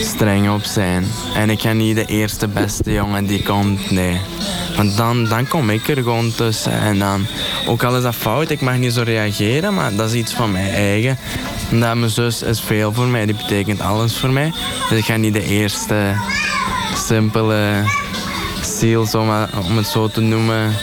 [0.00, 1.06] streng op zijn.
[1.34, 4.20] En ik ga niet de eerste beste jongen die komt, nee.
[4.76, 6.72] Want dan, dan kom ik er gewoon tussen.
[6.72, 7.26] En dan,
[7.66, 10.52] ook al is dat fout, ik mag niet zo reageren, maar dat is iets van
[10.52, 11.18] mijn eigen.
[11.70, 14.52] Omdat mijn zus is veel voor mij, die betekent alles voor mij.
[14.88, 16.14] Dus ik ga niet de eerste
[17.06, 17.84] simpele
[18.62, 19.06] ziel,
[19.68, 20.74] om het zo te noemen.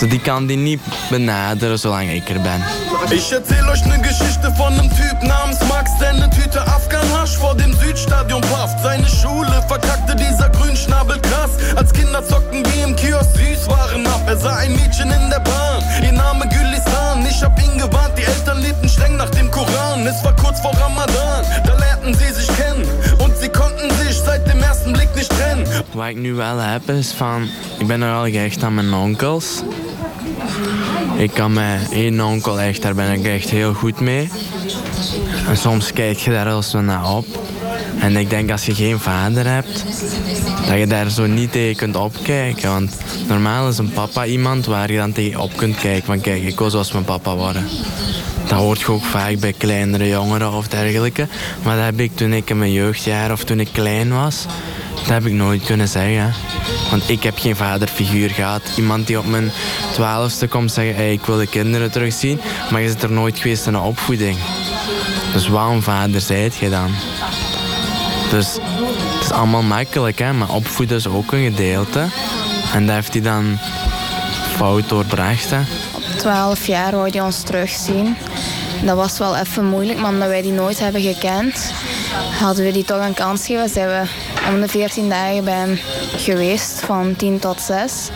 [0.00, 0.80] Dus die kan die niet
[1.10, 2.62] benaderen zolang ik er ben.
[3.10, 7.56] Ich erzähl euch ne Geschichte von nem Typ namens Max, der ne Tüte Afghan-Hasch vor
[7.56, 8.80] dem Südstadion pafft.
[8.82, 11.50] Seine Schule verkackte dieser Grünschnabel krass.
[11.74, 14.22] Als Kinder zockten wir im Kiosk Süßwaren ab.
[14.26, 17.26] Er sah ein Mädchen in der Bahn, ihr Name Gülistan.
[17.28, 20.06] Ich hab ihn gewarnt, die Eltern lebten streng nach dem Koran.
[20.06, 22.86] Es war kurz vor Ramadan, da lernten sie sich kennen.
[23.18, 23.88] Und sie konnten
[25.92, 27.48] wat ik nu wel heb is van...
[27.78, 29.62] Ik ben nogal gehecht aan mijn onkels.
[31.16, 34.30] Ik kan met één onkel echt, daar ben ik echt heel goed mee.
[35.48, 37.26] En soms kijk je daar wel zo naar op.
[38.00, 39.84] En ik denk als je geen vader hebt,
[40.68, 42.70] dat je daar zo niet tegen kunt opkijken.
[42.70, 42.96] Want
[43.28, 46.04] normaal is een papa iemand waar je dan tegen op kunt kijken.
[46.04, 47.64] Van kijk, ik wil zoals mijn papa worden.
[48.48, 51.26] Dat hoort je ook vaak bij kleinere jongeren of dergelijke.
[51.62, 54.46] Maar dat heb ik toen ik in mijn jeugdjaar of toen ik klein was,
[54.94, 56.34] dat heb ik nooit kunnen zeggen.
[56.90, 58.62] Want ik heb geen vaderfiguur gehad.
[58.76, 59.50] Iemand die op mijn
[59.92, 62.40] twaalfste komt zeggen, hey, ik wil de kinderen terugzien.
[62.70, 64.36] Maar je zit er nooit geweest in een opvoeding.
[65.32, 66.90] Dus waarom vader zijt je dan?
[68.30, 68.58] Dus
[69.14, 70.32] het is allemaal makkelijk, hè?
[70.32, 72.06] maar opvoeden is ook een gedeelte.
[72.74, 73.58] En dat heeft hij dan
[74.56, 75.50] fout doorbracht.
[75.50, 75.60] Hè?
[76.18, 78.16] 12 jaar wou hij ons terugzien.
[78.82, 81.72] Dat was wel even moeilijk, maar omdat wij die nooit hebben gekend,
[82.40, 83.68] hadden we die toch een kans gegeven.
[83.68, 84.02] Zijn we
[84.48, 85.78] om de 14 dagen bij hem
[86.16, 88.08] geweest, van 10 tot 6.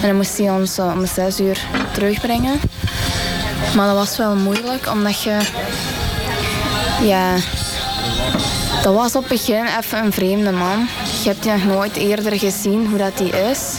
[0.00, 2.60] En dan moest hij ons om 6 uur terugbrengen.
[3.76, 5.38] Maar dat was wel moeilijk, omdat je...
[7.02, 7.34] Ja,
[8.82, 10.88] dat was op het begin even een vreemde man.
[11.22, 13.78] Je hebt die nog nooit eerder gezien hoe dat die is.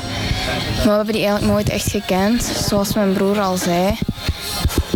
[0.85, 2.43] Maar we hebben die eigenlijk nooit echt gekend.
[2.43, 3.97] Zoals mijn broer al zei.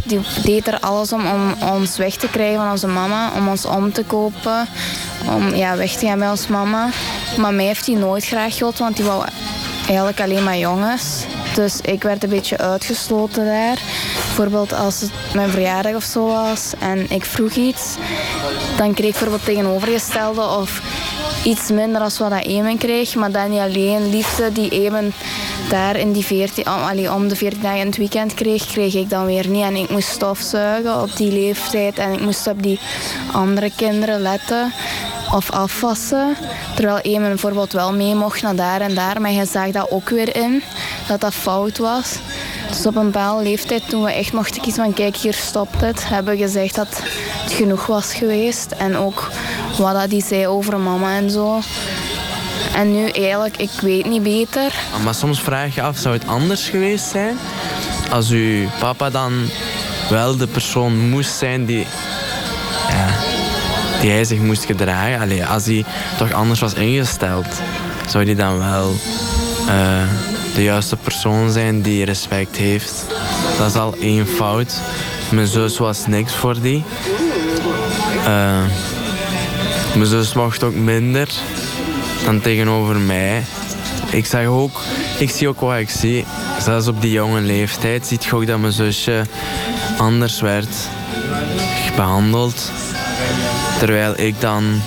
[0.03, 3.31] Die deed er alles om, om ons weg te krijgen van onze mama.
[3.35, 4.67] Om ons om te kopen.
[5.35, 6.89] Om ja, weg te gaan bij ons mama.
[7.37, 9.25] Maar mij heeft hij nooit graag gewild, want die wou
[9.87, 11.25] eigenlijk alleen maar jongens.
[11.55, 13.81] Dus ik werd een beetje uitgesloten daar.
[14.13, 17.95] Bijvoorbeeld als het mijn verjaardag of zo was en ik vroeg iets,
[18.77, 20.81] dan kreeg ik bijvoorbeeld tegenovergestelde of
[21.43, 23.15] iets minder als wat dat Emen kreeg.
[23.15, 25.13] Maar dan niet alleen liefde die Emen
[25.69, 29.09] daar in die 14, allee, om de 14 dagen in het weekend kreeg, kreeg ik
[29.09, 29.63] dan weer niet.
[29.63, 32.79] En ik moest stofzuigen op die leeftijd en ik moest op die
[33.31, 34.73] andere kinderen letten
[35.33, 36.35] of afwassen.
[36.75, 39.21] Terwijl Emen bijvoorbeeld wel mee mocht naar daar en daar.
[39.21, 40.63] Maar je zag dat ook weer in,
[41.07, 42.15] dat dat fout was.
[42.69, 46.09] Dus op een bepaalde leeftijd, toen we echt mochten kiezen van kijk, hier stopt het,
[46.09, 47.01] hebben we gezegd dat
[47.43, 48.71] het genoeg was geweest.
[48.71, 49.29] En ook
[49.77, 51.59] wat dat zei over mama en zo.
[52.75, 54.73] En nu eigenlijk, ik weet niet beter.
[55.03, 57.37] Maar soms vraag je af, zou het anders geweest zijn?
[58.11, 59.33] Als uw papa dan
[60.09, 61.85] wel de persoon moest zijn die,
[62.89, 63.07] ja,
[64.01, 65.19] die hij zich moest gedragen.
[65.19, 65.85] Allee, als hij
[66.17, 67.47] toch anders was ingesteld,
[68.07, 68.95] zou hij dan wel
[69.67, 70.01] uh,
[70.55, 73.05] de juiste persoon zijn die respect heeft.
[73.57, 74.73] Dat is al één fout.
[75.31, 76.83] Mijn zus was niks voor die.
[78.17, 78.61] Uh,
[79.95, 81.29] mijn zus mocht ook minder
[82.23, 83.43] dan tegenover mij.
[84.11, 84.81] Ik zeg ook,
[85.17, 86.25] ik zie ook wat ik zie.
[86.61, 89.21] Zelfs op die jonge leeftijd ziet je ook dat mijn zusje
[89.97, 90.75] anders werd
[91.95, 92.71] behandeld.
[93.79, 94.81] Terwijl ik dan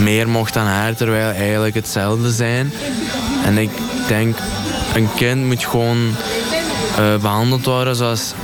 [0.00, 2.72] meer mocht dan haar, terwijl eigenlijk hetzelfde zijn.
[3.44, 3.70] En ik
[4.08, 4.36] denk,
[4.94, 6.14] een kind moet gewoon
[6.98, 8.34] uh, behandeld worden zoals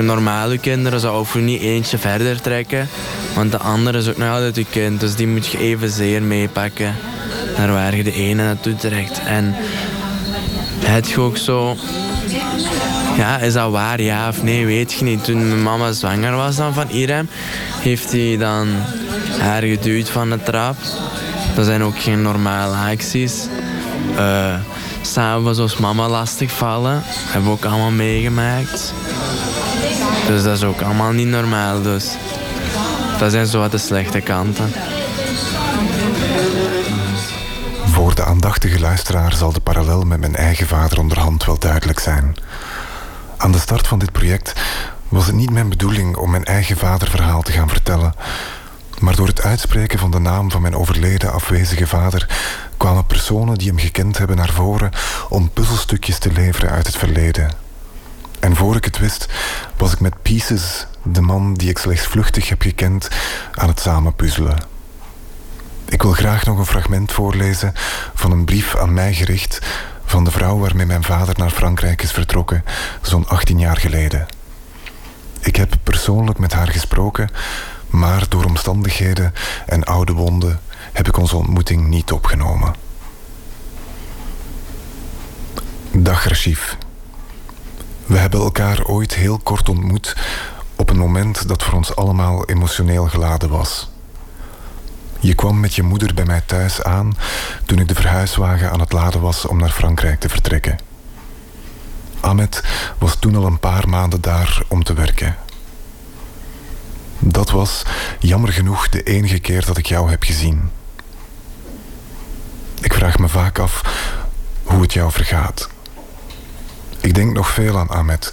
[0.00, 1.00] normale kinderen.
[1.00, 2.88] Zou hoef je niet eentje verder trekken.
[3.34, 5.00] Want de andere is ook nog altijd je kind.
[5.00, 6.94] Dus die moet je evenzeer meepakken
[7.56, 9.20] naar waar je de ene naartoe trekt.
[9.24, 9.54] En
[10.78, 11.76] het je ook zo...
[13.16, 14.00] Ja, is dat waar?
[14.00, 14.66] Ja of nee?
[14.66, 15.24] Weet je niet.
[15.24, 17.28] Toen mijn mama zwanger was dan van Irem,
[17.80, 18.68] heeft hij dan
[19.38, 20.76] haar geduwd van de trap.
[21.54, 23.46] Dat zijn ook geen normale acties.
[24.16, 24.54] Uh,
[25.02, 28.92] S'avonds als mama lastigvallen, hebben we ook allemaal meegemaakt.
[30.26, 31.82] Dus dat is ook allemaal niet normaal.
[31.82, 32.16] Dus
[33.20, 34.72] dat zijn zo wat de slechte kanten.
[37.84, 42.36] Voor de aandachtige luisteraar zal de parallel met mijn eigen vader onderhand wel duidelijk zijn.
[43.36, 44.52] Aan de start van dit project
[45.08, 48.14] was het niet mijn bedoeling om mijn eigen vaderverhaal te gaan vertellen.
[48.98, 52.28] Maar door het uitspreken van de naam van mijn overleden afwezige vader
[52.76, 54.90] kwamen personen die hem gekend hebben naar voren
[55.28, 57.69] om puzzelstukjes te leveren uit het verleden.
[58.40, 59.28] En voor ik het wist,
[59.76, 63.08] was ik met Pieces, de man die ik slechts vluchtig heb gekend,
[63.54, 64.58] aan het samenpuzzelen.
[65.88, 67.72] Ik wil graag nog een fragment voorlezen
[68.14, 69.58] van een brief aan mij gericht
[70.04, 72.64] van de vrouw waarmee mijn vader naar Frankrijk is vertrokken,
[73.02, 74.26] zo'n 18 jaar geleden.
[75.40, 77.30] Ik heb persoonlijk met haar gesproken,
[77.88, 79.34] maar door omstandigheden
[79.66, 80.60] en oude wonden
[80.92, 82.74] heb ik onze ontmoeting niet opgenomen.
[85.90, 86.76] Dag Rachif.
[88.10, 90.16] We hebben elkaar ooit heel kort ontmoet
[90.76, 93.90] op een moment dat voor ons allemaal emotioneel geladen was.
[95.20, 97.16] Je kwam met je moeder bij mij thuis aan
[97.66, 100.78] toen ik de verhuiswagen aan het laden was om naar Frankrijk te vertrekken.
[102.20, 102.62] Ahmed
[102.98, 105.36] was toen al een paar maanden daar om te werken.
[107.18, 107.82] Dat was,
[108.18, 110.70] jammer genoeg, de enige keer dat ik jou heb gezien.
[112.80, 113.82] Ik vraag me vaak af
[114.62, 115.68] hoe het jou vergaat.
[117.00, 118.32] Ik denk nog veel aan Ahmed,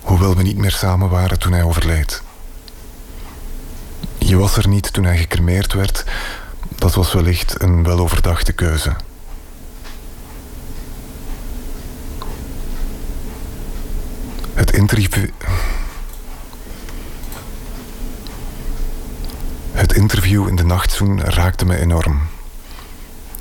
[0.00, 2.22] hoewel we niet meer samen waren toen hij overleed.
[4.18, 6.04] Je was er niet toen hij gecremeerd werd.
[6.68, 8.96] Dat was wellicht een weloverdachte keuze.
[14.54, 15.28] Het interview.
[19.72, 22.20] Het interview in de nachtzoen raakte me enorm.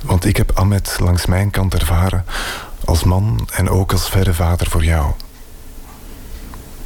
[0.04, 2.26] Want ik heb Ahmed langs mijn kant ervaren
[2.86, 5.12] als man en ook als verre vader voor jou.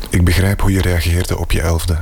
[0.10, 1.98] Ik begrijp hoe je reageerde op je elfde.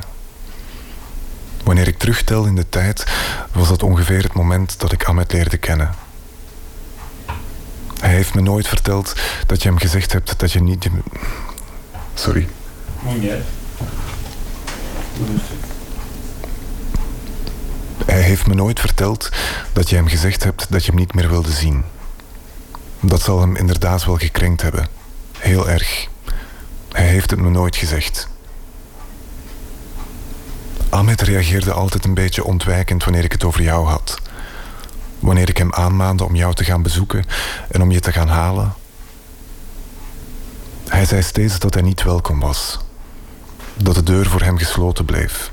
[1.64, 3.06] Wanneer ik terugtel in de tijd,
[3.52, 5.94] was dat ongeveer het moment dat ik Ahmed leerde kennen.
[8.00, 9.14] Hij heeft me nooit verteld
[9.46, 10.88] dat je hem gezegd hebt dat je niet.
[12.14, 12.48] Sorry.
[18.06, 19.28] Hij heeft me nooit verteld
[19.72, 21.84] dat je hem gezegd hebt dat je hem niet meer wilde zien.
[23.04, 24.86] Dat zal hem inderdaad wel gekrenkt hebben.
[25.38, 26.08] Heel erg.
[26.92, 28.28] Hij heeft het me nooit gezegd.
[30.88, 34.20] Ahmed reageerde altijd een beetje ontwijkend wanneer ik het over jou had.
[35.18, 37.24] Wanneer ik hem aanmaande om jou te gaan bezoeken
[37.68, 38.74] en om je te gaan halen.
[40.88, 42.78] Hij zei steeds dat hij niet welkom was.
[43.74, 45.52] Dat de deur voor hem gesloten bleef.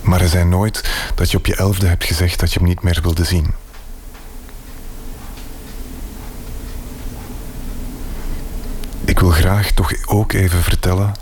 [0.00, 2.82] Maar hij zei nooit dat je op je elfde hebt gezegd dat je hem niet
[2.82, 3.61] meer wilde zien.
[9.22, 11.14] Wil graag toch ook even vertellen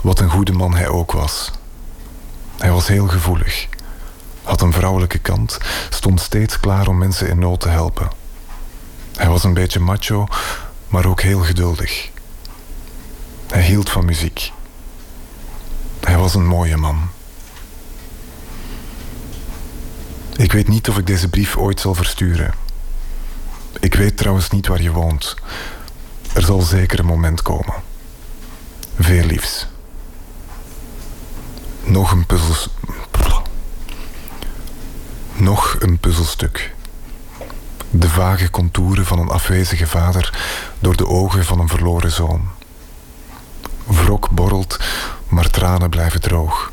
[0.00, 1.50] wat een goede man hij ook was.
[2.58, 3.68] Hij was heel gevoelig,
[4.42, 5.58] had een vrouwelijke kant,
[5.90, 8.10] stond steeds klaar om mensen in nood te helpen.
[9.16, 10.26] Hij was een beetje macho,
[10.88, 12.10] maar ook heel geduldig.
[13.46, 14.52] Hij hield van muziek.
[16.00, 17.08] Hij was een mooie man.
[20.36, 22.54] Ik weet niet of ik deze brief ooit zal versturen.
[23.80, 25.36] Ik weet trouwens niet waar je woont.
[26.34, 27.74] Er zal zeker een moment komen.
[28.98, 29.66] Veel liefs.
[31.84, 32.68] Nog een puzzels...
[35.32, 36.74] Nog een puzzelstuk.
[37.90, 40.38] De vage contouren van een afwezige vader
[40.78, 42.48] door de ogen van een verloren zoon.
[43.86, 44.78] Wrok borrelt,
[45.28, 46.68] maar tranen blijven droog.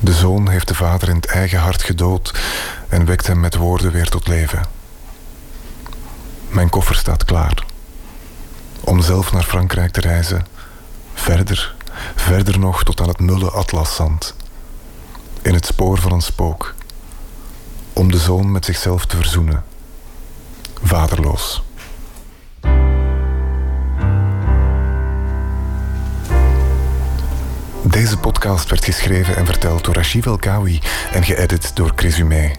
[0.00, 2.40] De zoon heeft de vader in het eigen hart gedood
[2.88, 4.66] en wekt hem met woorden weer tot leven.
[6.48, 7.67] Mijn koffer staat klaar.
[8.88, 10.46] Om zelf naar Frankrijk te reizen.
[11.14, 11.74] Verder,
[12.14, 14.34] verder nog tot aan het mulle atlaszand.
[15.42, 16.74] In het spoor van een spook.
[17.92, 19.64] Om de zoon met zichzelf te verzoenen.
[20.82, 21.62] Vaderloos.
[27.82, 30.80] Deze podcast werd geschreven en verteld door Rashid Elkawi
[31.12, 32.52] en geëdit door Chris Humé.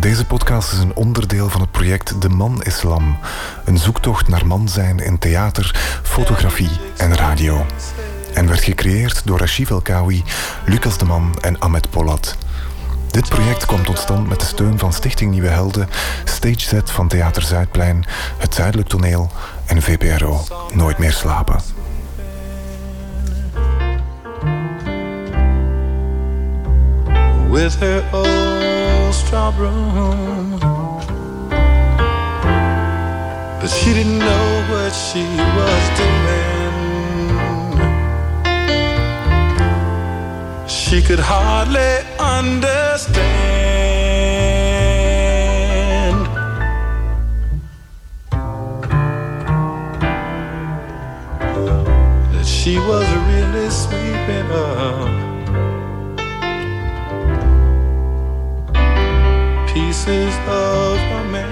[0.00, 3.18] Deze podcast is een onderdeel van het project De Man Islam.
[3.64, 7.66] Een zoektocht naar man zijn in theater, fotografie en radio.
[8.34, 10.24] En werd gecreëerd door Rashid Elkawi,
[10.66, 12.36] Lucas de Man en Ahmed Polat.
[13.10, 15.88] Dit project kwam tot stand met de steun van Stichting Nieuwe Helden,
[16.24, 18.04] Stage Set van Theater Zuidplein,
[18.38, 19.30] Het Zuidelijk Toneel
[19.66, 21.60] en VPRO Nooit meer slapen.
[27.52, 28.51] with her old
[29.32, 30.60] straw broom.
[33.60, 35.24] But she didn't know what she
[35.58, 36.72] was doing.
[40.68, 43.32] She could hardly understand.
[52.32, 55.31] That she was really sweeping up.
[60.04, 61.50] Pieces of a man.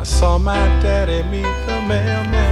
[0.00, 2.48] I saw my daddy meet the mailman.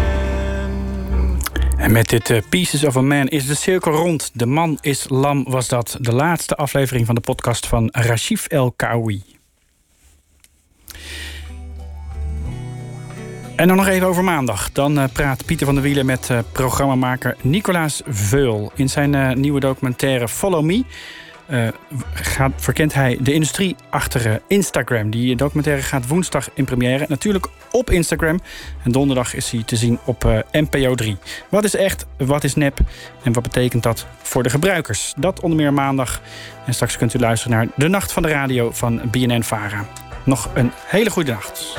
[1.77, 4.31] En met dit eh, Pieces of a Man is de cirkel rond.
[4.33, 5.97] De man is lam was dat.
[6.01, 9.23] De laatste aflevering van de podcast van Rashif El Kawi.
[13.57, 14.73] En dan nog even over maandag.
[14.73, 18.73] Dan eh, praat Pieter van der Wielen met uh, programmamaker Nicolaas Veul.
[18.75, 20.85] In zijn nieuwe documentaire Follow Me
[21.51, 21.69] uh,
[22.13, 25.11] gaat, verkent hij de industrie achter Instagram.
[25.11, 27.07] Die documentaire gaat woensdag in première.
[27.09, 28.41] Natuurlijk op Instagram.
[28.85, 31.17] En donderdag is hij te zien op uh, NPO 3.
[31.49, 32.79] Wat is echt, wat is nep
[33.23, 35.15] en wat betekent dat voor de gebruikers?
[35.17, 36.21] Dat onder meer maandag.
[36.67, 39.87] En straks kunt u luisteren naar De Nacht van de Radio van BNN Vara.
[40.25, 41.79] Nog een hele goede nacht.